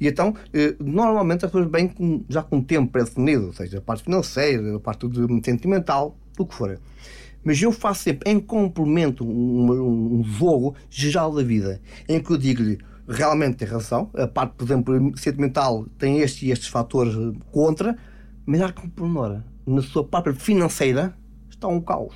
E 0.00 0.08
então, 0.08 0.34
eh, 0.54 0.74
normalmente 0.80 1.44
as 1.44 1.50
pessoas 1.50 1.70
vêm 1.70 1.88
com, 1.88 2.24
já 2.30 2.42
com 2.42 2.62
tempo 2.62 2.90
pré-definido, 2.90 3.52
seja 3.52 3.76
a 3.76 3.82
parte 3.82 4.04
financeira, 4.04 4.74
a 4.74 4.80
parte 4.80 5.06
sentimental, 5.44 6.16
o 6.38 6.46
que 6.46 6.54
for. 6.54 6.78
Mas 7.44 7.60
eu 7.60 7.72
faço 7.72 8.04
sempre 8.04 8.30
em 8.30 8.38
complemento 8.38 9.24
um, 9.24 10.20
um 10.20 10.24
jogo 10.24 10.74
geral 10.88 11.34
da 11.34 11.42
vida, 11.42 11.80
em 12.08 12.20
que 12.20 12.30
eu 12.30 12.36
digo-lhe 12.36 12.78
realmente 13.08 13.56
tem 13.56 13.68
razão, 13.68 14.10
a 14.14 14.26
parte, 14.26 14.52
por 14.52 14.64
exemplo, 14.64 15.18
sentimental 15.18 15.86
tem 15.98 16.20
estes 16.20 16.42
e 16.42 16.50
estes 16.50 16.68
fatores 16.68 17.14
contra, 17.50 17.96
mas 18.46 18.60
há 18.60 18.72
que 18.72 18.82
na 19.66 19.82
sua 19.82 20.04
parte 20.04 20.32
financeira 20.32 21.16
está 21.50 21.68
um 21.68 21.80
caos. 21.80 22.14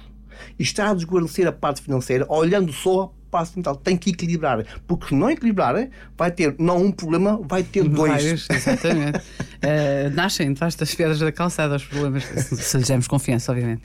E 0.58 0.62
está 0.62 0.90
a 0.90 0.94
desguarnecer 0.94 1.46
a 1.46 1.52
parte 1.52 1.80
financeira, 1.80 2.26
olhando 2.28 2.72
só 2.72 3.12
passo 3.30 3.52
mental. 3.56 3.76
Tem 3.76 3.96
que 3.96 4.10
equilibrar. 4.10 4.64
Porque 4.86 5.08
se 5.08 5.14
não 5.14 5.30
equilibrar, 5.30 5.74
vai 6.16 6.30
ter 6.30 6.54
não 6.58 6.84
um 6.84 6.92
problema, 6.92 7.40
vai 7.42 7.62
ter 7.62 7.84
dois. 7.88 8.12
Vários, 8.12 8.48
exatamente. 8.50 9.18
uh, 9.18 10.10
nascem 10.14 10.52
debaixo 10.52 10.78
das 10.78 10.94
pedras 10.94 11.18
da 11.18 11.32
calçada 11.32 11.76
os 11.76 11.84
problemas, 11.84 12.24
se 12.24 12.78
lhes 12.78 12.88
demos 12.88 13.06
confiança, 13.06 13.52
obviamente. 13.52 13.82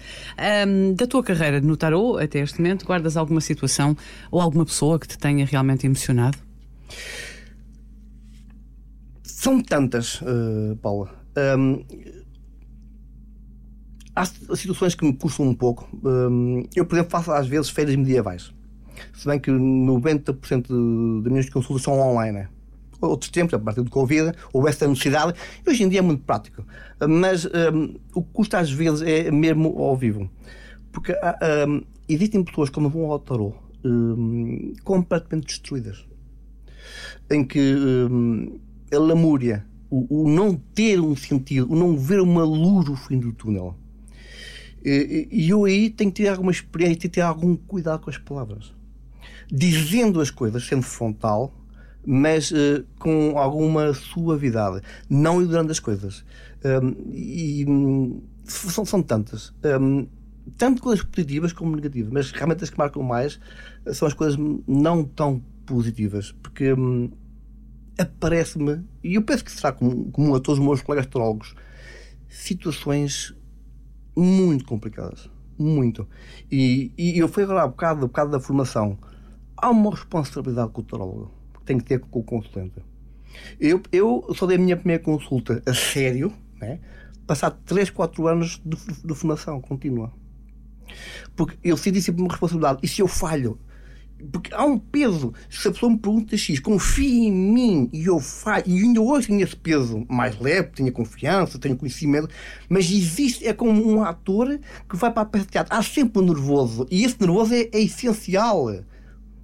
Um, 0.68 0.94
da 0.94 1.08
tua 1.08 1.24
carreira 1.24 1.60
no 1.60 1.76
tarot 1.76 2.22
até 2.24 2.40
este 2.40 2.60
momento, 2.60 2.86
guardas 2.86 3.18
alguma 3.18 3.42
situação 3.42 3.96
ou 4.30 4.42
alguma 4.42 4.66
pessoa 4.66 5.00
que 5.00 5.08
te 5.08 5.18
tenha 5.18 5.46
realmente 5.46 5.86
emocionado? 5.86 6.38
São 9.24 9.62
tantas, 9.62 10.22
uh, 10.22 10.76
Paula. 10.82 11.10
Um, 11.58 11.84
há 14.16 14.26
situações 14.26 14.94
que 14.94 15.04
me 15.04 15.14
custam 15.14 15.48
um 15.48 15.54
pouco. 15.54 15.90
Um, 16.04 16.64
eu, 16.76 16.86
por 16.86 16.96
exemplo, 16.96 17.12
faço 17.12 17.32
às 17.32 17.48
vezes 17.48 17.70
feiras 17.70 17.96
medievais 17.96 18.52
se 19.14 19.28
bem 19.28 19.40
que 19.40 19.52
90% 19.52 21.22
das 21.22 21.32
minhas 21.32 21.50
consultas 21.50 21.84
são 21.84 22.00
online. 22.00 22.40
Né? 22.40 22.48
Outros 23.02 23.32
tempos, 23.32 23.54
a 23.54 23.60
partir 23.60 23.82
do 23.82 23.90
Covid, 23.90 24.32
houve 24.54 24.70
essa 24.70 24.88
necessidade, 24.88 25.34
hoje 25.68 25.84
em 25.84 25.90
dia 25.90 26.00
é 26.00 26.02
muito 26.02 26.24
prático. 26.24 26.64
Mas 27.08 27.46
um, 27.46 27.96
o 28.14 28.22
que 28.22 28.30
custa 28.32 28.60
às 28.60 28.72
vezes 28.72 29.02
é 29.02 29.32
mesmo 29.32 29.76
ao 29.78 29.98
vivo. 29.98 30.30
Porque 30.92 31.14
um, 31.68 31.82
existem 32.08 32.44
pessoas 32.44 32.70
quando 32.70 32.90
vão 32.90 33.12
ao 33.12 33.20
tarot 33.20 33.56
um, 33.84 34.74
completamente 34.84 35.48
destruídas. 35.48 36.06
Em 37.30 37.44
que 37.44 37.60
hum, 37.60 38.60
a 38.94 39.00
lamúria, 39.00 39.66
o, 39.90 40.24
o, 40.24 40.30
não 40.30 40.56
ter 40.56 41.00
um 41.00 41.16
sentido, 41.16 41.72
o 41.72 41.76
não 41.76 41.98
ver 41.98 42.20
uma 42.22 42.44
luz 42.44 42.88
no 42.88 42.96
fim 42.96 43.20
do 43.20 43.32
túnel. 43.32 43.76
E 44.84 45.48
eu 45.48 45.66
aí 45.66 45.92
tenho 45.92 46.12
que 46.12 46.24
ter 46.24 46.30
alguma 46.30 46.52
experiência, 46.52 47.02
tenho 47.02 47.12
que 47.12 47.16
ter 47.16 47.22
algum 47.22 47.56
cuidado 47.56 48.02
com 48.02 48.10
as 48.10 48.18
palavras 48.18 48.74
dizendo 49.52 50.22
as 50.22 50.32
coisas, 50.32 50.66
sendo 50.66 50.84
frontal, 50.84 51.54
mas 52.06 52.52
uh, 52.52 52.86
com 52.98 53.38
alguma 53.38 53.94
suavidade, 53.94 54.82
não 55.10 55.42
ignorando 55.42 55.72
as 55.72 55.80
coisas. 55.80 56.24
Um, 56.64 57.12
e 57.12 57.66
um, 57.68 58.22
são, 58.46 58.86
são 58.86 59.04
tantas. 59.04 59.54
Um, 59.80 60.08
tanto 60.58 60.82
coisas 60.82 61.04
positivas 61.04 61.54
como 61.54 61.76
negativas, 61.76 62.12
mas 62.12 62.32
realmente 62.32 62.64
as 62.64 62.70
que 62.70 62.78
marcam 62.78 63.04
mais 63.04 63.40
são 63.94 64.08
as 64.08 64.14
coisas 64.14 64.40
não 64.68 65.04
tão 65.04 65.44
positivas, 65.66 66.32
porque 66.32 66.74
hum, 66.74 67.12
aparece-me, 67.98 68.84
e 69.04 69.16
eu 69.16 69.22
penso 69.22 69.46
que 69.46 69.52
será 69.52 69.72
comum, 69.72 70.10
comum 70.12 70.34
a 70.34 70.40
todos 70.40 70.60
os 70.60 70.66
meus 70.66 70.82
colegas 70.82 71.06
astrólogos, 71.06 71.56
situações 72.28 73.36
muito 74.16 74.66
complicadas. 74.66 75.30
Muito. 75.58 76.08
E, 76.52 76.92
e 76.98 77.20
eu 77.20 77.28
fui 77.28 77.44
agora 77.44 77.62
há 77.62 77.68
bocado, 77.68 78.06
há 78.06 78.08
bocado 78.08 78.32
da 78.32 78.40
formação 78.40 78.98
há 79.62 79.70
uma 79.70 79.92
responsabilidade 79.92 80.72
com 80.72 80.82
o 80.82 81.32
que 81.54 81.64
tem 81.66 81.78
que 81.78 81.86
ter 81.86 82.00
com 82.00 82.20
o 82.20 82.24
consulente. 82.24 82.82
Eu, 83.60 83.82
eu 83.92 84.26
só 84.36 84.46
dei 84.46 84.58
a 84.58 84.60
minha 84.60 84.76
primeira 84.76 85.02
consulta 85.02 85.62
a 85.66 85.74
sério, 85.74 86.34
né? 86.60 86.80
passado 87.26 87.58
3, 87.66 87.90
4 87.92 88.28
anos 88.28 88.62
de, 88.66 88.78
de 89.06 89.16
formação 89.16 89.62
contínua. 89.62 90.12
Porque 91.36 91.58
eu 91.64 91.78
senti 91.78 92.02
sempre 92.02 92.22
uma 92.22 92.30
responsabilidade. 92.30 92.80
E 92.84 92.88
se 92.88 93.02
eu 93.02 93.08
falho? 93.08 93.58
Porque 94.32 94.54
há 94.54 94.66
um 94.66 94.78
peso. 94.78 95.34
Se 95.50 95.68
a 95.68 95.72
pessoa 95.72 95.92
me 95.92 95.98
pergunta 95.98 96.36
X, 96.36 96.60
confia 96.60 97.28
em 97.28 97.32
mim 97.32 97.90
e 97.94 98.06
eu 98.06 98.20
falho, 98.20 98.66
e 98.68 98.78
ainda 98.84 99.02
hoje 99.02 99.28
tenho 99.28 99.42
esse 99.42 99.56
peso 99.56 100.06
mais 100.10 100.38
leve, 100.40 100.70
tenho 100.70 100.92
confiança, 100.92 101.58
tenho 101.58 101.78
conhecimento, 101.78 102.28
mas 102.70 102.92
existe, 102.92 103.48
é 103.48 103.54
como 103.54 103.88
um 103.90 104.04
ator 104.04 104.60
que 104.90 104.96
vai 104.96 105.12
para 105.12 105.24
a 105.24 105.26
peça 105.26 105.46
de 105.46 105.52
teatro. 105.52 105.74
Há 105.76 105.82
sempre 105.82 106.22
um 106.22 106.26
nervoso. 106.26 106.86
E 106.92 107.04
esse 107.04 107.20
nervoso 107.20 107.54
é, 107.54 107.70
é 107.72 107.82
essencial. 107.82 108.70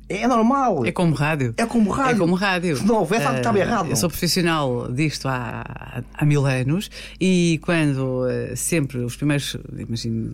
É 0.09 0.25
normal. 0.27 0.85
É 0.85 0.91
como 0.91 1.13
rádio. 1.13 1.53
É 1.57 1.65
como 1.65 1.89
rádio. 1.89 2.15
É 2.15 2.19
como 2.19 2.35
rádio. 2.35 2.77
Se 2.77 2.85
não 2.85 2.95
houvesse, 2.95 3.27
uh, 3.27 3.35
estava 3.35 3.59
errado. 3.59 3.89
Eu 3.89 3.95
sou 3.95 4.09
profissional 4.09 4.91
disto 4.91 5.27
há, 5.27 6.01
há 6.13 6.25
mil 6.25 6.45
anos 6.45 6.89
e 7.19 7.59
quando 7.61 8.23
uh, 8.25 8.55
sempre 8.55 8.99
os 8.99 9.15
primeiros, 9.17 9.57
imagino, 9.77 10.33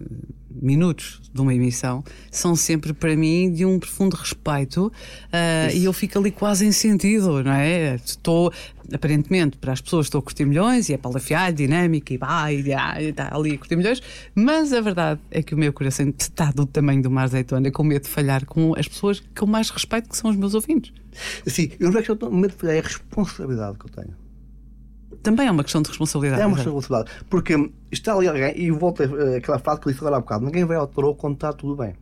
minutos 0.61 1.21
de 1.33 1.41
uma 1.41 1.53
emissão 1.53 2.03
são 2.31 2.55
sempre 2.55 2.93
para 2.93 3.15
mim 3.15 3.51
de 3.51 3.65
um 3.65 3.79
profundo 3.79 4.15
respeito 4.15 4.87
uh, 4.87 5.75
e 5.75 5.85
eu 5.85 5.93
fico 5.93 6.19
ali 6.19 6.31
quase 6.31 6.65
em 6.65 6.71
sentido, 6.71 7.43
não 7.43 7.51
é? 7.51 7.95
Estou, 7.95 8.53
aparentemente, 8.93 9.57
para 9.57 9.73
as 9.73 9.81
pessoas 9.81 10.07
estou 10.07 10.19
a 10.19 10.21
curtir 10.21 10.45
milhões 10.45 10.89
e 10.89 10.93
é 10.93 10.97
palafiar, 10.97 11.53
dinâmica 11.53 12.13
e 12.13 12.17
vai, 12.17 12.55
e 12.55 13.09
está 13.09 13.35
ali 13.35 13.53
a 13.53 13.57
curtir 13.57 13.75
milhões, 13.75 14.01
mas 14.33 14.73
a 14.73 14.81
verdade 14.81 15.21
é 15.29 15.43
que 15.43 15.53
o 15.53 15.57
meu 15.57 15.71
coração 15.71 16.11
está 16.17 16.51
do 16.51 16.65
tamanho 16.65 17.01
do 17.01 17.11
mar 17.11 17.25
azeitona, 17.25 17.71
com 17.71 17.83
medo 17.83 18.03
de 18.03 18.09
falhar 18.09 18.45
com 18.45 18.73
as 18.77 18.87
pessoas 18.87 19.19
que 19.19 19.41
eu 19.41 19.47
mais 19.47 19.69
respeito, 19.69 20.09
que 20.09 20.17
são 20.17 20.29
os 20.29 20.35
meus 20.35 20.53
ouvintes. 20.53 20.93
Sim, 21.45 21.71
eu 21.79 21.91
não 21.91 21.99
é 21.99 22.03
que 22.03 22.09
eu 22.09 22.15
tenho 22.15 22.33
medo 22.33 22.51
de 22.51 22.57
falhar, 22.57 22.75
é 22.75 22.79
a 22.79 22.83
responsabilidade 22.83 23.77
que 23.77 23.85
eu 23.85 23.91
tenho. 23.91 24.23
Também 25.21 25.47
é 25.47 25.51
uma 25.51 25.63
questão 25.63 25.81
de 25.81 25.87
responsabilidade. 25.87 26.41
É 26.41 26.45
uma 26.45 26.57
de 26.57 26.63
responsabilidade. 26.63 27.17
Porque 27.29 27.71
está 27.91 28.13
ali 28.13 28.27
alguém, 28.27 28.59
e 28.59 28.71
volta 28.71 29.05
àquela 29.37 29.57
frase 29.59 29.79
que 29.79 29.87
eu 29.87 29.91
disse 29.91 30.03
agora 30.03 30.17
há 30.17 30.19
bocado: 30.19 30.45
ninguém 30.45 30.65
vai 30.65 30.75
ao 30.75 30.87
tarô 30.87 31.15
quando 31.15 31.35
está 31.35 31.53
tudo 31.53 31.77
bem. 31.77 31.93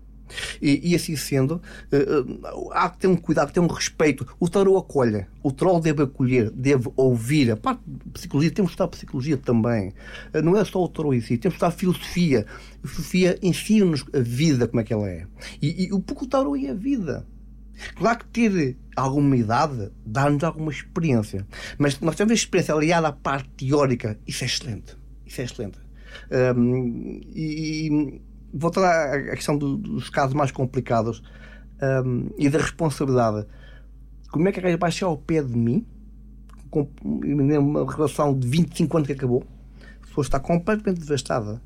E, 0.62 0.92
e, 0.92 0.96
assim 0.96 1.16
sendo, 1.16 1.56
uh, 1.56 2.72
há 2.74 2.90
que 2.90 3.00
ter 3.00 3.08
um 3.08 3.16
cuidado, 3.16 3.52
ter 3.52 3.60
um 3.60 3.68
respeito. 3.68 4.26
O 4.40 4.50
tarô 4.50 4.78
acolhe, 4.78 5.26
o 5.44 5.52
troll 5.52 5.80
deve 5.80 6.04
acolher, 6.04 6.50
deve 6.52 6.90
ouvir. 6.96 7.52
A 7.52 7.58
parte 7.58 7.82
de 7.86 8.10
psicologia, 8.12 8.52
temos 8.52 8.72
que 8.72 8.74
estudar 8.74 8.88
psicologia 8.88 9.38
também. 9.38 9.94
Uh, 10.34 10.42
não 10.42 10.58
é 10.58 10.64
só 10.66 10.84
o 10.84 10.88
tarô 10.88 11.14
em 11.14 11.22
si, 11.22 11.38
temos 11.38 11.58
que 11.58 11.64
estudar 11.64 11.72
filosofia. 11.72 12.46
A 12.84 12.88
filosofia 12.88 13.38
ensina-nos 13.42 14.06
a 14.14 14.20
vida 14.20 14.68
como 14.68 14.82
é 14.82 14.84
que 14.84 14.94
ela 14.94 15.10
é. 15.10 15.26
E, 15.62 15.86
e 15.86 15.94
o 15.94 16.00
pouco 16.00 16.28
tarô 16.28 16.56
é 16.56 16.70
a 16.70 16.74
vida. 16.74 17.26
Claro 17.96 18.20
que 18.20 18.26
ter 18.50 18.78
alguma 18.96 19.36
idade 19.36 19.92
dá-nos 20.06 20.44
alguma 20.44 20.72
experiência, 20.72 21.48
mas 21.78 22.00
nós 22.00 22.16
temos 22.16 22.32
a 22.32 22.36
experiência 22.36 22.76
aliada 22.76 23.08
à 23.08 23.12
parte 23.12 23.50
teórica, 23.58 24.20
isso 24.28 24.44
é 24.44 24.48
excelente. 24.48 24.96
Isso 25.26 25.42
é 25.42 25.44
excelente. 25.46 25.80
Um, 26.56 27.22
e, 27.34 28.22
voltar 28.54 29.14
à 29.14 29.36
questão 29.36 29.58
do, 29.58 29.78
dos 29.78 30.10
casos 30.10 30.34
mais 30.34 30.52
complicados 30.52 31.22
um, 32.06 32.30
e 32.38 32.50
da 32.50 32.60
responsabilidade. 32.60 33.46
Como 34.32 34.48
é 34.48 34.52
que 34.52 34.60
a 34.60 34.64
gaja 34.64 34.78
vai 34.78 34.92
chegar 34.92 35.08
ao 35.10 35.18
pé 35.18 35.42
de 35.42 35.58
mim, 35.58 35.86
com 36.70 36.88
uma 37.04 37.92
relação 37.92 38.38
de 38.38 38.48
25 38.48 38.98
anos 38.98 39.08
que 39.08 39.14
acabou, 39.14 39.44
a 40.02 40.08
pessoa 40.08 40.24
está 40.24 40.40
completamente 40.40 41.02
devastada. 41.02 41.62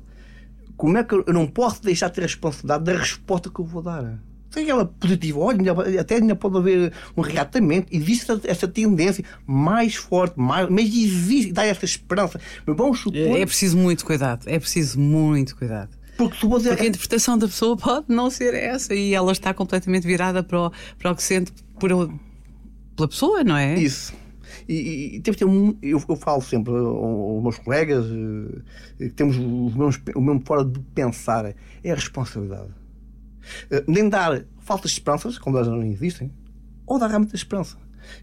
Como 0.76 0.98
é 0.98 1.04
que 1.04 1.14
eu 1.14 1.32
não 1.32 1.46
posso 1.46 1.82
deixar 1.82 2.08
de 2.08 2.14
ter 2.14 2.22
a 2.22 2.26
responsabilidade 2.26 2.84
da 2.84 2.92
resposta 2.92 3.48
que 3.48 3.60
eu 3.60 3.64
vou 3.64 3.80
dar? 3.80 4.20
Seja 4.50 4.72
ela 4.72 4.86
positiva, 4.86 5.38
olha, 5.38 6.00
até 6.00 6.16
ainda 6.16 6.34
pode 6.34 6.56
haver 6.56 6.92
um 7.16 7.20
reatamento, 7.20 7.88
existe 7.90 8.30
essa 8.44 8.66
tendência 8.66 9.24
mais 9.46 9.96
forte, 9.96 10.38
mais, 10.38 10.68
mas 10.70 10.86
existe, 10.86 11.52
dá 11.52 11.64
essa 11.64 11.84
esperança. 11.84 12.40
Mas 12.64 12.76
vamos 12.76 13.00
supor... 13.00 13.18
É 13.18 13.44
preciso 13.44 13.76
muito 13.76 14.04
cuidado, 14.04 14.48
é 14.48 14.58
preciso 14.58 14.98
muito 14.98 15.56
cuidado. 15.56 15.95
Porque, 16.16 16.38
Porque 16.38 16.68
a 16.68 16.86
interpretação 16.86 17.36
da 17.36 17.46
pessoa 17.46 17.76
pode 17.76 18.06
não 18.08 18.30
ser 18.30 18.54
essa 18.54 18.94
e 18.94 19.14
ela 19.14 19.32
está 19.32 19.52
completamente 19.52 20.06
virada 20.06 20.42
para 20.42 20.68
o, 20.68 20.72
para 20.98 21.12
o 21.12 21.16
que 21.16 21.22
sente 21.22 21.52
por, 21.78 21.90
pela 22.96 23.08
pessoa, 23.08 23.44
não 23.44 23.56
é? 23.56 23.74
Isso. 23.78 24.14
E, 24.68 25.16
e 25.16 25.20
temos 25.20 25.38
ter 25.38 25.44
um, 25.44 25.76
eu, 25.82 26.02
eu, 26.08 26.16
falo 26.16 26.40
sempre 26.40 26.72
aos 26.72 27.42
meus 27.42 27.58
colegas 27.58 28.06
que 28.96 29.10
temos 29.10 29.36
os 29.36 29.74
mesmos, 29.74 30.00
o 30.14 30.20
mesmo 30.20 30.42
fora 30.44 30.64
de 30.64 30.80
pensar 30.94 31.54
é 31.84 31.90
a 31.90 31.94
responsabilidade. 31.94 32.70
Uh, 33.70 33.84
nem 33.86 34.08
dar 34.08 34.44
faltas 34.58 34.90
de 34.90 34.98
esperanças, 34.98 35.38
quando 35.38 35.58
elas 35.58 35.68
não 35.68 35.82
existem, 35.84 36.32
ou 36.86 36.98
dar 36.98 37.08
realmente 37.08 37.32
a 37.32 37.36
esperança. 37.36 37.76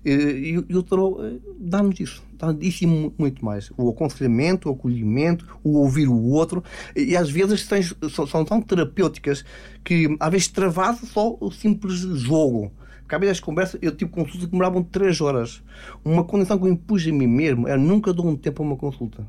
E, 0.05 0.63
e, 0.67 0.75
o 0.75 0.83
tarot 0.83 1.21
uh, 1.21 1.41
dá-nos 1.59 1.99
isso, 1.99 2.23
dá-nos 2.37 2.63
isso 2.63 2.83
e 2.83 2.87
muito 2.87 3.43
mais. 3.43 3.71
O 3.77 3.89
aconselhamento, 3.89 4.69
o 4.69 4.73
acolhimento, 4.73 5.45
o 5.63 5.77
ouvir 5.79 6.07
o 6.07 6.21
outro, 6.29 6.63
e 6.95 7.15
às 7.15 7.29
vezes 7.29 7.67
tens, 7.67 7.93
são, 8.11 8.27
são, 8.27 8.45
tão 8.45 8.61
terapêuticas 8.61 9.43
que 9.83 10.15
às 10.19 10.31
vezes 10.31 10.47
travado 10.47 11.05
só 11.05 11.35
o 11.39 11.51
simples 11.51 11.99
jogo. 11.99 12.71
Porque 13.01 13.15
às 13.15 13.19
vezes 13.21 13.37
as 13.37 13.39
conversas, 13.39 13.79
eu 13.81 13.95
tive 13.95 14.11
consultas 14.11 14.45
que 14.45 14.51
demoravam 14.51 14.83
3 14.83 15.21
horas. 15.21 15.61
Uma 16.03 16.23
condição 16.23 16.57
que 16.57 16.65
eu 16.65 16.69
impus 16.69 17.05
a 17.07 17.11
mim 17.11 17.27
mesmo 17.27 17.67
é 17.67 17.77
nunca 17.77 18.13
dou 18.13 18.27
um 18.27 18.35
tempo 18.35 18.63
a 18.63 18.65
uma 18.65 18.77
consulta. 18.77 19.27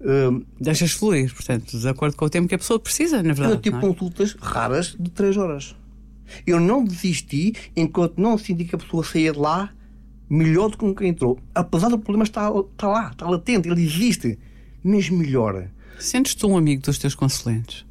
Uh, 0.00 0.44
Deixas 0.58 0.92
fluir, 0.92 1.32
portanto, 1.34 1.78
de 1.78 1.88
acordo 1.88 2.16
com 2.16 2.24
o 2.24 2.30
tempo 2.30 2.48
que 2.48 2.54
a 2.54 2.58
pessoa 2.58 2.78
precisa, 2.78 3.22
na 3.22 3.34
verdade. 3.34 3.52
Eu 3.52 3.60
tive 3.60 3.76
é? 3.76 3.80
consultas 3.80 4.34
raras 4.40 4.96
de 4.98 5.10
3 5.10 5.36
horas. 5.36 5.76
Eu 6.46 6.60
não 6.60 6.84
desisti 6.84 7.54
enquanto 7.74 8.18
não 8.18 8.36
senti 8.38 8.64
que 8.64 8.74
a 8.74 8.78
pessoa 8.78 9.04
saía 9.04 9.32
de 9.32 9.38
lá 9.38 9.72
melhor 10.28 10.70
do 10.70 10.78
que 10.78 10.84
nunca 10.84 11.06
entrou. 11.06 11.38
Apesar 11.54 11.88
do 11.88 11.98
problema 11.98 12.24
estar, 12.24 12.50
estar 12.50 12.88
lá, 12.88 13.10
está 13.10 13.28
latente, 13.28 13.68
ele 13.68 13.82
existe, 13.82 14.38
mas 14.82 15.08
melhor. 15.08 15.68
Sentes-te 15.98 16.44
um 16.46 16.56
amigo 16.56 16.82
dos 16.82 16.98
teus 16.98 17.14
consulentes? 17.14 17.86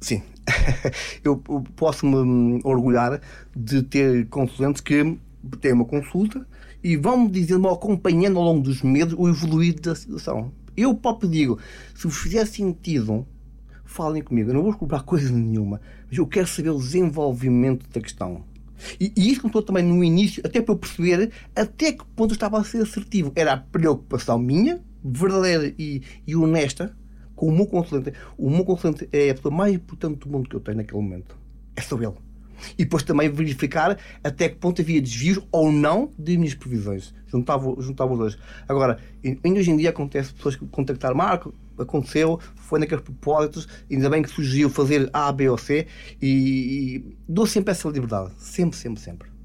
Sim. 0.00 0.22
eu 1.24 1.36
posso 1.74 2.06
me 2.06 2.60
orgulhar 2.62 3.20
de 3.54 3.82
ter 3.82 4.26
consulentes 4.28 4.80
que 4.80 5.18
têm 5.60 5.72
uma 5.72 5.84
consulta 5.84 6.46
e 6.82 6.96
vão-me 6.96 7.28
dizendo, 7.28 7.68
acompanhando 7.68 8.38
ao 8.38 8.44
longo 8.44 8.62
dos 8.62 8.82
meses 8.82 9.14
o 9.16 9.28
evoluir 9.28 9.80
da 9.80 9.94
situação. 9.94 10.52
Eu 10.76 10.94
próprio 10.94 11.28
digo, 11.28 11.58
se 11.94 12.06
vos 12.06 12.16
fizer 12.16 12.46
sentido, 12.46 13.26
falem 13.96 14.22
comigo. 14.22 14.50
Eu 14.50 14.54
não 14.54 14.62
vou 14.62 14.74
cobrar 14.74 15.02
coisa 15.02 15.32
nenhuma, 15.32 15.80
mas 16.06 16.18
eu 16.18 16.26
quero 16.26 16.46
saber 16.46 16.70
o 16.70 16.78
desenvolvimento 16.78 17.88
da 17.88 18.00
questão. 18.00 18.44
E, 19.00 19.10
e 19.16 19.30
isso 19.32 19.40
contou 19.40 19.62
também 19.62 19.82
no 19.82 20.04
início, 20.04 20.42
até 20.44 20.60
para 20.60 20.74
eu 20.74 20.78
perceber 20.78 21.32
até 21.54 21.92
que 21.92 22.04
ponto 22.14 22.32
eu 22.32 22.34
estava 22.34 22.58
a 22.58 22.64
ser 22.64 22.82
assertivo. 22.82 23.32
Era 23.34 23.54
a 23.54 23.56
preocupação 23.56 24.38
minha, 24.38 24.82
verdadeira 25.02 25.74
e, 25.78 26.02
e 26.26 26.36
honesta, 26.36 26.94
com 27.34 27.48
o 27.48 27.52
meu 27.52 27.66
consulente. 27.66 28.12
O 28.36 28.50
meu 28.50 28.64
consulente 28.64 29.08
é 29.10 29.30
a 29.30 29.34
pessoa 29.34 29.54
mais 29.54 29.74
importante 29.74 30.18
do 30.18 30.28
mundo 30.28 30.48
que 30.48 30.56
eu 30.56 30.60
tenho 30.60 30.76
naquele 30.76 31.00
momento. 31.00 31.36
É 31.74 31.80
só 31.80 31.96
ele. 31.96 32.14
E 32.78 32.84
depois 32.84 33.02
também 33.02 33.30
verificar 33.30 33.98
até 34.22 34.48
que 34.48 34.56
ponto 34.56 34.80
havia 34.80 35.00
desvios 35.00 35.40
ou 35.50 35.72
não 35.72 36.12
de 36.18 36.36
minhas 36.36 36.54
previsões. 36.54 37.14
Juntava, 37.26 37.74
juntava 37.80 38.12
os 38.12 38.18
dois. 38.18 38.38
Agora, 38.68 38.98
ainda 39.24 39.58
hoje 39.58 39.70
em 39.70 39.76
dia 39.76 39.90
acontece 39.90 40.32
pessoas 40.32 40.56
que 40.56 40.66
contactaram 40.66 41.16
Marco, 41.16 41.54
aconteceu, 41.78 42.40
foi 42.54 42.78
naqueles 42.78 43.02
propósitos, 43.02 43.68
ainda 43.90 44.08
bem 44.08 44.22
que 44.22 44.30
sugeriu 44.30 44.70
fazer 44.70 45.10
A, 45.12 45.30
B 45.32 45.48
ou 45.48 45.58
C 45.58 45.86
e, 46.22 46.28
e 46.96 47.16
dou 47.28 47.46
sempre 47.46 47.72
essa 47.72 47.88
liberdade. 47.88 48.32
Sempre, 48.38 48.78
sempre, 48.78 49.00
sempre. 49.00 49.36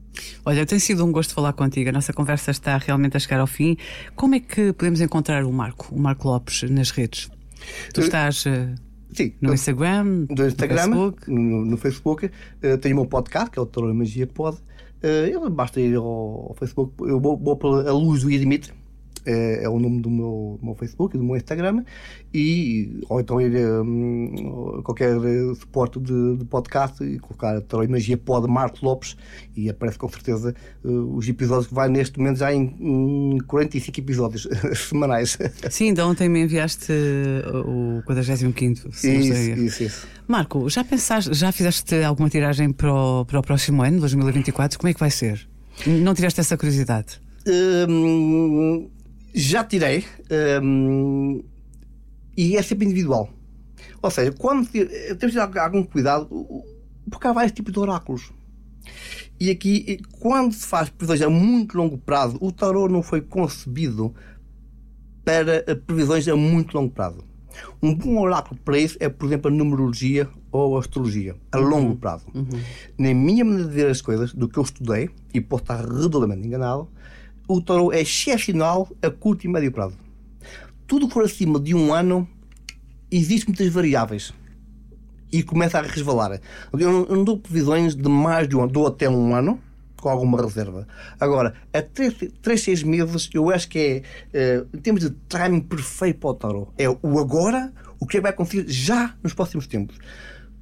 Olha, 0.45 0.65
tem 0.65 0.79
sido 0.79 1.05
um 1.05 1.11
gosto 1.11 1.33
falar 1.33 1.53
contigo. 1.53 1.89
A 1.89 1.93
nossa 1.93 2.13
conversa 2.13 2.51
está 2.51 2.77
realmente 2.77 3.15
a 3.17 3.19
chegar 3.19 3.39
ao 3.39 3.47
fim. 3.47 3.77
Como 4.15 4.35
é 4.35 4.39
que 4.39 4.73
podemos 4.73 5.01
encontrar 5.01 5.43
o 5.45 5.51
Marco, 5.51 5.93
o 5.93 5.99
Marco 5.99 6.27
Lopes, 6.27 6.63
nas 6.69 6.91
redes? 6.91 7.29
Tu 7.93 8.01
estás. 8.01 8.45
Uh, 8.45 8.75
Sim, 9.13 9.33
no 9.41 9.53
Instagram, 9.53 10.25
no, 10.29 10.47
Instagram, 10.47 10.87
no 10.87 11.11
Facebook, 11.11 11.31
no, 11.31 11.65
no 11.65 11.77
Facebook 11.77 12.25
uh, 12.27 12.77
tenho 12.77 12.95
o 12.95 12.99
meu 12.99 13.05
podcast, 13.05 13.51
que 13.51 13.59
é 13.59 13.61
o 13.61 13.65
Terror 13.65 13.93
Magia 13.93 14.25
Pod. 14.25 14.57
Uh, 15.03 15.49
basta 15.49 15.81
ir 15.81 15.95
ao, 15.95 16.49
ao 16.49 16.55
Facebook, 16.55 16.93
eu 16.99 17.19
vou, 17.19 17.37
vou 17.37 17.57
pela 17.57 17.91
luz 17.91 18.21
do 18.21 18.29
Idimit, 18.29 18.71
é, 19.25 19.63
é, 19.63 19.69
o 19.69 19.79
nome 19.79 20.01
do 20.01 20.09
meu, 20.09 20.59
meu 20.61 20.75
Facebook, 20.75 21.17
do 21.17 21.23
meu 21.23 21.35
Instagram, 21.35 21.83
e, 22.33 23.01
ou 23.09 23.19
então 23.19 23.39
ir 23.41 23.55
um, 23.55 24.77
a 24.79 24.83
qualquer 24.83 25.15
suporte 25.55 25.99
de, 25.99 26.37
de, 26.37 26.45
podcast 26.45 27.03
e 27.03 27.19
colocar 27.19 27.57
a 27.57 27.61
Tarot 27.61 27.89
Magia 27.89 28.17
Pod 28.17 28.47
Marco 28.47 28.77
Lopes 28.83 29.15
e 29.55 29.69
aparece 29.69 29.97
com 29.97 30.09
certeza 30.09 30.55
uh, 30.83 31.15
os 31.15 31.27
episódios 31.27 31.67
que 31.67 31.73
vai 31.73 31.89
neste 31.89 32.17
momento 32.19 32.37
já 32.37 32.53
em, 32.53 32.75
em 32.79 33.37
45 33.47 33.99
episódios 33.99 34.47
semanais. 34.87 35.37
Sim, 35.69 35.87
então 35.87 36.09
ontem 36.09 36.29
me 36.29 36.41
enviaste 36.41 36.91
o 37.65 38.01
45 38.05 38.51
isso, 38.59 39.07
isso, 39.07 39.83
isso. 39.83 40.07
Marco, 40.27 40.69
já 40.69 40.83
pensaste, 40.83 41.33
já 41.33 41.51
fizeste 41.51 41.95
alguma 42.03 42.29
tiragem 42.29 42.71
para 42.71 42.93
o, 42.93 43.25
para 43.25 43.39
o 43.39 43.41
próximo 43.41 43.83
ano, 43.83 43.99
2024? 43.99 44.79
Como 44.79 44.89
é 44.89 44.93
que 44.93 44.99
vai 44.99 45.11
ser? 45.11 45.47
Não 45.85 46.13
tiveste 46.13 46.39
essa 46.39 46.57
curiosidade? 46.57 47.19
Hum, 47.47 48.89
já 49.33 49.63
tirei. 49.63 50.05
Um, 50.61 51.43
e 52.35 52.55
é 52.55 52.61
sempre 52.61 52.85
individual. 52.85 53.29
Ou 54.01 54.09
seja, 54.09 54.31
quando 54.31 54.67
temos 54.67 55.33
de 55.33 55.47
ter 55.47 55.59
algum 55.59 55.83
cuidado, 55.83 56.27
porque 57.09 57.27
há 57.27 57.33
vários 57.33 57.51
tipos 57.51 57.71
de 57.71 57.79
oráculos. 57.79 58.31
E 59.39 59.49
aqui, 59.49 59.99
quando 60.19 60.53
se 60.53 60.65
faz 60.65 60.89
previsões 60.89 61.21
a 61.21 61.29
muito 61.29 61.77
longo 61.77 61.97
prazo, 61.97 62.37
o 62.39 62.51
tarot 62.51 62.91
não 62.91 63.01
foi 63.01 63.21
concebido 63.21 64.13
para 65.23 65.63
previsões 65.75 66.27
a 66.27 66.35
muito 66.35 66.75
longo 66.75 66.91
prazo. 66.91 67.23
Um 67.81 67.93
bom 67.93 68.19
oráculo 68.19 68.59
para 68.63 68.77
isso 68.77 68.97
é, 68.99 69.09
por 69.09 69.25
exemplo, 69.25 69.51
a 69.51 69.53
numerologia 69.53 70.29
ou 70.51 70.77
a 70.77 70.79
astrologia, 70.79 71.35
a 71.51 71.59
uhum. 71.59 71.65
longo 71.65 71.95
prazo. 71.95 72.25
Uhum. 72.33 72.47
Na 72.97 73.13
minha 73.13 73.43
maneira 73.43 73.67
de 73.67 73.75
ver 73.75 73.89
as 73.89 74.01
coisas, 74.01 74.33
do 74.33 74.47
que 74.47 74.57
eu 74.57 74.63
estudei, 74.63 75.09
e 75.33 75.41
posso 75.41 75.63
estar 75.63 75.83
redondamente 75.85 76.47
enganado, 76.47 76.87
o 77.47 77.61
tarot 77.61 77.95
é 77.95 78.01
excepcional 78.01 78.89
a 79.01 79.09
curto 79.09 79.45
e 79.45 79.49
médio 79.49 79.71
prazo. 79.71 79.97
Tudo 80.87 81.07
que 81.07 81.13
for 81.13 81.23
acima 81.23 81.59
de 81.59 81.73
um 81.73 81.93
ano, 81.93 82.27
existem 83.11 83.49
muitas 83.49 83.71
variáveis. 83.73 84.33
E 85.31 85.43
começa 85.43 85.79
a 85.79 85.81
resvalar. 85.81 86.41
Eu 86.77 87.05
não, 87.07 87.23
dou 87.23 87.37
previsões 87.37 87.95
de 87.95 88.09
mais 88.09 88.47
de 88.47 88.55
um 88.55 88.63
ano, 88.63 88.71
dou 88.71 88.87
até 88.87 89.09
um 89.09 89.33
ano, 89.33 89.59
com 89.95 90.09
alguma 90.09 90.41
reserva. 90.41 90.87
Agora, 91.19 91.53
a 91.73 91.81
3, 91.81 92.61
6 92.61 92.83
meses, 92.83 93.29
eu 93.33 93.49
acho 93.49 93.69
que 93.69 94.03
é, 94.33 94.61
uh, 94.61 94.67
em 94.75 94.81
termos 94.81 95.03
de 95.03 95.11
timing 95.29 95.61
perfeito 95.61 96.19
para 96.19 96.29
o 96.29 96.33
tarot. 96.33 96.71
É 96.77 96.89
o 96.89 97.19
agora, 97.19 97.71
o 97.99 98.05
que 98.05 98.17
é 98.17 98.19
que 98.19 98.23
vai 98.23 98.31
acontecer 98.31 98.65
já 98.67 99.15
nos 99.23 99.33
próximos 99.33 99.67
tempos. 99.67 99.97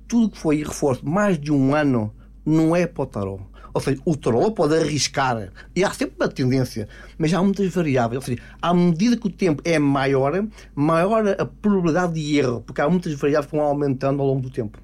Tudo 0.07 0.29
que 0.29 0.37
foi 0.37 0.63
reforço 0.63 1.07
mais 1.07 1.39
de 1.39 1.51
um 1.51 1.73
ano 1.73 2.13
não 2.45 2.75
é 2.75 2.85
para 2.85 3.03
o 3.03 3.05
tarot. 3.07 3.43
Ou 3.73 3.81
seja, 3.81 4.01
o 4.05 4.15
tarot 4.15 4.53
pode 4.53 4.75
arriscar, 4.75 5.51
e 5.75 5.83
há 5.83 5.91
sempre 5.91 6.15
uma 6.19 6.27
tendência, 6.27 6.87
mas 7.17 7.33
há 7.33 7.41
muitas 7.41 7.73
variáveis. 7.73 8.17
Ou 8.17 8.21
seja, 8.21 8.41
à 8.61 8.73
medida 8.73 9.17
que 9.17 9.27
o 9.27 9.29
tempo 9.29 9.61
é 9.65 9.77
maior, 9.77 10.45
maior 10.75 11.27
a 11.27 11.45
probabilidade 11.45 12.13
de 12.13 12.37
erro, 12.37 12.61
porque 12.61 12.81
há 12.81 12.89
muitas 12.89 13.13
variáveis 13.13 13.49
que 13.49 13.57
vão 13.57 13.65
aumentando 13.65 14.21
ao 14.21 14.27
longo 14.27 14.41
do 14.41 14.49
tempo. 14.49 14.79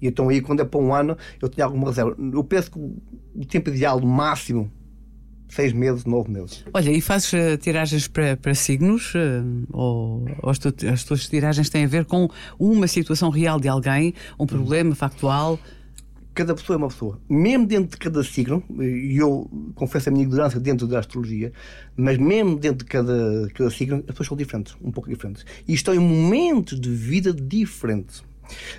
E 0.00 0.08
então 0.08 0.28
aí, 0.28 0.40
quando 0.40 0.60
é 0.60 0.64
para 0.64 0.80
um 0.80 0.94
ano, 0.94 1.16
eu 1.40 1.48
tenho 1.48 1.66
alguma 1.66 1.88
reserva. 1.88 2.16
Eu 2.18 2.42
penso 2.42 2.70
que 2.70 2.78
o 2.78 3.44
tempo 3.46 3.68
ideal, 3.68 4.00
máximo, 4.00 4.70
seis 5.50 5.72
meses, 5.72 6.04
nove 6.04 6.30
meses. 6.30 6.64
Olha, 6.72 6.90
e 6.90 7.00
fazes 7.00 7.32
uh, 7.32 7.56
tiragens 7.58 8.08
para, 8.08 8.36
para 8.36 8.54
signos? 8.54 9.14
Uh, 9.14 9.66
ou, 9.72 10.24
ou 10.42 10.50
as, 10.50 10.58
tu, 10.58 10.72
as, 10.90 11.04
tuas 11.04 11.28
tiragens 11.28 11.68
têm 11.68 11.84
a 11.84 11.88
ver 11.88 12.04
com 12.04 12.28
uma 12.58 12.86
situação 12.86 13.28
real 13.28 13.60
de 13.60 13.68
alguém, 13.68 14.14
um 14.38 14.46
problema 14.46 14.94
factual? 14.94 15.58
Cada 16.40 16.54
pessoa 16.54 16.74
é 16.74 16.78
uma 16.78 16.88
pessoa. 16.88 17.20
Mesmo 17.28 17.66
dentro 17.66 17.90
de 17.90 17.96
cada 17.98 18.24
signo, 18.24 18.64
e 18.80 19.18
eu 19.18 19.50
confesso 19.74 20.08
a 20.08 20.12
minha 20.12 20.24
ignorância 20.24 20.58
dentro 20.58 20.86
da 20.86 20.98
astrologia, 20.98 21.52
mas 21.94 22.16
mesmo 22.16 22.58
dentro 22.58 22.78
de 22.78 22.84
cada, 22.86 23.46
cada 23.54 23.68
signo, 23.68 23.96
as 23.96 24.04
pessoas 24.06 24.28
são 24.28 24.36
diferentes, 24.38 24.74
um 24.82 24.90
pouco 24.90 25.10
diferentes. 25.10 25.44
E 25.68 25.74
estão 25.74 25.94
em 25.94 25.98
momentos 25.98 26.80
de 26.80 26.88
vida 26.88 27.34
diferentes. 27.34 28.24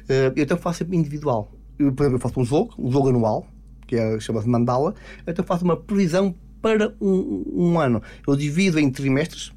Eh, 0.09 0.33
eu 0.35 0.43
então 0.43 0.57
faço 0.57 0.79
sempre 0.79 0.97
individual. 0.97 1.51
Eu, 1.77 1.93
por 1.93 2.01
exemplo, 2.01 2.15
eu 2.17 2.19
faço 2.19 2.39
um 2.39 2.45
jogo, 2.45 2.73
um 2.79 2.91
jogo 2.91 3.09
anual, 3.09 3.45
que 3.85 3.95
é, 3.95 4.19
chama-se 4.19 4.49
mandala, 4.49 4.95
então 5.27 5.45
faço 5.45 5.63
uma 5.63 5.77
previsão 5.77 6.33
para 6.63 6.95
um, 6.99 7.43
um 7.53 7.79
ano. 7.79 8.01
Eu 8.27 8.35
divido 8.35 8.79
em 8.79 8.89
trimestres, 8.89 9.51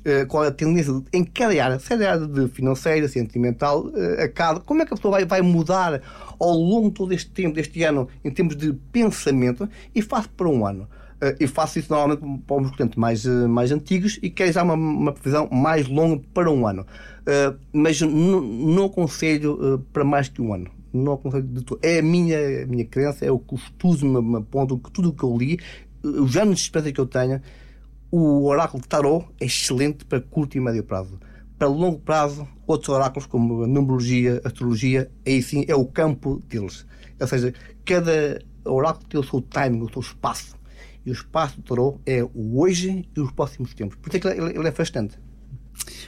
Uh, 0.00 0.26
qual 0.26 0.44
é 0.44 0.48
a 0.48 0.50
tendência 0.50 0.92
em 1.12 1.22
cada 1.22 1.62
área, 1.62 1.78
seja 1.78 2.12
área 2.12 2.26
de 2.26 2.48
financeira, 2.48 3.06
sentimental, 3.06 3.86
uh, 3.86 4.22
a 4.22 4.28
cada, 4.28 4.58
como 4.60 4.80
é 4.80 4.86
que 4.86 4.94
a 4.94 4.96
pessoa 4.96 5.12
vai, 5.12 5.26
vai 5.26 5.42
mudar 5.42 6.00
ao 6.38 6.52
longo 6.52 6.88
de 6.88 6.94
todo 6.94 7.12
este 7.12 7.30
tempo, 7.30 7.54
deste 7.54 7.82
ano, 7.82 8.08
em 8.24 8.30
termos 8.30 8.56
de 8.56 8.72
pensamento, 8.90 9.68
e 9.94 10.00
faço 10.00 10.30
para 10.30 10.48
um 10.48 10.66
ano. 10.66 10.88
Uh, 11.16 11.36
e 11.38 11.46
faço 11.46 11.78
isso 11.78 11.92
normalmente 11.92 12.42
para 12.46 12.62
os 12.62 12.70
clientes 12.70 12.96
mais, 12.96 13.26
mais 13.26 13.70
antigos 13.70 14.18
e 14.22 14.30
quero 14.30 14.50
já 14.50 14.62
uma, 14.62 14.72
uma 14.72 15.12
previsão 15.12 15.46
mais 15.50 15.86
longa 15.86 16.22
para 16.32 16.50
um 16.50 16.66
ano. 16.66 16.86
mas 17.70 18.00
não 18.00 18.86
aconselho 18.86 19.84
para 19.92 20.02
mais 20.02 20.30
que 20.30 20.40
um 20.40 20.54
ano 20.54 20.70
não 20.92 21.12
aconselho 21.14 21.44
de 21.44 21.62
todo. 21.62 21.78
É 21.82 21.98
a 21.98 22.02
minha, 22.02 22.62
a 22.64 22.66
minha 22.66 22.84
crença, 22.84 23.24
é 23.24 23.30
o 23.30 23.38
que 23.38 23.54
os 23.54 23.62
estudos 23.62 24.02
me, 24.02 24.38
apontam, 24.38 24.78
tudo 24.78 25.10
o 25.10 25.12
que 25.12 25.22
eu 25.22 25.36
li, 25.36 25.58
os 26.02 26.36
anos 26.36 26.58
de 26.58 26.64
experiência 26.64 26.92
que 26.92 27.00
eu 27.00 27.06
tenho, 27.06 27.40
o 28.10 28.44
oráculo 28.46 28.82
de 28.82 28.88
tarot 28.88 29.26
é 29.40 29.44
excelente 29.44 30.04
para 30.04 30.20
curto 30.20 30.56
e 30.56 30.60
médio 30.60 30.82
prazo. 30.82 31.18
Para 31.58 31.68
longo 31.68 31.98
prazo, 31.98 32.48
outros 32.66 32.88
oráculos 32.88 33.26
como 33.26 33.62
a 33.62 33.66
numerologia, 33.66 34.40
a 34.44 34.48
astrologia, 34.48 35.10
aí 35.26 35.42
sim 35.42 35.64
é 35.68 35.74
o 35.74 35.84
campo 35.84 36.42
deles. 36.48 36.86
Ou 37.20 37.26
seja, 37.26 37.52
cada 37.84 38.40
oráculo 38.64 39.06
tem 39.06 39.20
o 39.20 39.24
seu 39.24 39.40
timing, 39.40 39.82
o 39.82 39.92
seu 39.92 40.00
espaço. 40.00 40.56
E 41.04 41.10
o 41.10 41.12
espaço 41.12 41.56
do 41.56 41.62
tarot 41.62 42.00
é 42.04 42.22
o 42.22 42.60
hoje 42.60 43.08
e 43.14 43.20
os 43.20 43.30
próximos 43.30 43.74
tempos. 43.74 43.96
Por 43.96 44.08
isso 44.08 44.16
é 44.16 44.20
que 44.20 44.40
ele, 44.40 44.58
ele 44.58 44.68
é 44.68 44.70
bastante. 44.70 45.18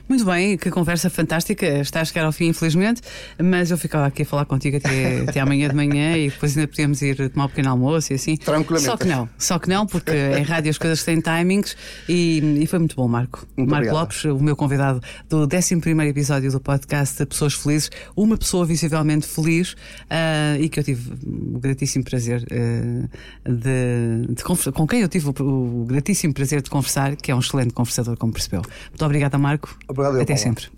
Muito 0.08 0.24
bem, 0.24 0.56
que 0.56 0.70
conversa 0.70 1.08
fantástica. 1.08 1.66
Está 1.80 2.00
a 2.00 2.04
chegar 2.04 2.24
ao 2.24 2.32
fim, 2.32 2.46
infelizmente, 2.46 3.00
mas 3.42 3.70
eu 3.70 3.78
ficava 3.78 4.06
aqui 4.06 4.22
a 4.22 4.26
falar 4.26 4.44
contigo 4.44 4.76
até, 4.76 5.20
até 5.28 5.40
amanhã 5.40 5.68
de 5.68 5.74
manhã 5.74 6.16
e 6.16 6.28
depois 6.28 6.56
ainda 6.56 6.68
podíamos 6.68 7.00
ir 7.02 7.30
tomar 7.30 7.46
um 7.46 7.48
pequeno 7.48 7.70
almoço 7.70 8.12
e 8.12 8.16
assim. 8.16 8.36
Tranquilamente. 8.36 8.90
Só 8.90 8.96
que 8.96 9.06
não, 9.06 9.28
só 9.38 9.58
que 9.58 9.68
não, 9.68 9.86
porque 9.86 10.10
em 10.10 10.42
rádio 10.42 10.70
as 10.70 10.78
coisas 10.78 11.02
têm 11.04 11.20
timings 11.20 11.76
e, 12.08 12.58
e 12.60 12.66
foi 12.66 12.78
muito 12.78 12.96
bom, 12.96 13.08
Marco. 13.08 13.46
Muito 13.56 13.70
Marco 13.70 13.86
obrigado. 13.86 14.00
Lopes, 14.02 14.24
o 14.24 14.38
meu 14.38 14.56
convidado 14.56 15.00
do 15.28 15.48
11 15.52 15.74
episódio 16.08 16.50
do 16.50 16.60
podcast 16.60 17.24
Pessoas 17.26 17.54
Felizes, 17.54 17.90
uma 18.16 18.36
pessoa 18.36 18.66
visivelmente 18.66 19.26
feliz 19.26 19.72
uh, 19.72 20.60
e 20.60 20.68
que 20.68 20.78
eu 20.78 20.84
tive 20.84 21.12
o 21.54 21.58
gratíssimo 21.58 22.04
prazer 22.04 22.42
uh, 22.42 23.08
de, 23.50 24.34
de 24.34 24.42
conversar, 24.42 24.72
com 24.72 24.86
quem 24.86 25.00
eu 25.00 25.08
tive 25.08 25.28
o, 25.28 25.82
o 25.82 25.84
gratíssimo 25.86 26.34
prazer 26.34 26.60
de 26.60 26.70
conversar, 26.70 27.16
que 27.16 27.30
é 27.30 27.34
um 27.34 27.40
excelente 27.40 27.72
conversador, 27.72 28.16
como 28.16 28.32
percebeu. 28.32 28.62
Muito 28.90 29.04
obrigada, 29.04 29.38
Marco. 29.38 29.61
Obrigado, 29.88 30.20
Até 30.20 30.34
Paula. 30.34 30.38
sempre. 30.38 30.68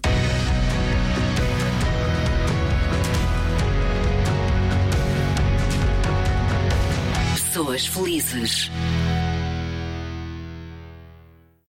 Pessoas 7.34 7.86
felizes. 7.86 8.70